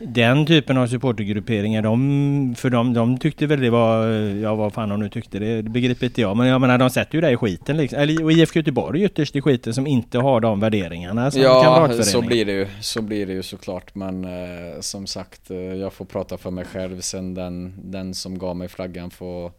den 0.00 0.46
typen 0.46 0.78
av 0.78 0.86
supportergrupperingar, 0.86 1.82
de, 1.82 2.54
för 2.58 2.70
de, 2.70 2.94
de 2.94 3.18
tyckte 3.18 3.46
väl 3.46 3.60
det 3.60 3.70
var, 3.70 4.06
ja 4.42 4.54
vad 4.54 4.72
fan 4.72 4.88
de 4.88 5.00
nu 5.00 5.08
tyckte 5.08 5.38
det, 5.38 5.62
det 5.62 5.70
begriper 5.70 6.06
inte 6.06 6.20
jag. 6.20 6.36
Men 6.36 6.46
jag 6.46 6.60
menar 6.60 6.78
de 6.78 6.90
sätter 6.90 7.14
ju 7.14 7.20
dig 7.20 7.34
i 7.34 7.36
skiten 7.36 7.76
liksom. 7.76 7.98
Eller 7.98 8.24
och 8.24 8.32
IFK 8.32 8.58
Göteborg 8.58 9.02
ytterst 9.02 9.36
i 9.36 9.40
skiten 9.40 9.74
som 9.74 9.86
inte 9.86 10.18
har 10.18 10.40
de 10.40 10.60
värderingarna 10.60 11.30
som 11.30 11.42
Ja, 11.42 12.02
så 12.02 12.22
blir 12.22 12.44
det 12.44 12.52
ju. 12.52 12.66
Så 12.80 13.02
blir 13.02 13.26
det 13.26 13.32
ju 13.32 13.42
såklart. 13.42 13.94
Men 13.94 14.24
eh, 14.24 14.80
som 14.80 15.06
sagt, 15.06 15.50
eh, 15.50 15.56
jag 15.56 15.92
får 15.92 16.04
prata 16.04 16.38
för 16.38 16.50
mig 16.50 16.64
själv. 16.64 17.00
Sen 17.00 17.34
den, 17.34 17.74
den 17.82 18.14
som 18.14 18.38
gav 18.38 18.56
mig 18.56 18.68
flaggan 18.68 19.10
får, 19.10 19.52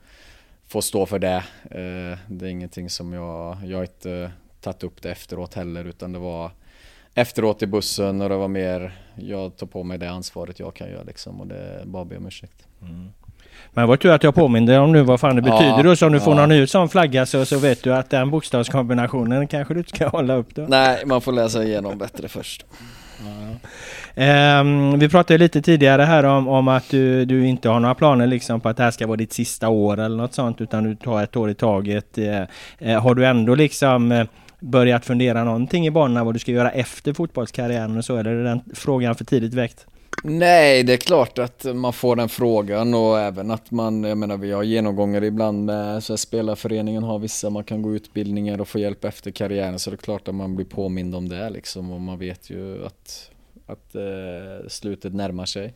får 0.68 0.82
stå 0.82 1.06
för 1.06 1.20
det. 1.20 1.44
Eh, 1.64 2.18
det 2.28 2.46
är 2.46 2.50
ingenting 2.50 2.90
som 2.90 3.14
jag, 3.14 3.58
jag 3.66 3.78
har 3.78 3.84
inte 3.84 4.32
tagit 4.62 4.84
upp 4.84 5.02
det 5.02 5.12
efteråt 5.12 5.54
heller 5.54 5.86
utan 5.86 6.14
det 6.14 6.20
var 6.20 6.52
efteråt 7.18 7.64
i 7.64 7.68
bussen 7.68 8.22
och 8.22 8.30
det 8.30 8.36
var 8.36 8.48
mer, 8.48 8.92
jag 9.16 9.58
tar 9.58 9.68
på 9.68 9.84
mig 9.84 9.98
det 9.98 10.10
ansvaret 10.10 10.60
jag 10.60 10.74
kan 10.74 10.90
göra 10.90 11.04
liksom 11.04 11.42
och 11.42 11.48
det 11.48 11.58
är 11.58 11.86
bara 11.86 12.02
att 12.02 12.10
be 12.10 12.18
om 12.18 12.28
ursäkt. 12.28 12.68
Mm. 12.82 13.10
Men 13.74 13.84
det 13.84 13.88
var 13.88 13.98
tur 13.98 14.12
att 14.12 14.24
jag 14.24 14.36
påminde 14.36 14.80
om 14.80 14.92
nu 14.92 15.02
vad 15.02 15.20
fan 15.20 15.36
det 15.36 15.42
betyder 15.42 15.84
då. 15.84 15.96
Så 15.96 16.08
om 16.08 16.14
du 16.14 16.20
får 16.20 16.34
ja. 16.34 16.40
någon 16.40 16.50
ny 16.50 16.68
sån 16.68 16.90
flagga 16.90 17.26
så, 17.26 17.46
så 17.46 17.58
vet 17.60 17.84
du 17.84 17.94
att 17.94 18.10
den 18.10 18.32
bokstavskombinationen 18.32 19.48
kanske 19.48 19.74
du 19.74 19.80
inte 19.80 19.96
ska 19.96 20.08
hålla 20.08 20.36
upp 20.36 20.56
då. 20.56 20.66
Nej, 20.68 21.04
man 21.06 21.22
får 21.22 21.32
läsa 21.32 21.64
igenom 21.64 21.98
bättre 21.98 22.28
först. 22.28 22.66
Ja. 24.16 24.60
Um, 24.60 25.00
vi 25.00 25.10
pratade 25.10 25.38
lite 25.38 25.62
tidigare 25.62 26.02
här 26.02 26.24
om, 26.24 26.48
om 26.48 26.68
att 26.68 26.90
du, 26.90 27.26
du, 27.26 27.48
inte 27.48 27.70
har 27.70 27.80
några 27.80 27.96
planer 27.96 28.28
liksom 28.28 28.62
på 28.62 28.70
att 28.70 28.78
det 28.78 28.84
här 28.84 28.92
ska 28.92 29.08
vara 29.08 29.18
ditt 29.18 29.34
sista 29.34 29.70
år 29.70 30.00
eller 30.00 30.18
något 30.18 30.34
sånt 30.34 30.62
utan 30.62 30.84
du 30.84 30.96
tar 30.96 31.24
ett 31.24 31.36
år 31.36 31.50
i 31.50 31.56
taget. 31.56 32.18
Uh, 32.18 32.26
uh, 32.88 33.00
har 33.00 33.16
du 33.16 33.26
ändå 33.26 33.56
liksom 33.56 34.12
uh, 34.12 34.26
börjat 34.60 35.06
fundera 35.06 35.44
någonting 35.44 35.88
i 35.88 35.92
banorna 35.92 36.24
vad 36.24 36.36
du 36.36 36.40
ska 36.40 36.52
göra 36.52 36.72
efter 36.72 37.14
fotbollskarriären 37.14 37.98
och 37.98 38.06
så? 38.06 38.18
Eller 38.18 38.32
är 38.32 38.44
den 38.44 38.62
frågan 38.74 39.16
för 39.16 39.26
tidigt 39.26 39.54
väckt? 39.54 39.86
Nej, 40.24 40.84
det 40.84 40.94
är 40.94 40.98
klart 40.98 41.40
att 41.40 41.66
man 41.76 41.94
får 41.94 42.16
den 42.16 42.30
frågan 42.30 42.94
och 42.94 43.20
även 43.20 43.52
att 43.52 43.72
man, 43.72 44.04
jag 44.04 44.18
menar 44.18 44.38
vi 44.38 44.52
har 44.52 44.64
genomgångar 44.64 45.24
ibland 45.24 45.66
med 45.66 46.04
så 46.04 46.14
här, 46.14 46.18
spelarföreningen 46.18 47.04
har 47.04 47.20
vissa, 47.20 47.50
man 47.50 47.64
kan 47.64 47.82
gå 47.82 47.96
utbildningar 47.96 48.62
och 48.62 48.68
få 48.68 48.80
hjälp 48.80 49.06
efter 49.06 49.32
karriären 49.32 49.80
så 49.80 49.90
det 49.90 49.96
är 49.96 49.98
klart 49.98 50.28
att 50.28 50.36
man 50.36 50.56
blir 50.56 50.66
påmind 50.66 51.16
om 51.16 51.30
det 51.30 51.50
liksom 51.50 51.92
och 51.92 52.02
man 52.02 52.20
vet 52.20 52.50
ju 52.50 52.86
att, 52.86 53.32
att 53.66 53.96
eh, 53.96 54.68
slutet 54.68 55.14
närmar 55.14 55.46
sig. 55.46 55.74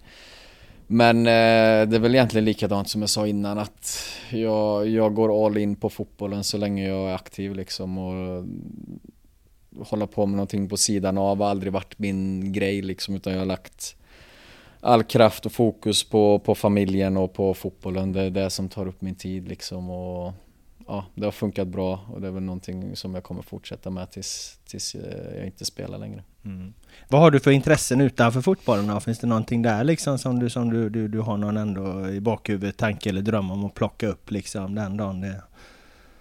Men 0.94 1.18
eh, 1.18 1.90
det 1.90 1.96
är 1.96 2.00
väl 2.00 2.16
egentligen 2.16 2.46
likadant 2.46 2.90
som 2.90 3.02
jag 3.02 3.10
sa 3.10 3.28
innan 3.28 3.58
att 3.58 4.00
jag, 4.30 4.88
jag 4.88 5.14
går 5.14 5.46
all 5.46 5.58
in 5.58 5.76
på 5.76 5.90
fotbollen 5.90 6.44
så 6.44 6.58
länge 6.58 6.88
jag 6.88 7.10
är 7.10 7.16
aktiv 7.16 7.56
liksom 7.56 7.98
och 7.98 8.46
hålla 9.88 10.08
på 10.08 10.26
med 10.26 10.36
någonting 10.36 10.70
på 10.70 10.78
sidan 10.78 11.18
av 11.18 11.38
har 11.38 11.50
aldrig 11.50 11.74
varit 11.74 12.00
min 12.00 12.54
grej 12.54 12.82
liksom 12.82 13.16
utan 13.16 13.34
jag 13.34 13.40
har 13.40 13.46
lagt 13.46 13.96
all 14.80 15.04
kraft 15.04 15.46
och 15.46 15.52
fokus 15.52 16.04
på, 16.04 16.40
på 16.40 16.56
familjen 16.56 17.18
och 17.18 17.34
på 17.34 17.54
fotbollen. 17.54 18.12
Det 18.12 18.22
är 18.22 18.30
det 18.30 18.50
som 18.50 18.70
tar 18.70 18.88
upp 18.88 19.02
min 19.02 19.16
tid 19.16 19.48
liksom 19.48 19.90
och 19.90 20.34
ja, 20.88 21.06
det 21.16 21.26
har 21.26 21.32
funkat 21.32 21.68
bra 21.68 22.00
och 22.14 22.22
det 22.22 22.28
är 22.28 22.32
väl 22.32 22.44
någonting 22.44 22.96
som 22.96 23.16
jag 23.16 23.24
kommer 23.24 23.42
fortsätta 23.42 23.90
med 23.90 24.12
tills, 24.12 24.60
tills 24.66 24.96
jag 25.36 25.46
inte 25.46 25.66
spelar 25.66 25.98
längre. 25.98 26.24
Mm. 26.46 26.74
Vad 27.08 27.22
har 27.22 27.32
du 27.32 27.40
för 27.40 27.52
intressen 27.52 28.02
utanför 28.02 28.42
fotbollen 28.42 28.88
då? 28.88 29.00
Finns 29.00 29.20
det 29.20 29.28
någonting 29.28 29.62
där 29.62 29.84
liksom 29.84 30.18
som 30.18 30.40
du, 30.40 30.50
som 30.50 30.70
du, 30.70 30.90
du, 30.90 31.08
du 31.08 31.20
har 31.20 31.38
någon 31.38 31.58
ändå 31.58 32.10
i 32.10 32.20
bakhuvudet 32.20 32.78
tanke 32.78 33.10
eller 33.10 33.22
dröm 33.22 33.52
om 33.52 33.66
att 33.66 33.74
plocka 33.74 34.08
upp 34.08 34.32
liksom 34.32 34.76
den 34.76 34.98
dagen 34.98 35.22
det... 35.22 35.42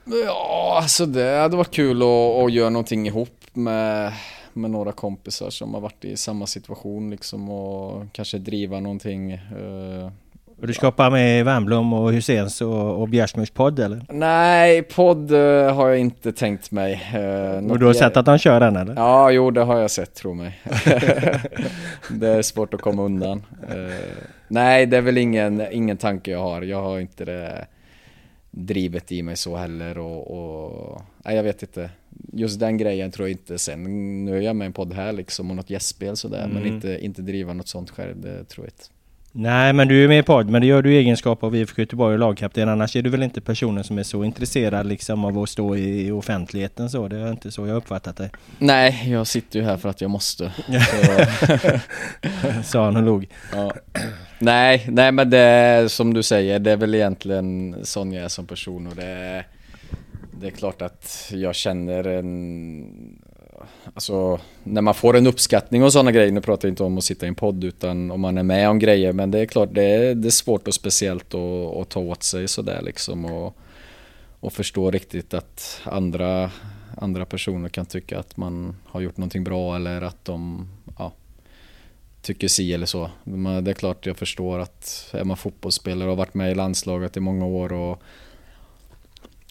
Ja, 0.05 0.79
alltså 0.83 1.07
det 1.07 1.39
hade 1.39 1.57
varit 1.57 1.71
kul 1.71 2.03
att, 2.03 2.45
att 2.45 2.53
göra 2.53 2.71
någonting 2.71 3.07
ihop 3.07 3.41
med, 3.53 4.13
med 4.53 4.71
några 4.71 4.93
kompisar 4.93 5.51
som 5.51 5.75
har 5.75 5.81
varit 5.81 6.05
i 6.05 6.17
samma 6.17 6.47
situation 6.47 7.11
liksom 7.11 7.51
och 7.51 8.13
kanske 8.13 8.39
driva 8.39 8.81
någonting 8.81 9.33
uh, 9.33 10.11
och 10.61 10.67
du 10.67 10.73
ska 10.73 10.87
hoppa 10.87 11.11
med 11.11 11.45
Wernbloom 11.45 11.93
och 11.93 12.13
Husens 12.13 12.61
och, 12.61 13.01
och 13.01 13.09
Bjärsmyrs 13.09 13.51
podd 13.51 13.79
eller? 13.79 14.03
Nej, 14.09 14.83
podd 14.83 15.33
uh, 15.33 15.73
har 15.73 15.89
jag 15.89 15.99
inte 15.99 16.33
tänkt 16.33 16.71
mig. 16.71 17.03
Uh, 17.15 17.71
och 17.71 17.79
du 17.79 17.87
har 17.87 17.93
sett 17.93 18.17
att 18.17 18.27
han 18.27 18.39
kör 18.39 18.61
den 18.61 18.77
eller? 18.77 18.95
Ja, 18.95 19.31
jo 19.31 19.51
det 19.51 19.61
har 19.61 19.79
jag 19.79 19.91
sett, 19.91 20.15
tro 20.15 20.35
mig. 20.35 20.61
det 22.11 22.29
är 22.29 22.43
svårt 22.43 22.75
att 22.75 22.81
komma 22.81 23.03
undan. 23.03 23.43
Uh, 23.75 23.95
nej, 24.49 24.87
det 24.87 24.97
är 24.97 25.01
väl 25.01 25.19
ingen, 25.19 25.63
ingen 25.71 25.97
tanke 25.97 26.31
jag 26.31 26.43
har. 26.43 26.63
Jag 26.63 26.83
har 26.83 27.01
inte 27.01 27.25
det 27.25 27.67
drivet 28.51 29.13
i 29.13 29.23
mig 29.23 29.37
så 29.37 29.57
heller 29.57 29.99
och, 29.99 30.31
och 30.31 31.03
nej, 31.25 31.37
jag 31.37 31.43
vet 31.43 31.63
inte. 31.63 31.91
Just 32.33 32.61
den 32.61 32.79
grejen 32.79 33.11
tror 33.11 33.29
jag 33.29 33.35
inte. 33.35 33.59
Sen 33.59 34.25
nu 34.25 34.37
är 34.37 34.41
jag 34.41 34.57
med 34.57 34.67
en 34.67 34.73
podd 34.73 34.93
här 34.93 35.13
liksom 35.13 35.51
och 35.51 35.57
något 35.57 35.71
gästspel 35.71 36.17
sådär, 36.17 36.45
mm. 36.45 36.51
men 36.51 36.67
inte, 36.67 37.05
inte 37.05 37.23
driva 37.23 37.53
något 37.53 37.69
sånt 37.69 37.91
själv, 37.91 38.21
det 38.21 38.45
tror 38.45 38.67
jag 38.67 38.73
inte. 38.73 39.00
Nej, 39.33 39.73
men 39.73 39.89
du 39.89 40.05
är 40.05 40.09
med 40.09 40.19
i 40.19 40.23
podd, 40.23 40.49
men 40.49 40.61
det 40.61 40.67
gör 40.67 40.83
du 40.83 40.95
i 40.95 40.99
egenskap 40.99 41.45
av 41.45 41.57
IFK 41.57 41.83
Göteborg 41.83 42.13
och 42.13 42.19
lagkapten. 42.19 42.69
Annars 42.69 42.97
är 42.97 43.03
du 43.03 43.11
väl 43.11 43.23
inte 43.23 43.41
personen 43.41 43.85
som 43.85 43.99
är 43.99 44.03
så 44.03 44.25
intresserad 44.25 44.87
liksom 44.87 45.25
av 45.25 45.39
att 45.39 45.49
stå 45.49 45.77
i 45.77 46.11
offentligheten 46.11 46.91
så. 46.91 47.09
Det 47.09 47.17
är 47.17 47.31
inte 47.31 47.51
så 47.51 47.67
jag 47.67 47.77
uppfattat 47.77 48.17
det. 48.17 48.31
Nej, 48.59 49.11
jag 49.13 49.27
sitter 49.27 49.59
ju 49.59 49.65
här 49.65 49.77
för 49.77 49.89
att 49.89 50.01
jag 50.01 50.11
måste. 50.11 50.53
Sa 52.65 52.85
han 52.85 52.97
och 52.97 53.03
log. 53.03 53.29
Ja. 53.53 53.73
Nej, 54.39 54.87
nej 54.89 55.13
men 55.13 55.31
det 55.31 55.93
som 55.93 56.15
du 56.15 56.23
säger, 56.23 56.59
det 56.59 56.71
är 56.71 56.77
väl 56.77 56.95
egentligen 56.95 57.77
sån 57.83 58.13
jag 58.13 58.25
är 58.25 58.29
som 58.29 58.47
person 58.47 58.87
och 58.87 58.97
det 58.97 59.45
det 60.41 60.47
är 60.47 60.51
klart 60.51 60.83
att 60.83 61.33
jag 61.35 61.55
känner 61.55 62.07
en 62.07 63.23
Alltså 63.95 64.41
när 64.65 64.83
man 64.83 64.95
får 64.95 65.17
en 65.17 65.27
uppskattning 65.27 65.83
och 65.83 65.93
sådana 65.93 66.13
grejer, 66.13 66.33
nu 66.33 66.41
pratar 66.41 66.69
jag 66.69 66.73
inte 66.73 66.85
om 66.85 66.99
att 66.99 67.05
sitta 67.05 67.27
i 67.27 67.29
en 67.29 67.35
podd 67.35 67.65
utan 67.65 68.11
om 68.11 68.21
man 68.21 68.39
är 68.39 68.43
med 68.43 68.69
om 68.69 68.79
grejer 68.79 69.13
men 69.13 69.31
det 69.31 69.39
är 69.39 69.47
klart 69.47 69.69
det 69.73 69.83
är, 69.83 70.15
det 70.15 70.29
är 70.29 70.31
svårt 70.31 70.69
och 70.69 70.75
speciellt 70.75 71.35
att, 71.35 71.77
att 71.77 71.89
ta 71.89 72.01
åt 72.01 72.23
sig 72.23 72.49
sådär 72.49 72.83
liksom 72.83 73.25
och, 73.25 73.57
och 74.41 74.53
förstå 74.53 74.91
riktigt 74.91 75.35
att 75.35 75.81
andra, 75.85 76.51
andra 76.97 77.25
personer 77.25 77.69
kan 77.69 77.87
tycka 77.87 78.19
att 78.19 78.37
man 78.37 78.77
har 78.87 79.01
gjort 79.01 79.17
någonting 79.17 79.45
bra 79.45 79.77
eller 79.77 80.03
att 80.03 80.25
de 80.25 80.69
ja, 80.99 81.13
tycker 82.23 82.49
si 82.49 82.75
eller 82.75 82.87
så. 82.87 83.11
Men 83.25 83.65
det 83.65 83.71
är 83.71 83.75
klart 83.75 84.07
jag 84.07 84.17
förstår 84.17 84.59
att 84.59 85.11
är 85.13 85.25
man 85.25 85.37
fotbollsspelare 85.37 86.09
och 86.09 86.17
har 86.17 86.25
varit 86.25 86.35
med 86.35 86.53
i 86.53 86.55
landslaget 86.55 87.17
i 87.17 87.21
många 87.21 87.47
år 87.47 87.73
och 87.73 88.03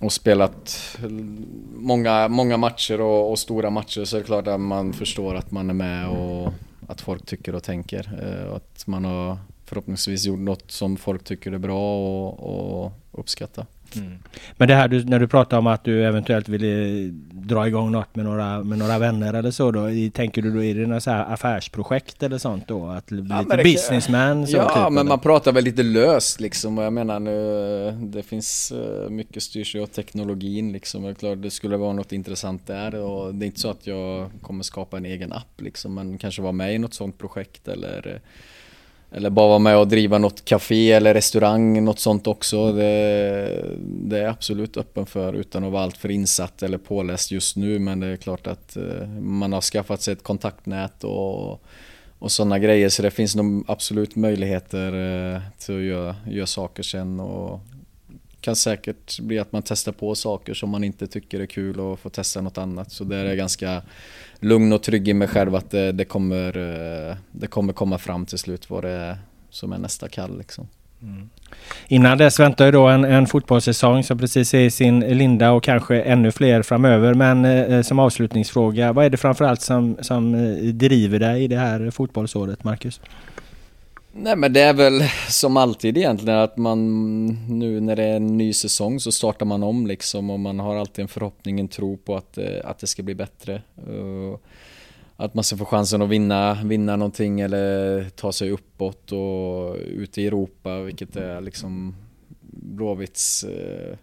och 0.02 0.14
spelat 0.14 0.98
många, 1.76 2.28
många 2.28 2.58
matcher 2.58 3.02
och, 3.02 3.32
och, 3.32 3.40
stora 3.40 3.70
matcher 3.70 4.06
så 4.06 4.18
är 4.18 4.22
det 4.22 4.26
klart 4.26 4.48
att 4.48 4.60
man 4.60 4.94
förstår 4.94 5.36
att 5.36 5.52
man 5.52 5.70
är 5.70 5.74
med 5.74 6.10
och 6.10 6.54
att 6.88 7.02
folk 7.02 7.26
tycker 7.26 7.56
och 7.56 7.64
tänker. 7.64 8.20
Eh, 8.24 8.50
och 8.50 8.56
att 8.56 8.88
man 8.88 9.06
har 9.06 9.38
förhoppningsvis 9.66 10.26
gjort 10.26 10.40
något 10.40 10.72
som 10.72 10.98
folk 10.98 11.24
tycker 11.24 11.52
är 11.52 11.58
bra 11.58 11.98
och, 11.98 12.84
och 12.84 12.92
uppskattar. 13.12 13.66
Mm. 13.96 14.18
Men 14.58 14.68
det 14.68 14.76
här 14.76 14.88
du, 14.88 15.04
när 15.04 15.20
du 15.20 15.28
pratar 15.28 15.58
om 15.58 15.68
att 15.68 15.84
du 15.84 16.06
eventuellt 16.06 16.50
vill 16.50 17.10
dra 17.32 17.68
igång 17.68 17.92
något 17.92 18.16
med 18.16 18.26
några, 18.26 18.64
med 18.64 18.78
några 18.78 19.00
vänner 19.00 19.34
eller 19.34 19.52
så 19.52 19.72
då? 19.72 19.90
Tänker 20.14 20.42
du 20.42 20.52
då, 20.52 20.64
är 20.64 20.76
det 20.76 20.86
några 20.88 21.02
så 21.02 21.12
här 21.12 21.34
affärsprojekt 21.34 22.24
eller 22.24 22.38
sånt 22.38 22.68
då? 22.68 22.88
Att 22.88 23.06
bli 23.06 23.26
ja, 23.30 23.42
lite 23.42 23.58
businessman? 23.58 24.48
Så 24.48 24.58
ja, 24.58 24.70
typ, 24.70 24.76
men 24.76 24.98
eller? 24.98 25.04
man 25.04 25.20
pratar 25.20 25.52
väl 25.52 25.64
lite 25.64 25.84
löst 25.84 26.42
liksom 26.42 26.78
och 26.78 26.84
jag 26.84 26.94
menar 26.94 27.20
nu, 27.20 27.92
det 28.02 28.24
finns 28.24 28.72
eh, 28.72 29.10
mycket 29.10 29.44
styrs 29.44 29.76
av 29.76 29.86
teknologin 29.86 30.72
liksom. 30.72 31.06
Är 31.06 31.14
klart 31.14 31.42
det 31.42 31.52
skulle 31.52 31.78
vara 31.78 31.94
något 31.94 32.12
intressant 32.12 32.68
där 32.68 32.96
och 32.96 33.36
det 33.36 33.46
är 33.46 33.48
inte 33.48 33.60
så 33.60 33.70
att 33.70 33.88
jag 33.88 34.30
kommer 34.42 34.64
skapa 34.64 34.98
en 34.98 35.06
egen 35.06 35.34
app 35.34 35.62
liksom, 35.62 35.94
men 35.94 36.18
kanske 36.18 36.42
vara 36.42 36.52
med 36.52 36.76
i 36.76 36.78
något 36.78 36.94
sånt 36.94 37.18
projekt 37.18 37.68
eller 37.68 38.22
eller 39.12 39.30
bara 39.30 39.48
vara 39.48 39.60
med 39.60 39.78
och 39.78 39.88
driva 39.88 40.18
något 40.18 40.46
café 40.46 40.92
eller 40.92 41.14
restaurang, 41.14 41.86
något 41.86 42.00
sånt 42.00 42.28
också. 42.28 42.72
Det, 42.72 43.66
det 43.80 44.20
är 44.20 44.28
absolut 44.28 44.78
öppen 44.78 45.06
för 45.06 45.34
utan 45.34 45.64
att 45.64 45.72
vara 45.72 45.84
alltför 45.84 46.12
insatt 46.12 46.64
eller 46.64 46.78
påläst 46.78 47.32
just 47.32 47.56
nu. 47.56 47.80
Men 47.80 48.00
det 48.00 48.08
är 48.08 48.18
klart 48.18 48.48
att 48.48 48.78
eh, 48.78 49.08
man 49.22 49.54
har 49.54 49.62
skaffat 49.62 50.02
sig 50.02 50.12
ett 50.14 50.24
kontaktnät 50.24 51.04
och, 51.04 51.64
och 52.20 52.32
sådana 52.32 52.60
grejer. 52.60 52.90
Så 52.90 53.02
det 53.02 53.12
finns 53.12 53.36
nog 53.36 53.66
absolut 53.68 54.16
möjligheter 54.16 54.88
eh, 55.36 55.42
till 55.58 55.76
att 55.76 55.84
göra, 55.84 56.16
göra 56.28 56.48
saker 56.48 56.84
sen. 56.84 57.20
Och 57.20 57.60
kan 58.42 58.56
säkert 58.56 59.20
bli 59.20 59.40
att 59.40 59.52
man 59.52 59.64
testar 59.66 59.92
på 59.92 60.16
saker 60.16 60.54
som 60.54 60.70
man 60.70 60.84
inte 60.84 61.08
tycker 61.08 61.40
är 61.40 61.46
kul 61.46 61.80
och 61.80 62.00
får 62.00 62.10
testa 62.10 62.42
något 62.42 62.58
annat. 62.58 62.92
Så 62.92 63.04
där 63.04 63.18
är 63.18 63.26
jag 63.26 63.38
ganska 63.38 63.82
lugn 64.40 64.74
och 64.74 64.84
trygg 64.84 65.08
i 65.08 65.14
mig 65.14 65.28
själv 65.28 65.56
att 65.56 65.72
det, 65.72 65.92
det, 65.92 66.06
kommer, 66.06 66.58
eh, 66.58 67.16
det 67.32 67.48
kommer 67.48 67.74
komma 67.74 67.98
fram 67.98 68.26
till 68.26 68.38
slut 68.38 68.70
vad 68.70 68.84
det 68.84 68.90
är 68.90 69.18
som 69.50 69.74
är 69.74 69.78
nästa 69.78 70.10
kall 70.10 70.38
liksom. 70.38 70.68
Mm. 71.02 71.30
Innan 71.88 72.18
dess 72.18 72.40
väntar 72.40 72.66
ju 72.66 72.72
då 72.72 72.88
en, 72.88 73.04
en 73.04 73.28
fotbollssäsong 73.28 74.04
som 74.04 74.18
precis 74.18 74.54
är 74.54 74.60
i 74.60 74.72
sin 74.72 75.00
linda 75.00 75.52
och 75.52 75.64
kanske 75.64 76.02
ännu 76.02 76.32
fler 76.32 76.62
framöver. 76.62 77.14
Men 77.14 77.46
eh, 77.46 77.82
som 77.82 78.00
avslutningsfråga, 78.00 78.94
vad 78.94 79.06
är 79.06 79.10
det 79.10 79.18
framförallt 79.18 79.62
som, 79.62 79.98
som 80.02 80.36
eh, 80.36 80.74
driver 80.74 81.20
dig 81.20 81.44
i 81.44 81.48
det 81.48 81.58
här 81.58 81.92
fotbollsåret, 81.92 82.64
Marcus? 82.64 83.02
Nej 84.12 84.36
men 84.36 84.54
det 84.54 84.62
är 84.62 84.74
väl 84.74 85.02
som 85.30 85.58
alltid 85.58 85.98
egentligen 85.98 86.40
att 86.40 86.58
man 86.58 87.28
nu 87.50 87.80
när 87.80 87.96
det 87.96 88.04
är 88.04 88.16
en 88.16 88.38
ny 88.38 88.54
säsong 88.54 89.00
så 89.00 89.12
startar 89.12 89.46
man 89.46 89.64
om 89.64 89.88
liksom 89.88 90.30
och 90.30 90.40
man 90.40 90.60
har 90.60 90.76
alltid 90.76 91.04
en 91.04 91.08
förhoppning, 91.08 91.60
en 91.60 91.68
tro 91.68 91.98
på 91.98 92.16
att, 92.16 92.38
eh, 92.38 92.46
att 92.64 92.80
det 92.80 92.88
ska 92.88 93.04
bli 93.04 93.16
bättre. 93.16 93.62
Att 95.16 95.34
man 95.34 95.44
ska 95.44 95.58
få 95.58 95.66
chansen 95.66 96.02
att 96.02 96.10
vinna, 96.10 96.58
vinna 96.64 96.96
någonting 96.96 97.42
eller 97.42 98.10
ta 98.10 98.32
sig 98.32 98.52
uppåt 98.52 99.12
och 99.12 99.76
ut 99.76 100.18
i 100.18 100.28
Europa 100.28 100.80
vilket 100.80 101.16
är 101.16 101.42
liksom 101.42 101.96
Blåvitts 102.52 103.44
eh, 103.44 103.98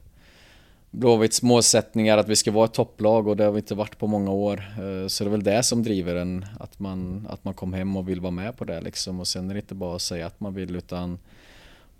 Blåvitts 0.90 1.42
målsättningar 1.42 2.18
att 2.18 2.28
vi 2.28 2.36
ska 2.36 2.50
vara 2.50 2.64
ett 2.64 2.74
topplag 2.74 3.28
och 3.28 3.36
det 3.36 3.44
har 3.44 3.52
vi 3.52 3.58
inte 3.58 3.74
varit 3.74 3.98
på 3.98 4.06
många 4.06 4.30
år. 4.30 4.64
Eh, 4.78 5.08
så 5.08 5.24
det 5.24 5.28
är 5.28 5.32
väl 5.32 5.42
det 5.42 5.62
som 5.62 5.82
driver 5.82 6.16
en, 6.16 6.46
att 6.60 6.78
man, 6.78 7.26
att 7.30 7.44
man 7.44 7.54
kom 7.54 7.72
hem 7.72 7.96
och 7.96 8.08
vill 8.08 8.20
vara 8.20 8.30
med 8.30 8.56
på 8.56 8.64
det 8.64 8.80
liksom. 8.80 9.20
Och 9.20 9.28
sen 9.28 9.50
är 9.50 9.54
det 9.54 9.60
inte 9.60 9.74
bara 9.74 9.96
att 9.96 10.02
säga 10.02 10.26
att 10.26 10.40
man 10.40 10.54
vill 10.54 10.76
utan 10.76 11.18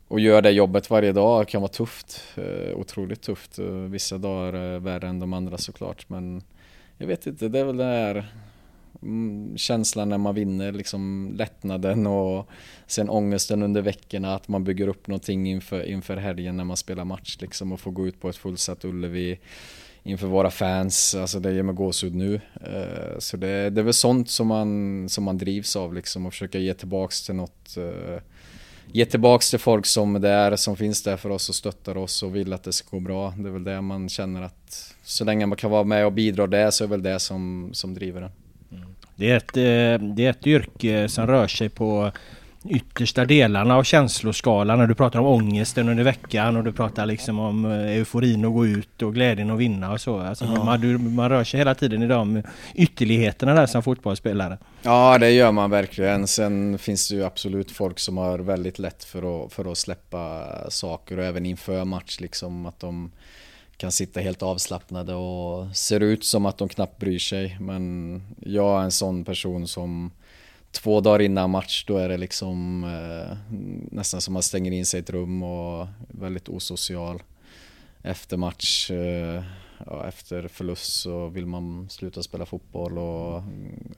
och 0.08 0.20
göra 0.20 0.40
det 0.40 0.50
jobbet 0.50 0.90
varje 0.90 1.12
dag 1.12 1.48
kan 1.48 1.62
vara 1.62 1.72
tufft. 1.72 2.22
Eh, 2.36 2.76
otroligt 2.76 3.22
tufft. 3.22 3.58
Eh, 3.58 3.66
vissa 3.66 4.18
dagar 4.18 4.52
är 4.52 4.78
värre 4.78 5.08
än 5.08 5.20
de 5.20 5.32
andra 5.32 5.58
såklart. 5.58 6.08
Men 6.08 6.42
jag 6.98 7.06
vet 7.06 7.26
inte, 7.26 7.48
det 7.48 7.58
är 7.58 7.64
väl 7.64 7.76
det 7.76 7.84
här 7.84 8.26
Mm, 9.02 9.58
känslan 9.58 10.08
när 10.08 10.18
man 10.18 10.34
vinner, 10.34 10.72
liksom 10.72 11.32
lättnaden 11.34 12.06
och 12.06 12.48
sen 12.86 13.10
ångesten 13.10 13.62
under 13.62 13.82
veckorna 13.82 14.34
att 14.34 14.48
man 14.48 14.64
bygger 14.64 14.88
upp 14.88 15.06
någonting 15.06 15.50
inför, 15.50 15.82
inför 15.82 16.16
helgen 16.16 16.56
när 16.56 16.64
man 16.64 16.76
spelar 16.76 17.04
match 17.04 17.36
liksom 17.40 17.72
och 17.72 17.80
får 17.80 17.90
gå 17.90 18.06
ut 18.06 18.20
på 18.20 18.28
ett 18.28 18.36
fullsatt 18.36 18.84
Ullevi 18.84 19.38
inför 20.02 20.26
våra 20.26 20.50
fans, 20.50 21.14
alltså 21.14 21.40
det 21.40 21.52
ger 21.52 21.62
mig 21.62 21.74
gåshud 21.74 22.14
nu. 22.14 22.40
Eh, 22.54 23.18
så 23.18 23.36
det, 23.36 23.70
det 23.70 23.80
är 23.80 23.84
väl 23.84 23.94
sånt 23.94 24.30
som 24.30 24.46
man, 24.46 25.08
som 25.08 25.24
man 25.24 25.38
drivs 25.38 25.76
av 25.76 25.94
liksom 25.94 26.26
och 26.26 26.32
försöka 26.32 26.58
ge 26.58 26.74
tillbaks 26.74 27.26
till 27.26 27.34
något 27.34 27.76
eh, 27.76 28.22
Ge 28.92 29.06
tillbaks 29.06 29.50
till 29.50 29.58
folk 29.58 29.86
som 29.86 30.20
det 30.20 30.28
är, 30.28 30.56
som 30.56 30.76
finns 30.76 31.02
där 31.02 31.16
för 31.16 31.30
oss 31.30 31.48
och 31.48 31.54
stöttar 31.54 31.96
oss 31.96 32.22
och 32.22 32.36
vill 32.36 32.52
att 32.52 32.62
det 32.62 32.72
ska 32.72 32.96
gå 32.96 33.00
bra. 33.00 33.34
Det 33.38 33.48
är 33.48 33.52
väl 33.52 33.64
det 33.64 33.80
man 33.80 34.08
känner 34.08 34.42
att 34.42 34.94
så 35.02 35.24
länge 35.24 35.46
man 35.46 35.56
kan 35.56 35.70
vara 35.70 35.84
med 35.84 36.06
och 36.06 36.12
bidra 36.12 36.46
där 36.46 36.70
så 36.70 36.84
är 36.84 36.88
väl 36.88 37.02
det 37.02 37.20
som, 37.20 37.70
som 37.72 37.94
driver 37.94 38.20
den. 38.20 38.30
Det 39.16 39.30
är, 39.30 39.36
ett, 39.36 39.56
eh, 39.56 40.06
det 40.14 40.26
är 40.26 40.30
ett 40.30 40.46
yrke 40.46 41.08
som 41.08 41.26
rör 41.26 41.46
sig 41.46 41.68
på 41.68 42.12
yttersta 42.68 43.24
delarna 43.24 43.76
av 43.76 43.82
känsloskalan. 43.82 44.78
När 44.78 44.86
du 44.86 44.94
pratar 44.94 45.18
om 45.18 45.26
ångesten 45.26 45.88
under 45.88 46.04
veckan 46.04 46.56
och 46.56 46.64
du 46.64 46.72
pratar 46.72 47.06
liksom 47.06 47.38
om 47.38 47.64
eh, 47.64 47.96
euforin 47.96 48.44
att 48.44 48.52
gå 48.52 48.66
ut 48.66 49.02
och 49.02 49.14
glädjen 49.14 49.50
att 49.50 49.58
vinna 49.58 49.92
och 49.92 50.00
så. 50.00 50.18
Alltså 50.18 50.44
ja. 50.44 50.64
man, 50.64 51.14
man 51.14 51.28
rör 51.28 51.44
sig 51.44 51.58
hela 51.58 51.74
tiden 51.74 52.02
i 52.02 52.06
de 52.06 52.42
ytterligheterna 52.74 53.54
där 53.54 53.66
som 53.66 53.82
fotbollsspelare. 53.82 54.58
Ja 54.82 55.18
det 55.18 55.30
gör 55.30 55.52
man 55.52 55.70
verkligen. 55.70 56.26
Sen 56.26 56.78
finns 56.78 57.08
det 57.08 57.14
ju 57.14 57.24
absolut 57.24 57.70
folk 57.70 57.98
som 57.98 58.16
har 58.16 58.38
väldigt 58.38 58.78
lätt 58.78 59.04
för 59.04 59.44
att, 59.44 59.52
för 59.52 59.72
att 59.72 59.78
släppa 59.78 60.42
saker 60.70 61.18
och 61.18 61.24
även 61.24 61.46
inför 61.46 61.84
match 61.84 62.20
liksom 62.20 62.66
att 62.66 62.80
de 62.80 63.10
kan 63.76 63.92
sitta 63.92 64.20
helt 64.20 64.42
avslappnade 64.42 65.14
och 65.14 65.76
ser 65.76 66.00
ut 66.00 66.24
som 66.24 66.46
att 66.46 66.58
de 66.58 66.68
knappt 66.68 66.98
bryr 66.98 67.18
sig. 67.18 67.56
Men 67.60 68.22
jag 68.40 68.80
är 68.80 68.84
en 68.84 68.92
sån 68.92 69.24
person 69.24 69.68
som 69.68 70.10
två 70.70 71.00
dagar 71.00 71.22
innan 71.22 71.50
match 71.50 71.84
då 71.86 71.98
är 71.98 72.08
det 72.08 72.16
liksom 72.16 72.84
eh, 72.84 73.36
nästan 73.90 74.20
som 74.20 74.32
att 74.32 74.34
man 74.34 74.42
stänger 74.42 74.72
in 74.72 74.86
sig 74.86 75.00
i 75.00 75.02
ett 75.02 75.10
rum 75.10 75.42
och 75.42 75.86
väldigt 76.08 76.48
osocial. 76.48 77.22
Efter 78.02 78.36
match 78.36 78.90
eh, 78.90 79.42
ja, 79.86 80.08
efter 80.08 80.48
förlust 80.48 81.00
så 81.00 81.28
vill 81.28 81.46
man 81.46 81.88
sluta 81.90 82.22
spela 82.22 82.46
fotboll 82.46 82.98
och 82.98 83.42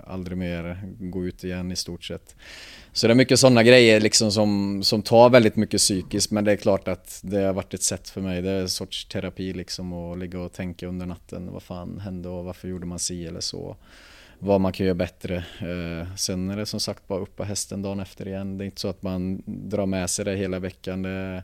aldrig 0.06 0.38
mer 0.38 0.82
gå 0.98 1.26
ut 1.26 1.44
igen 1.44 1.72
i 1.72 1.76
stort 1.76 2.04
sett. 2.04 2.36
Så 2.92 3.06
det 3.06 3.12
är 3.12 3.14
mycket 3.14 3.40
sådana 3.40 3.62
grejer 3.62 4.00
liksom 4.00 4.32
som, 4.32 4.82
som 4.82 5.02
tar 5.02 5.30
väldigt 5.30 5.56
mycket 5.56 5.78
psykiskt 5.78 6.30
men 6.30 6.44
det 6.44 6.52
är 6.52 6.56
klart 6.56 6.88
att 6.88 7.20
det 7.22 7.42
har 7.42 7.52
varit 7.52 7.74
ett 7.74 7.82
sätt 7.82 8.08
för 8.08 8.20
mig. 8.20 8.42
Det 8.42 8.50
är 8.50 8.60
en 8.60 8.68
sorts 8.68 9.04
terapi 9.04 9.52
liksom 9.52 9.92
att 9.92 10.18
ligga 10.18 10.40
och 10.40 10.52
tänka 10.52 10.86
under 10.86 11.06
natten. 11.06 11.52
Vad 11.52 11.62
fan 11.62 11.98
hände 11.98 12.28
och 12.28 12.44
varför 12.44 12.68
gjorde 12.68 12.86
man 12.86 12.98
si 12.98 13.26
eller 13.26 13.40
så? 13.40 13.76
Vad 14.38 14.60
man 14.60 14.72
kan 14.72 14.86
göra 14.86 14.94
bättre. 14.94 15.36
Eh, 15.36 16.14
sen 16.16 16.50
är 16.50 16.56
det 16.56 16.66
som 16.66 16.80
sagt 16.80 17.08
bara 17.08 17.20
upp 17.20 17.36
på 17.36 17.44
hästen 17.44 17.82
dagen 17.82 18.00
efter 18.00 18.28
igen. 18.28 18.58
Det 18.58 18.64
är 18.64 18.66
inte 18.66 18.80
så 18.80 18.88
att 18.88 19.02
man 19.02 19.42
drar 19.46 19.86
med 19.86 20.10
sig 20.10 20.24
det 20.24 20.36
hela 20.36 20.58
veckan. 20.58 21.02
Det 21.02 21.42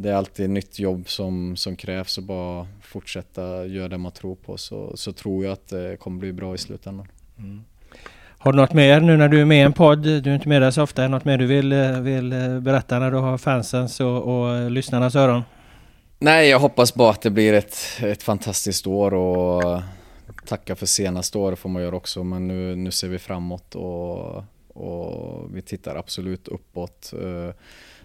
det 0.00 0.10
är 0.10 0.14
alltid 0.14 0.50
nytt 0.50 0.78
jobb 0.78 1.08
som, 1.08 1.56
som 1.56 1.76
krävs 1.76 2.18
och 2.18 2.24
bara 2.24 2.66
fortsätta 2.82 3.66
göra 3.66 3.88
det 3.88 3.98
man 3.98 4.12
tror 4.12 4.34
på 4.34 4.56
så, 4.56 4.96
så 4.96 5.12
tror 5.12 5.44
jag 5.44 5.52
att 5.52 5.68
det 5.68 5.96
kommer 6.00 6.18
bli 6.18 6.32
bra 6.32 6.54
i 6.54 6.58
slutändan. 6.58 7.08
Mm. 7.38 7.64
Har 8.38 8.52
du 8.52 8.58
något 8.58 8.72
mer 8.72 9.00
nu 9.00 9.16
när 9.16 9.28
du 9.28 9.40
är 9.40 9.44
med 9.44 9.58
i 9.58 9.60
en 9.60 9.72
podd? 9.72 9.98
Du 9.98 10.30
är 10.30 10.34
inte 10.34 10.48
med 10.48 10.62
där 10.62 10.70
så 10.70 10.82
ofta. 10.82 11.08
Något 11.08 11.24
mer 11.24 11.38
du 11.38 11.46
vill, 11.46 11.74
vill 12.00 12.30
berätta 12.60 12.98
när 12.98 13.10
du 13.10 13.16
har 13.16 13.38
fansens 13.38 14.00
och, 14.00 14.22
och 14.22 14.70
lyssnarnas 14.70 15.16
öron? 15.16 15.42
Nej, 16.18 16.48
jag 16.48 16.58
hoppas 16.58 16.94
bara 16.94 17.10
att 17.10 17.22
det 17.22 17.30
blir 17.30 17.52
ett, 17.52 17.76
ett 18.02 18.22
fantastiskt 18.22 18.86
år 18.86 19.14
och 19.14 19.82
tacka 20.46 20.76
för 20.76 20.86
senaste 20.86 21.38
året 21.38 21.58
får 21.58 21.68
man 21.68 21.82
göra 21.82 21.96
också. 21.96 22.24
Men 22.24 22.48
nu, 22.48 22.76
nu 22.76 22.90
ser 22.90 23.08
vi 23.08 23.18
framåt 23.18 23.74
och, 23.74 24.44
och 24.68 25.56
vi 25.56 25.62
tittar 25.62 25.96
absolut 25.96 26.48
uppåt. 26.48 27.12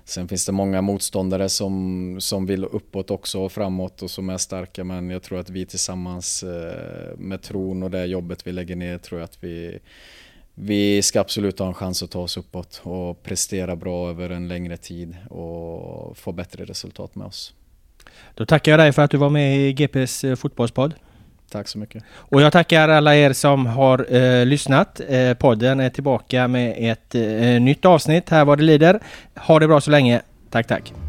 Sen 0.05 0.27
finns 0.27 0.45
det 0.45 0.51
många 0.51 0.81
motståndare 0.81 1.49
som, 1.49 2.17
som 2.19 2.45
vill 2.45 2.65
uppåt 2.65 3.11
också 3.11 3.39
och 3.39 3.51
framåt 3.51 4.01
och 4.01 4.11
som 4.11 4.29
är 4.29 4.37
starka 4.37 4.83
men 4.83 5.09
jag 5.09 5.23
tror 5.23 5.39
att 5.39 5.49
vi 5.49 5.65
tillsammans 5.65 6.43
eh, 6.43 7.17
med 7.17 7.41
tron 7.41 7.83
och 7.83 7.91
det 7.91 8.05
jobbet 8.05 8.47
vi 8.47 8.51
lägger 8.51 8.75
ner 8.75 8.97
tror 8.97 9.19
jag 9.19 9.25
att 9.25 9.43
vi 9.43 9.79
vi 10.57 11.01
ska 11.01 11.21
absolut 11.21 11.59
ha 11.59 11.67
en 11.67 11.73
chans 11.73 12.03
att 12.03 12.11
ta 12.11 12.19
oss 12.19 12.37
uppåt 12.37 12.81
och 12.83 13.23
prestera 13.23 13.75
bra 13.75 14.09
över 14.09 14.29
en 14.29 14.47
längre 14.47 14.77
tid 14.77 15.17
och 15.29 16.17
få 16.17 16.31
bättre 16.31 16.65
resultat 16.65 17.15
med 17.15 17.27
oss. 17.27 17.53
Då 18.33 18.45
tackar 18.45 18.71
jag 18.71 18.79
dig 18.79 18.91
för 18.91 19.01
att 19.01 19.11
du 19.11 19.17
var 19.17 19.29
med 19.29 19.57
i 19.57 19.73
GPs 19.73 20.23
eh, 20.23 20.35
fotbollspodd. 20.35 20.93
Tack 21.55 21.67
så 21.67 21.77
mycket. 21.77 22.03
Och 22.17 22.41
jag 22.41 22.53
tackar 22.53 22.89
alla 22.89 23.15
er 23.15 23.33
som 23.33 23.65
har 23.65 24.15
eh, 24.15 24.45
lyssnat. 24.45 25.01
Eh, 25.09 25.33
podden 25.33 25.79
är 25.79 25.89
tillbaka 25.89 26.47
med 26.47 26.75
ett 26.77 27.15
eh, 27.15 27.61
nytt 27.61 27.85
avsnitt 27.85 28.29
här 28.29 28.45
vad 28.45 28.57
det 28.57 28.63
lider. 28.63 28.99
Ha 29.35 29.59
det 29.59 29.67
bra 29.67 29.81
så 29.81 29.91
länge. 29.91 30.21
Tack, 30.49 30.67
tack. 30.67 31.04